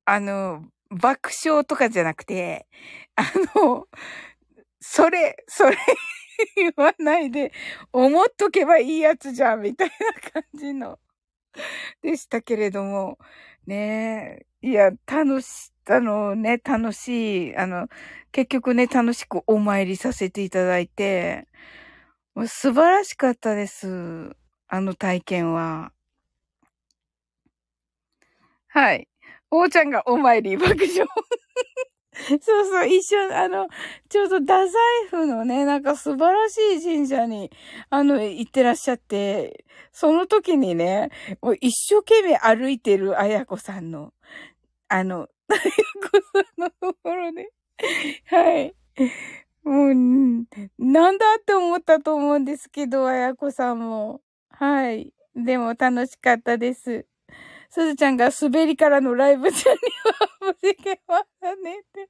[0.07, 2.67] あの、爆笑とかじゃなくて、
[3.17, 3.25] あ
[3.59, 3.89] の、
[4.81, 5.77] それ、それ
[6.57, 7.53] 言わないで、
[7.93, 10.99] 思っとけばいいやつじゃん、みたいな感じの、
[12.03, 13.19] でしたけれども、
[13.67, 17.89] ねえ、いや、楽し、あのね、楽しい、あの、
[18.33, 21.49] 結局ね、楽しくお参りさせていただいて、
[22.49, 24.37] 素晴らしかったです。
[24.69, 25.93] あの体験は。
[28.69, 29.09] はい。
[29.51, 31.07] おーちゃんがお参り爆笑。
[32.41, 33.69] そうそう、一緒、あの、
[34.09, 34.73] ちょうど太宰
[35.11, 37.51] 府のね、なんか素晴らしい神社に、
[37.91, 41.11] あの、行ってらっしゃって、その時にね、
[41.43, 44.13] もう一生懸命歩いてるあやこさんの、
[44.89, 45.61] あの、あや
[46.11, 47.51] こさんのところで、
[48.27, 48.75] はい。
[49.65, 49.95] もう、
[50.79, 54.23] なんだって思ったと思うんですけど、あやこさんも。
[54.51, 55.13] はい。
[55.37, 57.07] でも楽しかったです。
[57.75, 61.25] すずちゃんが滑りからのライブ中には、無事件は
[61.57, 62.09] ねって。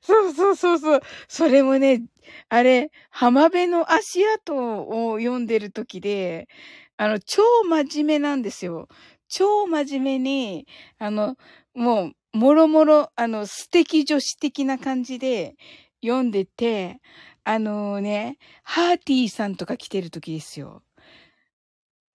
[0.00, 1.00] そうそうそうそう。
[1.28, 2.02] それもね、
[2.48, 6.48] あれ、浜辺の足跡を読んでる時で、
[6.96, 8.88] あの、超真面目なんですよ。
[9.28, 10.66] 超真面目に、
[10.98, 11.36] あの、
[11.74, 15.54] もう、もろもろ、あの、素敵女子的な感じで
[16.02, 16.98] 読んでて、
[17.46, 20.82] あのね、ハーティーさんとか来てる時ですよ。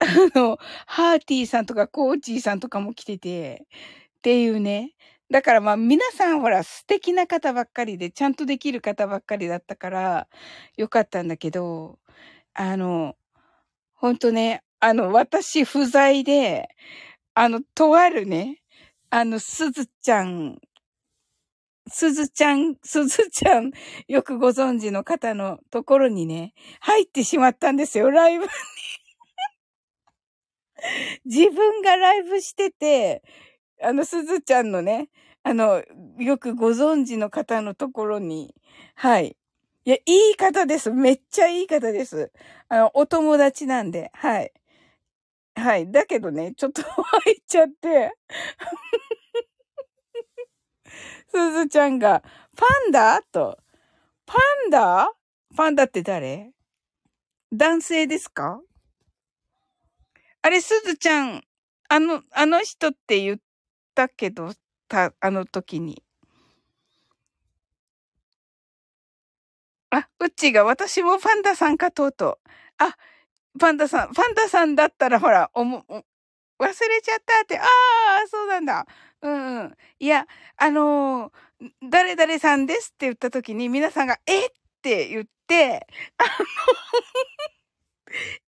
[0.00, 0.04] あ
[0.38, 3.66] の、ハーティーさんとかコーチーさんとかも来てて、
[4.18, 4.94] っていうね。
[5.30, 10.28] だからまあ皆さんほら素敵な方ばっかりで、ちゃんとできる方ばっかりだったから、
[10.76, 11.98] よかったんだけど、
[12.54, 13.16] あの、
[13.94, 16.68] ほんとね、あの、私不在で、
[17.34, 18.62] あの、とあるね、
[19.10, 20.58] あの、すずちゃん、
[21.90, 23.72] すずちゃん、すずちゃん、
[24.08, 28.50] よくご存知の方のところにね、入ってしまったんですよ、ライブに
[31.24, 33.22] 自分がライブしてて、
[33.82, 35.08] あの、すずちゃんのね、
[35.42, 35.82] あの、
[36.18, 38.54] よくご存知の方のところに、
[38.94, 39.36] はい。
[39.86, 40.00] いや、い
[40.32, 40.90] い方です。
[40.90, 42.30] めっちゃいい方です。
[42.68, 44.52] あの、お友達なんで、はい。
[45.54, 45.90] はい。
[45.90, 48.12] だけどね、ちょっと 入っちゃって
[51.28, 52.22] すずちゃんが、
[52.56, 53.22] パンダ？
[53.22, 53.58] と、
[54.26, 54.38] パ
[54.68, 55.08] ンダ？
[55.56, 56.52] パンダって誰？
[57.52, 58.60] 男性ですか？
[60.42, 61.42] あれ、すずちゃん、
[61.88, 63.38] あの、あの人って言っ
[63.94, 64.52] たけど、
[64.88, 66.02] た、あの時に。
[69.90, 72.48] あ、うっちーが私もパンダさんかとうとう。
[72.78, 72.96] あ、
[73.60, 75.84] パンダさん、パンダさんだったらほら、おも、
[76.60, 78.86] 忘れちゃったって、ああ、そうなんだ。
[79.22, 79.76] うんうん。
[79.98, 80.26] いや、
[80.56, 84.50] あのー、誰々さんですって言った時に皆さんが、えっ？
[84.82, 85.86] て言って、
[86.16, 86.28] あの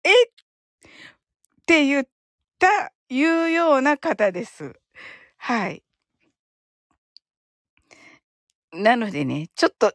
[0.05, 0.31] えっ
[1.67, 2.07] て言っ
[2.59, 4.75] た、言うような方です。
[5.37, 5.83] はい。
[8.73, 9.93] なのでね、ちょっと、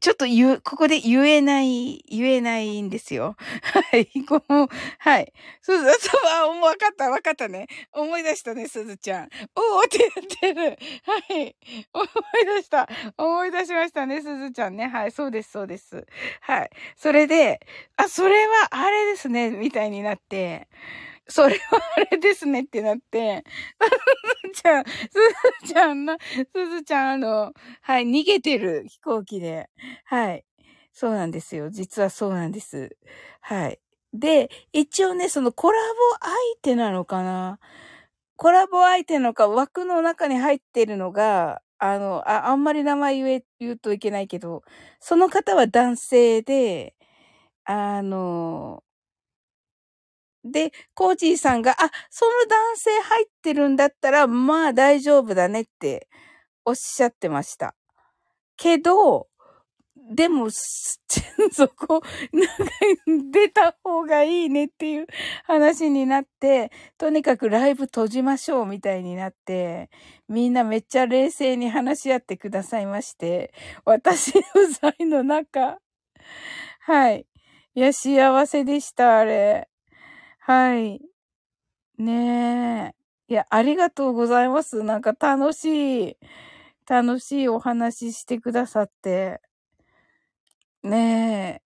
[0.00, 3.34] ちょっと言う、ここで言えない、言えないんですよ。
[3.90, 4.06] はい。
[4.24, 4.68] こう、
[4.98, 5.32] はい。
[5.60, 7.66] そうそう、そう、あ、わかった、わかったね。
[7.92, 9.28] 思い出したね、すずちゃん。
[9.56, 9.98] おーって
[10.42, 10.78] 言ってる。
[11.04, 11.56] はい。
[11.92, 12.88] 思い出した。
[13.18, 14.86] 思い出しましたね、すずちゃんね。
[14.86, 15.10] はい。
[15.10, 16.06] そうです、そうです。
[16.42, 16.70] はい。
[16.96, 17.60] それで、
[17.96, 20.68] あ、それはあれですね、みたいになって、
[21.28, 23.44] それはあれですねってなって、
[24.52, 24.92] すずちゃん、す
[25.68, 26.16] ずちゃんな、
[26.54, 29.68] すずちゃんあの、はい、逃げてる飛行機で。
[30.04, 30.44] はい。
[30.92, 31.70] そうなんですよ。
[31.70, 32.96] 実はそうなんです。
[33.40, 33.80] はい。
[34.14, 36.32] で、一応ね、そのコラボ相
[36.62, 37.58] 手なのかな
[38.36, 44.62] コラボ相手のか枠の中に入ってるのが、あの、あ、あんまり名前言え、言うといけないけど、
[45.00, 46.94] その方は男性で、
[47.64, 48.82] あの、
[50.50, 56.08] で、コージーさんが、あ、その男性入ってるんだったら、まあ大丈夫だねって
[56.64, 57.74] おっしゃってました。
[58.56, 59.28] けど、
[60.14, 62.02] でも、そこ、
[62.32, 65.06] なんか出た方がいいねっていう
[65.44, 69.90] 話になって、とにかくライブ閉じましょうみたいになって、
[70.28, 73.52] みんなめっちゃ冷静に話し合ってくださいまして、
[73.84, 75.78] 私不在の中、
[76.80, 77.26] はい。
[77.74, 79.68] いや、幸せでした、あれ。
[80.46, 81.00] はい。
[81.98, 82.94] ね
[83.28, 83.32] え。
[83.32, 84.82] いや、ありがとうございます。
[84.84, 86.18] なんか楽しい、
[86.88, 89.40] 楽しいお話ししてくださって。
[90.82, 90.96] ね
[91.54, 91.60] え。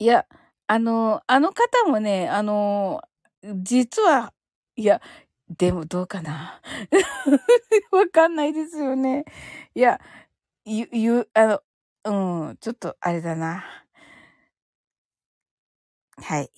[0.00, 0.26] いや、
[0.68, 3.02] あの、あの方もね、あの、
[3.62, 4.32] 実は、
[4.76, 5.00] いや、
[5.58, 6.60] でもどうかな。
[7.90, 9.24] わかんないですよね。
[9.74, 10.00] いや、
[10.64, 11.62] ゆ、ゆ、あの、
[12.48, 13.64] うん、ちょっとあれだな。
[16.22, 16.50] はい。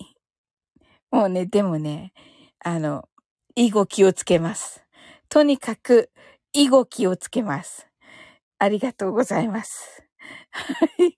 [1.11, 2.13] もうね、でもね、
[2.65, 3.09] あの、
[3.57, 4.85] 以後気をつけます。
[5.29, 6.11] とにかく、
[6.53, 7.89] 以後気をつけます。
[8.59, 10.05] ありがとうございます。
[10.53, 11.17] はい。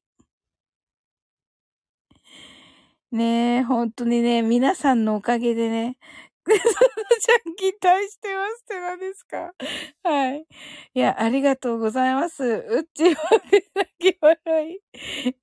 [3.13, 5.99] ねえ、本当にね、皆さんのおかげでね、
[6.45, 9.53] ちゃん期待してますって何ですか？
[10.03, 10.47] はい。
[10.95, 12.43] いや、ありがとうございます。
[12.45, 13.41] うっちは
[13.75, 14.37] 泣き笑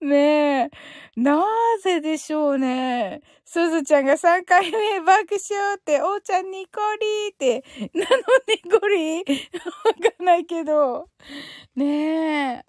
[0.02, 0.06] い。
[0.06, 0.70] ねえ。
[1.16, 1.46] な
[1.84, 3.22] ぜでしょうね。
[3.46, 7.64] すずちゃんが3回目爆笑って、おーちゃんニコリーって、
[7.98, 8.18] なの
[8.48, 9.60] ニコリー？
[9.86, 11.10] わかんないけど。
[11.76, 12.66] ねえ。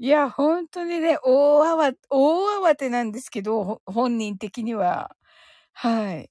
[0.00, 5.10] いや、本当にね、大慌て、大慌てなんですけど、本人的には。
[5.72, 6.30] はい。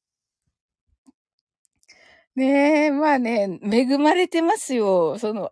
[2.37, 5.17] ねえ、まあね、恵まれてますよ。
[5.17, 5.51] その、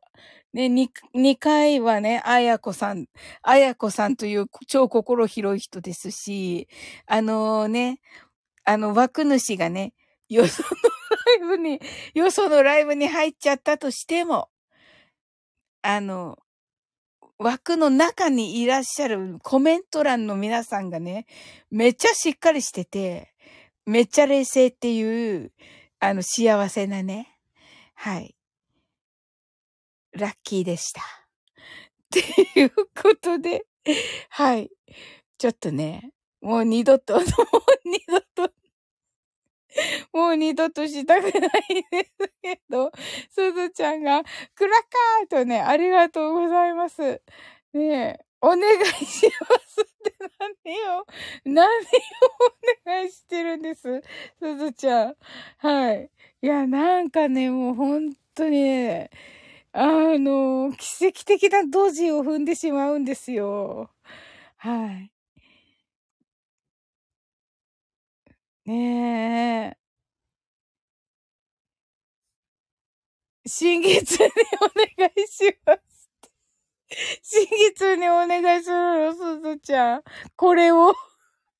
[0.53, 3.07] ね、2、2回はね、あやこさん、
[3.41, 6.67] あやこさんという超心広い人ですし、
[7.07, 8.01] あのね、
[8.65, 9.93] あの枠主がね、
[10.29, 10.69] よその
[11.39, 11.81] ライブに、
[12.13, 14.49] よそのライブに入っちゃったとしても、
[15.81, 16.37] あの、
[17.39, 21.25] 枠の中にいらっしゃるコメント欄の皆さんがね、
[21.71, 23.33] めっちゃしっかりしてて、
[23.87, 25.51] めっちゃ冷静っていう、
[26.05, 27.35] あの、幸せなね。
[27.95, 28.35] はい。
[30.11, 31.01] ラッキーでした。
[31.01, 31.05] っ
[32.11, 33.65] ていうことで、
[34.29, 34.69] はい。
[35.39, 36.11] ちょっとね、
[36.41, 37.23] もう二度と、もう
[37.85, 38.53] 二度と、
[40.13, 42.91] もう二度としたくないですけど、
[43.31, 44.23] すずちゃんが、
[44.53, 44.81] クラッ
[45.27, 47.23] カーとね、ありがとうございます。
[47.73, 48.59] ねえ、お願
[49.01, 50.13] いしますって
[50.63, 51.05] 何を、
[51.45, 51.69] 何を
[52.85, 54.03] お願いしてるんです？
[54.39, 55.15] すずちゃん。
[55.57, 56.11] はい。
[56.41, 59.09] いや、なんかね、もう本当にね、
[59.73, 59.87] あ
[60.19, 63.89] の、奇跡的なドジを踏んでしまうんですよ。
[64.57, 65.11] はい。
[68.65, 69.77] ねえ。
[73.47, 74.27] 新月に
[74.61, 75.94] お願いします。
[77.23, 80.03] 新月にお願いするの、すずちゃん。
[80.35, 80.93] これを、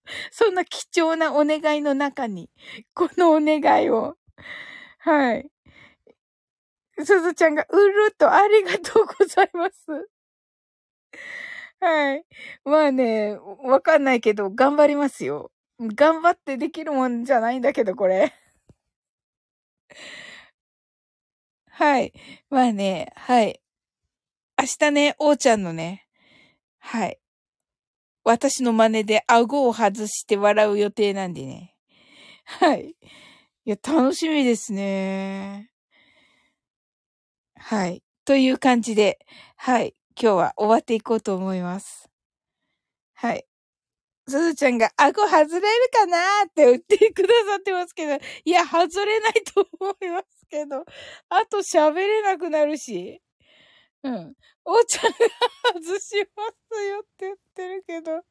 [0.32, 2.50] そんな貴重なお願いの中に、
[2.94, 4.18] このお願いを。
[5.00, 5.50] はい。
[7.04, 10.10] すずちゃんが、うるっとありがとうございます。
[11.80, 12.26] はい。
[12.64, 15.52] まあね、わかんないけど、頑張りますよ。
[15.80, 18.34] 頑張ってできるもんじゃないんだけど、これ。
[21.70, 22.14] はい。
[22.50, 23.60] まあね、はい。
[24.58, 26.08] 明日ね、おーちゃんのね、
[26.80, 27.20] はい。
[28.24, 31.76] 私の真似で顎を外して笑う予定なんでね。
[32.46, 32.96] はい。
[33.66, 35.72] いや、楽しみですね。
[37.58, 38.02] はい。
[38.24, 39.20] という感じで、
[39.58, 39.94] はい。
[40.20, 42.10] 今日は終わっていこうと思います。
[43.14, 43.46] はい。
[44.28, 46.18] すずちゃんが、顎外れるかな
[46.48, 50.86] って言ってくださってますけど、いや、外れないと思いますけど、
[51.30, 53.22] あと喋れなくなるし。
[54.06, 54.34] うん。
[54.66, 55.18] おーちゃんが
[55.74, 58.22] 外しますよって言ってるけど、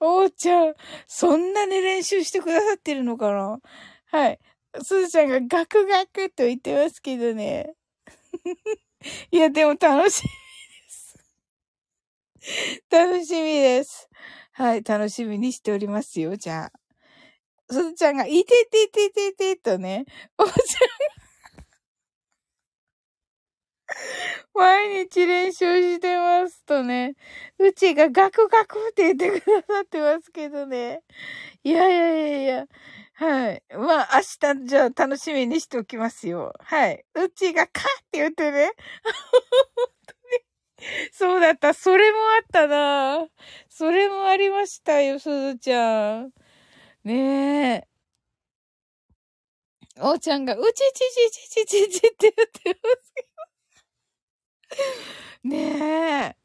[0.00, 0.74] おーちゃん、
[1.06, 3.58] そんなに練習してくださってるのかな？
[4.06, 4.38] はい。
[4.82, 7.74] すずちゃんがガクガクと言ってますけどね。
[9.30, 10.30] いや、でも楽しみ
[10.80, 11.18] です。
[12.90, 14.08] 楽しみです。
[14.52, 16.72] はい、楽しみにしておりますよ、じゃあ。
[17.70, 20.06] すずちゃんが、いてててててとね、
[20.38, 20.60] おちゃんが
[24.54, 27.14] 毎日練習してますとね、
[27.58, 31.02] うちがガクガクって言ってくださってますけどね。
[31.64, 32.66] いやいやいやいや。
[33.14, 33.62] はい。
[33.70, 34.20] まあ、明
[34.54, 36.52] 日、じゃあ楽しみにしておきますよ。
[36.60, 37.04] はい。
[37.14, 38.72] うちがカって言ってね。
[41.12, 41.74] そうだった。
[41.74, 43.28] それもあったな。
[43.68, 46.32] それもありましたよ、すずちゃん。
[47.04, 47.90] ねえ。
[50.02, 51.00] おーちゃんが、うちち
[51.30, 53.29] ちちちちちって言ってますけど。
[55.44, 56.36] ね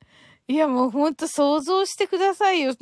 [0.47, 0.53] え。
[0.53, 2.73] いや、もうほんと想像してくださいよ。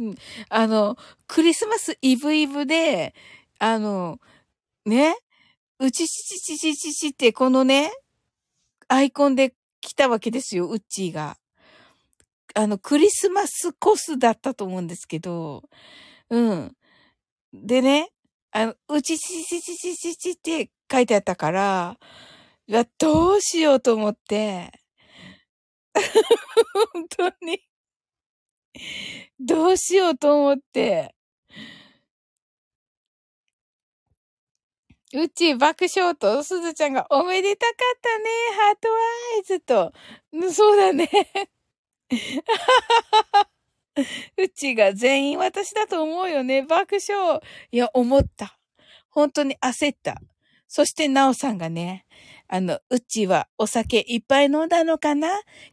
[0.50, 0.98] あの、
[1.28, 3.14] クリスマスイブイブで、
[3.60, 4.20] あの、
[4.86, 5.16] ね、
[5.80, 7.92] うちちちちちちちってこのね、
[8.90, 11.38] アイコンで来たわけですよ、うっちーが。
[12.56, 15.64] あの、クリスマスコスだったと思うんですけど、
[16.30, 16.76] うん。
[17.54, 18.10] でね、
[18.52, 21.98] あの、うちちちちちちちって書いてあったから、
[23.00, 24.72] どうしようと思って、
[26.94, 27.60] 本当に、
[29.40, 31.16] どうしようと思って、
[35.16, 38.26] うち爆笑とすずちゃんがおめでたかったね、
[38.58, 38.96] ハートワ
[39.40, 39.94] イズと。
[40.52, 41.08] そうだね。
[44.38, 46.64] うちが全員私だと思うよね。
[46.64, 47.40] 爆笑。
[47.72, 48.58] いや、思った。
[49.10, 50.20] 本当に焦った。
[50.68, 52.08] そして、なおさんがね、
[52.56, 55.28] あの、うちはお酒いっぱい飲んだのかな？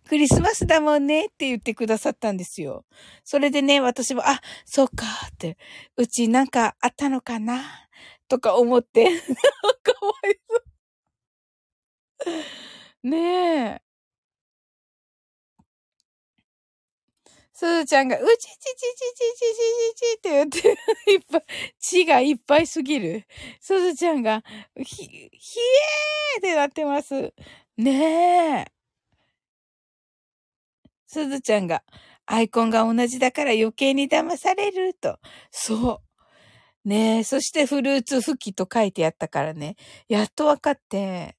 [0.09, 2.87] クリスマスだもんねって言ってくださったんですよ。
[3.23, 5.59] それでね、私も、あ、そうかって、
[5.99, 7.61] うちなんかあったのかな？
[8.29, 9.05] とか思って、
[9.83, 10.63] かわいそう。
[13.05, 13.17] ね
[13.77, 13.81] え。
[17.61, 19.37] すずちゃんが、うちちちちちちち
[19.93, 21.45] ちちって言って、いっぱい、
[21.79, 23.27] 血がいっぱいすぎる。
[23.61, 24.43] すずちゃんが、
[24.77, 27.35] ひ、ひえーってなってます。
[27.77, 28.73] ねえ。
[31.07, 31.83] すずちゃんが、
[32.25, 35.19] アイコンが同じだから余計に騙されると。
[35.51, 36.01] そ
[36.87, 36.89] う。
[36.89, 39.77] ねえ、そしてフルーツ吹きと書いてあったからね。
[40.09, 41.37] やっとわかって。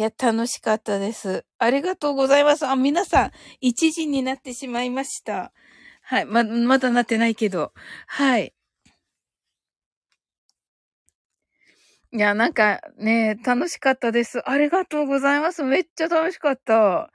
[0.00, 1.44] いや、楽しかったです。
[1.58, 2.66] ありがとうございます。
[2.66, 3.30] あ、皆さん、
[3.62, 5.52] 1時になってしまいました。
[6.00, 6.24] はい。
[6.24, 7.74] ま、まだなってないけど。
[8.06, 8.54] はい。
[12.12, 14.40] いや、なんかね、楽しかったです。
[14.48, 15.62] ありがとうございます。
[15.64, 17.12] めっちゃ楽しかった。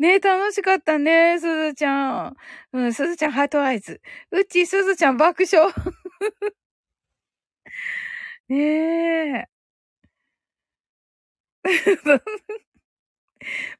[0.00, 2.36] ね楽しかったね、すずちゃん。
[2.72, 4.00] うん、すずちゃんハートアイズ。
[4.32, 5.72] うち、すずちゃん爆笑。
[8.48, 9.53] ねえ。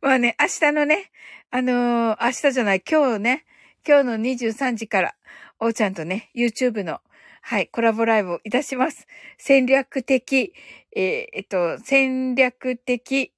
[0.00, 1.10] まあね、明日のね、
[1.50, 3.44] あのー明日じゃない、今日ね、
[3.86, 5.14] 今日の23時から、
[5.60, 7.00] おーちゃんとね、YouTube の、
[7.42, 9.06] はい、コラボライブをいたします。
[9.38, 10.54] 戦略的、
[10.96, 13.34] えーえっと、戦略的、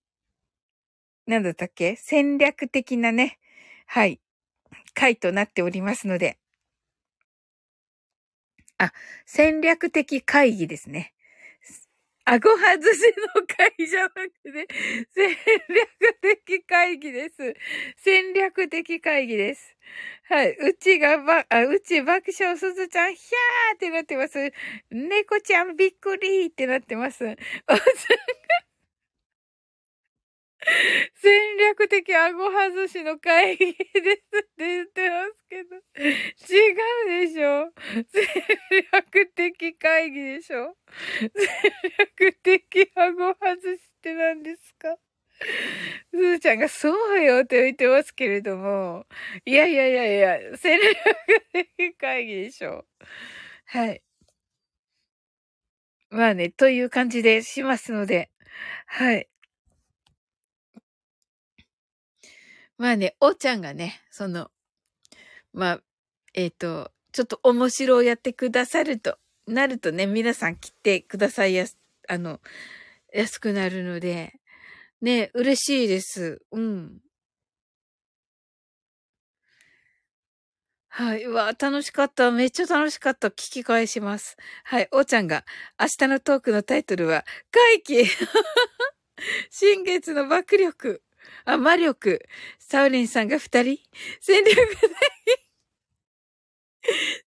[1.26, 1.96] なんだったっけ？
[1.96, 3.38] 戦略的なね、
[3.86, 4.20] はい、
[4.94, 6.38] 回となっておりますので、
[8.78, 8.92] あ、
[9.26, 11.14] 戦略的会議ですね。
[12.26, 13.00] 顎外し
[13.36, 14.66] の会じゃなくて、
[15.14, 15.30] 戦
[15.68, 17.54] 略的会議です。
[17.98, 19.76] 戦略的会議です。
[20.28, 20.56] はい。
[20.56, 24.52] うちがば、あ、うち爆笑すずちゃん、ひゃーってなってます。
[24.90, 27.24] 猫ちゃんびっくりってなってます。
[27.24, 27.36] おさんが
[31.14, 35.76] 戦略的顎外しの会議ですって言ってますけど。
[35.76, 36.72] 違
[37.22, 37.72] うでしょ
[38.08, 38.26] 戦
[38.92, 40.76] 略的会議でしょ
[41.34, 41.48] 戦
[42.20, 44.96] 略的顎外しって何ですか
[46.12, 49.06] すずちゃんがそうよって言ってますけれども。
[49.44, 50.96] いやいやいやいや、戦略
[51.52, 52.84] 的会議でしょ
[53.66, 54.02] はい。
[56.10, 58.30] まあね、という感じでしますので。
[58.86, 59.28] はい。
[62.78, 64.50] まあね、おーちゃんがね、その、
[65.52, 65.80] まあ、
[66.34, 69.16] えっ、と、ちょっと面白をやってくださると、
[69.46, 71.78] なるとね、皆さん来てくださいやす、
[72.08, 72.40] あの、
[73.14, 74.34] 安くなるので、
[75.00, 76.42] ね、嬉しいです。
[76.52, 77.00] うん。
[80.88, 81.24] はい。
[81.24, 82.30] うわ、楽しかった。
[82.30, 83.28] めっちゃ楽しかった。
[83.28, 84.36] 聞き返します。
[84.64, 84.88] はい。
[84.92, 85.44] おーちゃんが、
[85.78, 88.06] 明日のトークのタイトルは、回帰
[89.50, 91.02] 新月の爆力。
[91.44, 92.20] あ、魔力。
[92.58, 93.78] サウリンさんが二人？
[94.20, 94.90] 戦略的、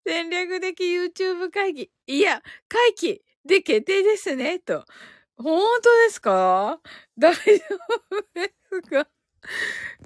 [0.05, 1.91] 戦略的 YouTube 会議。
[2.07, 4.85] いや、会期で決定ですね、と。
[5.37, 6.79] 本当ですか？
[7.17, 7.41] 大丈
[8.11, 9.07] 夫ですか？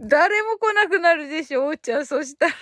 [0.01, 2.05] 誰も来なくなるでしょ、おーちゃん。
[2.05, 2.53] そしたら。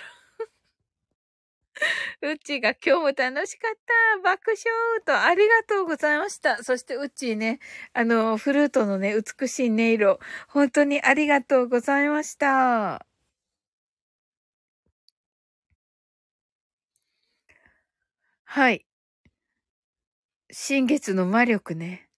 [2.22, 3.74] うちが今日も楽しかっ
[4.14, 4.20] た。
[4.22, 6.62] 爆笑とありがとうございました。
[6.62, 7.58] そしてうちね、
[7.92, 10.18] あの、フルートのね、美しい音色、
[10.48, 13.04] 本当にありがとうございました。
[18.44, 18.84] はい。
[20.52, 22.08] 新月の魔力ね。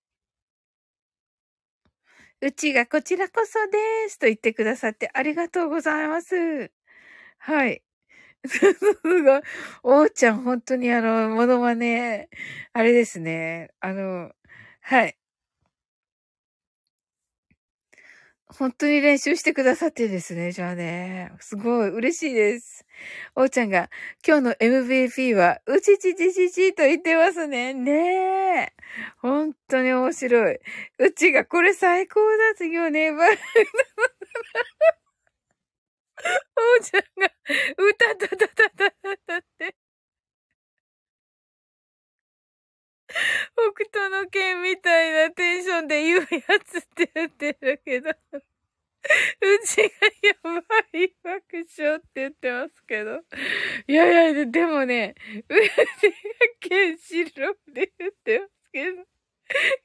[2.41, 6.71] うちがこちらこそですと言ってくださってありがとうございます。
[7.39, 7.83] はい。
[8.47, 9.43] すごい。
[9.83, 12.29] おーちゃん、本当にあの、ものまね、
[12.73, 13.71] あれですね。
[13.81, 14.33] あの、
[14.83, 15.17] はい。
[18.47, 20.53] 本当に練習してくださってですね。
[20.53, 21.33] じゃあね。
[21.41, 22.85] すごい嬉しいです。
[23.35, 23.91] おーちゃんが、
[24.27, 27.73] 今日の MVP は、うちちちちちと言ってますね。
[27.75, 27.93] ね
[28.69, 28.73] え。
[29.19, 30.59] 本当に面白い。
[30.99, 32.21] うちが、これ最高
[32.59, 33.11] だよね。
[36.25, 37.31] おーちゃんが、
[37.77, 39.77] 歌たたたたたたって。
[43.55, 46.27] 北斗の剣みたいなテンションで言うや
[46.65, 48.11] つって言ってるけど。
[48.11, 49.83] うちが
[50.23, 53.21] やばい爆笑って言ってますけど。
[53.87, 55.85] いやいや、でもね、うちが
[56.61, 59.05] ケンシロウで言ってますけど。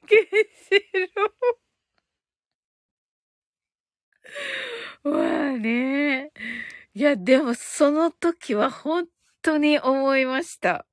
[0.06, 1.69] ケンシロウ。
[5.04, 6.32] まあね。
[6.94, 9.06] いや、でもその時は本
[9.42, 10.86] 当に思いました。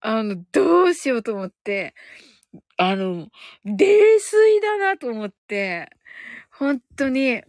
[0.00, 1.94] あの、どうしようと思って、
[2.76, 3.28] あの、
[3.64, 5.90] 泥酔だなと思って、
[6.50, 7.42] 本当に、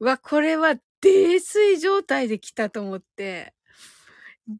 [0.00, 3.54] わ、これは泥酔状態で来たと思って、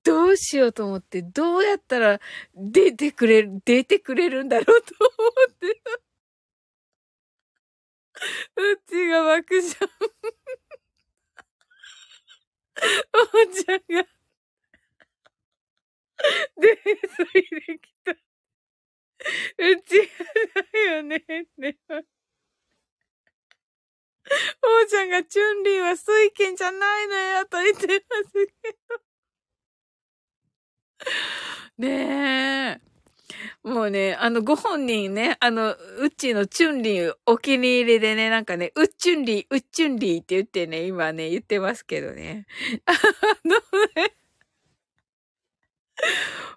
[0.05, 2.20] どうしようと思って、どうやったら
[2.55, 5.82] 出てくれる、出てくれるんだろうと思って。
[8.57, 9.77] うちが爆笑。
[13.12, 14.09] おうちゃんが、
[16.57, 18.12] 泥酔できた。
[18.12, 18.16] う
[19.82, 21.24] ちがだよね、
[21.59, 21.78] ね。
[24.62, 27.86] おうちゃんがチュンリーは水剣じゃないのよ、と言ってす
[28.62, 29.01] けど。
[31.78, 32.89] ねえ。
[33.62, 42.47] もうね、あの、ご本人ね、あの、うっちのチュンリーお気に入りでね、なんかね、うっちゅんリー、うっちゅんリーって言ってね、今ね、言ってますけどね。
[42.85, 42.93] あ
[43.47, 43.57] の
[43.97, 44.17] ね、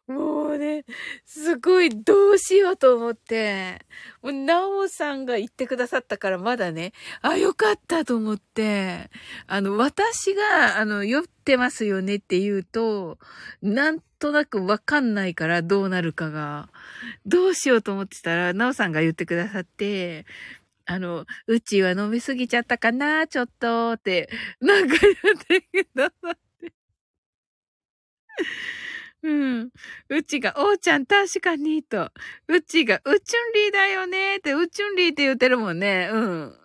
[0.06, 0.84] もうね、
[1.26, 3.80] すごいどうしようと思って、
[4.22, 6.92] もう、なおさんが言ってくださったからまだね、
[7.22, 9.10] あ、よかったと思って、
[9.48, 13.18] あの、私が、あの、酔ってますよねって言うと、
[13.62, 16.70] なんとなくわかんないからどうなるかが、
[17.26, 20.26] どうしようと思ってたら、なおさんが言ってくださって、
[20.86, 24.30] あの、うちは飲みすぎちゃったかなちょっと、って、
[24.62, 25.12] なんか言
[25.58, 26.74] ってくださって。
[29.24, 29.70] うん。
[30.10, 32.12] うちが、おーちゃん確かに、と。
[32.48, 36.10] うちが、うちゅんりーだよね、って、うちゅんりーって言ってるもんね。
[36.12, 36.58] うん。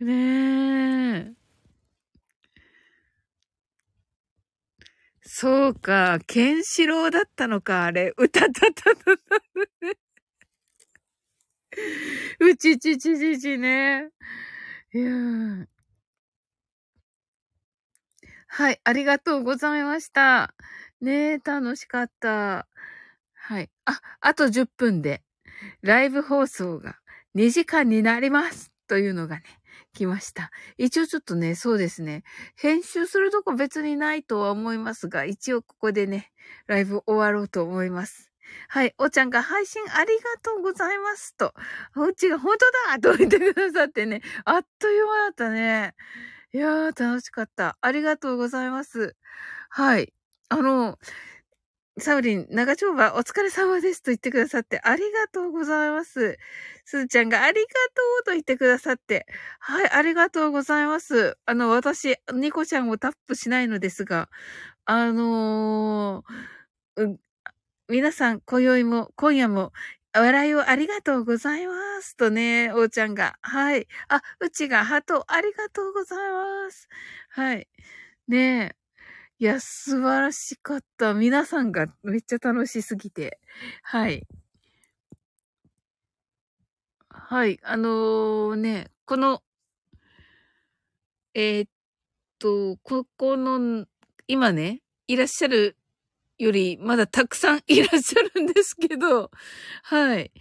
[0.00, 1.39] ねえ。
[5.40, 8.12] そうか、ケンシロウだったのか、あれ。
[8.18, 9.12] 歌ったたたた。
[12.40, 14.10] うちちちちちね。
[14.92, 15.66] いや
[18.48, 20.54] はい、ありがとうございました。
[21.00, 22.68] ねえ、楽しかった。
[23.32, 23.70] はい。
[23.86, 25.22] あ、あと10分で、
[25.80, 26.98] ライブ放送が
[27.34, 29.44] 2時間になりますというのがね、
[29.94, 30.50] 来ました。
[30.78, 32.22] 一応ちょっとね、そうですね。
[32.56, 36.30] 編集するとこ別にないとは思いますが、一応ここでね、
[36.66, 38.30] ライブ終わろうと思います。
[38.68, 38.94] はい。
[38.98, 41.54] おちゃんが配信ありがとうございますと。
[41.96, 44.22] うちが本当だと言ってくださってね。
[44.44, 45.94] あっという間だったね。
[46.52, 47.76] いやー、楽しかった。
[47.80, 49.16] ありがとうございます。
[49.68, 50.12] はい。
[50.48, 50.98] あの、
[52.00, 56.38] サウリン、長丁場お疲れ様ですと言ってくださってありがとうございます。
[56.84, 59.26] すずちゃんがありがとうと言ってくださって、
[59.58, 61.38] はい、ありがとうございます。
[61.46, 64.28] あの、私、ニコちゃんをタップしないのですが、
[64.86, 67.16] あのー、
[67.88, 69.72] 皆さん、今宵も、今夜も、
[70.14, 73.36] 笑いをありがとうございますとね、おーちゃんが。
[73.42, 73.86] はい。
[74.08, 76.88] あ、うちがハートありがとうございます。
[77.30, 77.68] はい。
[78.28, 78.79] ねえ。
[79.40, 81.14] いや、素晴らしかった。
[81.14, 83.40] 皆さんがめっちゃ楽しすぎて。
[83.82, 84.26] はい。
[87.08, 87.58] はい。
[87.62, 89.42] あのー、ね、この、
[91.32, 91.70] えー、っ
[92.38, 93.86] と、ここの、
[94.26, 95.74] 今ね、いらっしゃる
[96.36, 99.30] より、まだたくさんいらっしゃるんですけど、
[99.84, 100.32] はい。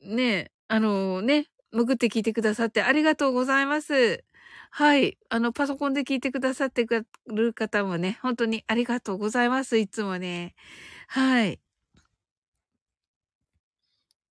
[0.00, 4.24] ね、あのー、ね、潜って聞いてくださってありがとうございます。
[4.74, 5.18] はい。
[5.28, 9.76] あの、パソコンで聞いてくださってくる方もね、本当にありがとうございます。
[9.76, 10.54] いつもね。
[11.08, 11.60] はい。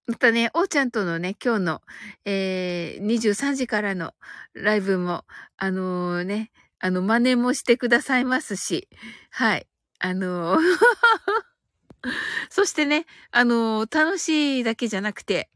[0.08, 1.82] またね、おーちゃんとのね、今日の、
[2.26, 4.14] えー、23時からの
[4.54, 5.26] ライブも、
[5.58, 8.90] あのー、ね、あの、真似もしてくださいますし、
[9.30, 9.68] はい。
[10.00, 10.60] あのー
[12.50, 15.50] そしてね、あの楽しいだけじゃなくて、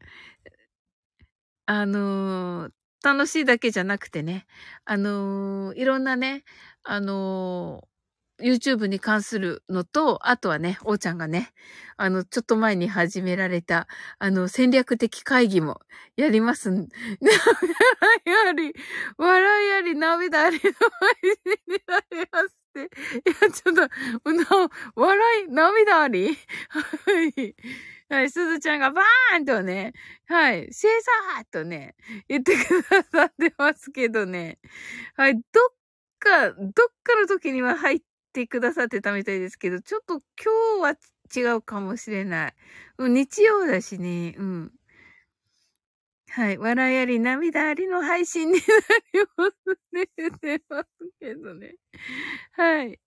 [1.66, 2.70] あの
[3.06, 4.48] 楽しいだけじゃなくてね、
[4.84, 6.44] あのー、いろんなね、
[6.84, 11.52] あのー、YouTube に関するのと、あとはね、おーちゃんがね、
[11.98, 13.88] あの、ちょっと前に始められた、
[14.18, 15.82] あの、戦略的会議も
[16.18, 16.90] やりますん。
[18.26, 18.74] やり、
[19.18, 20.74] 笑いあり、涙ありの配
[21.22, 22.90] 信になりますって。
[23.22, 23.90] いや、ちょっと、
[24.96, 26.36] 笑い、涙あり？
[26.70, 26.82] は
[27.38, 27.56] い。
[28.10, 29.94] はい、すずちゃんがバーンとね、
[30.28, 30.94] はい、シェー
[31.38, 31.96] サーとね、
[32.28, 34.60] 言ってくださってますけどね。
[35.16, 35.44] はい、どっ
[36.20, 36.72] か、どっ
[37.04, 38.02] かの時には入っ
[38.34, 40.98] てくださってたみたいですけど、ちょっと今日
[41.44, 42.54] は違うかもしれない。
[43.00, 44.72] 日曜だしね、うん。
[46.30, 46.58] はい。
[46.58, 48.60] 笑いあり、涙ありの配信にな
[49.14, 50.10] りますね。
[50.42, 50.88] 出ます
[51.20, 51.76] けどね。
[52.54, 53.00] はい。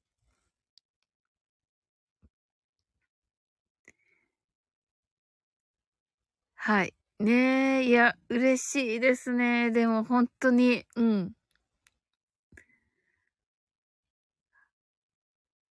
[6.68, 6.92] はい。
[7.18, 9.70] ねえ、いや、嬉しいですね。
[9.70, 11.32] でも本当に、うん。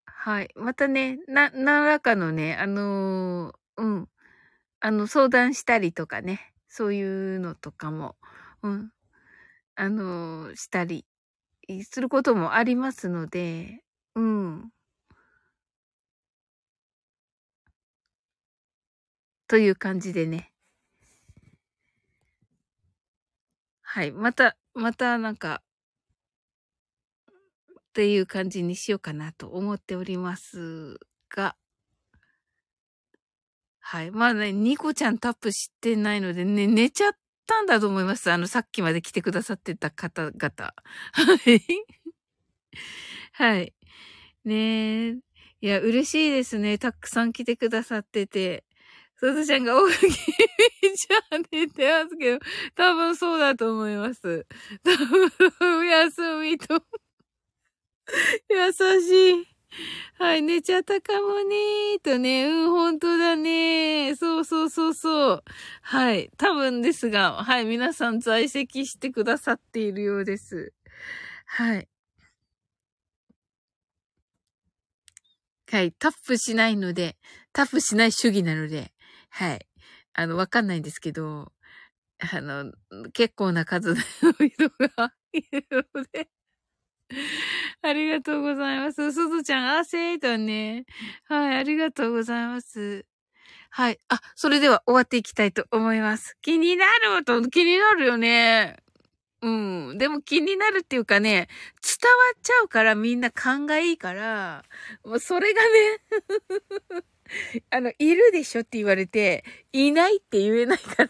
[0.05, 0.49] はい。
[0.55, 4.09] またね、な、何らかのね、あのー、うん。
[4.81, 8.18] あの、相談したりとかね、そういうのとかも、
[8.63, 8.91] うん。
[9.76, 11.05] あのー、したり、
[11.84, 13.84] することもありますので、
[14.15, 14.72] うん。
[19.47, 20.50] という感じでね。
[23.93, 24.13] はい。
[24.13, 25.61] また、またなんか、
[27.89, 30.97] っていう感じにしようかなと思っております
[31.30, 31.57] が、
[33.80, 34.11] はい。
[34.11, 37.13] まあね、ニコちゃんタップしてないのでね、寝ちゃっ
[37.45, 38.31] たんだと思います。
[38.31, 40.73] あの、さっきまで来てくださってた方々。
[41.11, 41.61] はい。
[43.34, 43.73] はい。
[44.45, 45.11] ねえ。
[45.61, 46.77] いや、嬉しいですね。
[46.77, 48.65] たくさん来てくださってて。
[49.22, 52.39] すずちゃんが大きいちゃんって言ってますけど、
[52.76, 54.48] 多分そうだと思います。
[54.84, 56.84] 多分、おやすみと。
[58.49, 59.48] 優しい。
[60.18, 62.45] はい、寝ちゃったかもねーとね。
[62.45, 65.43] うん、本当だねそうそうそうそう。
[65.84, 66.31] はい。
[66.38, 70.73] 多分ですが、はい、皆さん在籍してくださっているようです。
[71.45, 71.88] はい。
[75.72, 75.91] はい。
[75.93, 77.18] タップしないので、
[77.53, 78.91] タップしない主義なので、
[79.31, 79.67] はい。
[80.13, 81.51] あの、わかんないんですけど、
[82.19, 82.71] あの、
[83.13, 83.95] 結構な数の
[84.39, 86.29] 人がいるので、
[87.81, 89.11] ありがとうございます。
[89.11, 90.85] すずちゃん、あ、せーとね。
[91.25, 93.05] はい、ありがとうございます。
[93.71, 93.99] はい。
[94.09, 96.37] あ、それでは終わっていきたいと思います。
[96.41, 96.85] 気にな
[97.17, 98.77] ると、気になるよね。
[99.41, 99.49] う
[99.95, 99.97] ん。
[99.97, 101.49] でも気になるっていうかね、
[101.83, 104.63] 伝わっちゃうからみんな勘がいいから、
[105.05, 105.69] もうそれがね
[107.69, 111.09] あの、いるでしょって言われて、いないって言えないから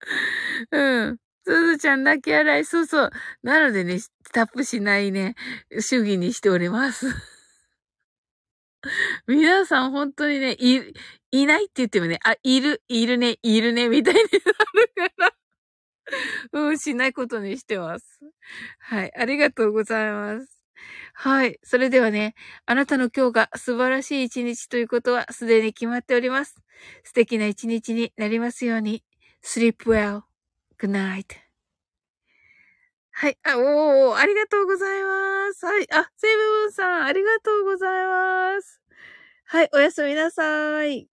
[0.70, 1.18] うん。
[1.44, 2.64] すずちゃん泣き笑い。
[2.64, 3.10] そうそう。
[3.42, 3.98] なのでね、
[4.32, 5.34] タップしないね、
[5.80, 7.06] 主義にしております。
[9.26, 10.92] 皆さん本当にね、い、
[11.30, 14.32] いないって言ってもね、あ、いる、いるね、いるね、みたいになる
[14.94, 15.34] から。
[16.52, 18.20] うん、しないことにしてます。
[18.78, 20.57] はい、ありがとうございます。
[21.14, 21.58] はい。
[21.62, 22.34] それではね、
[22.66, 26.56] あなたの今日が素晴らしい一日ということはすでに決まっております。
[27.04, 29.04] 素敵な一日になりますように。
[29.42, 30.22] sleep well.
[30.78, 31.48] good night.
[33.10, 33.38] はい。
[33.42, 35.66] あ、おー、ありがとうございます。
[35.66, 35.92] はい。
[35.92, 38.80] あ、セイブンさん、ありがとうございます。
[39.44, 39.70] はい。
[39.72, 41.08] おやすみなさい。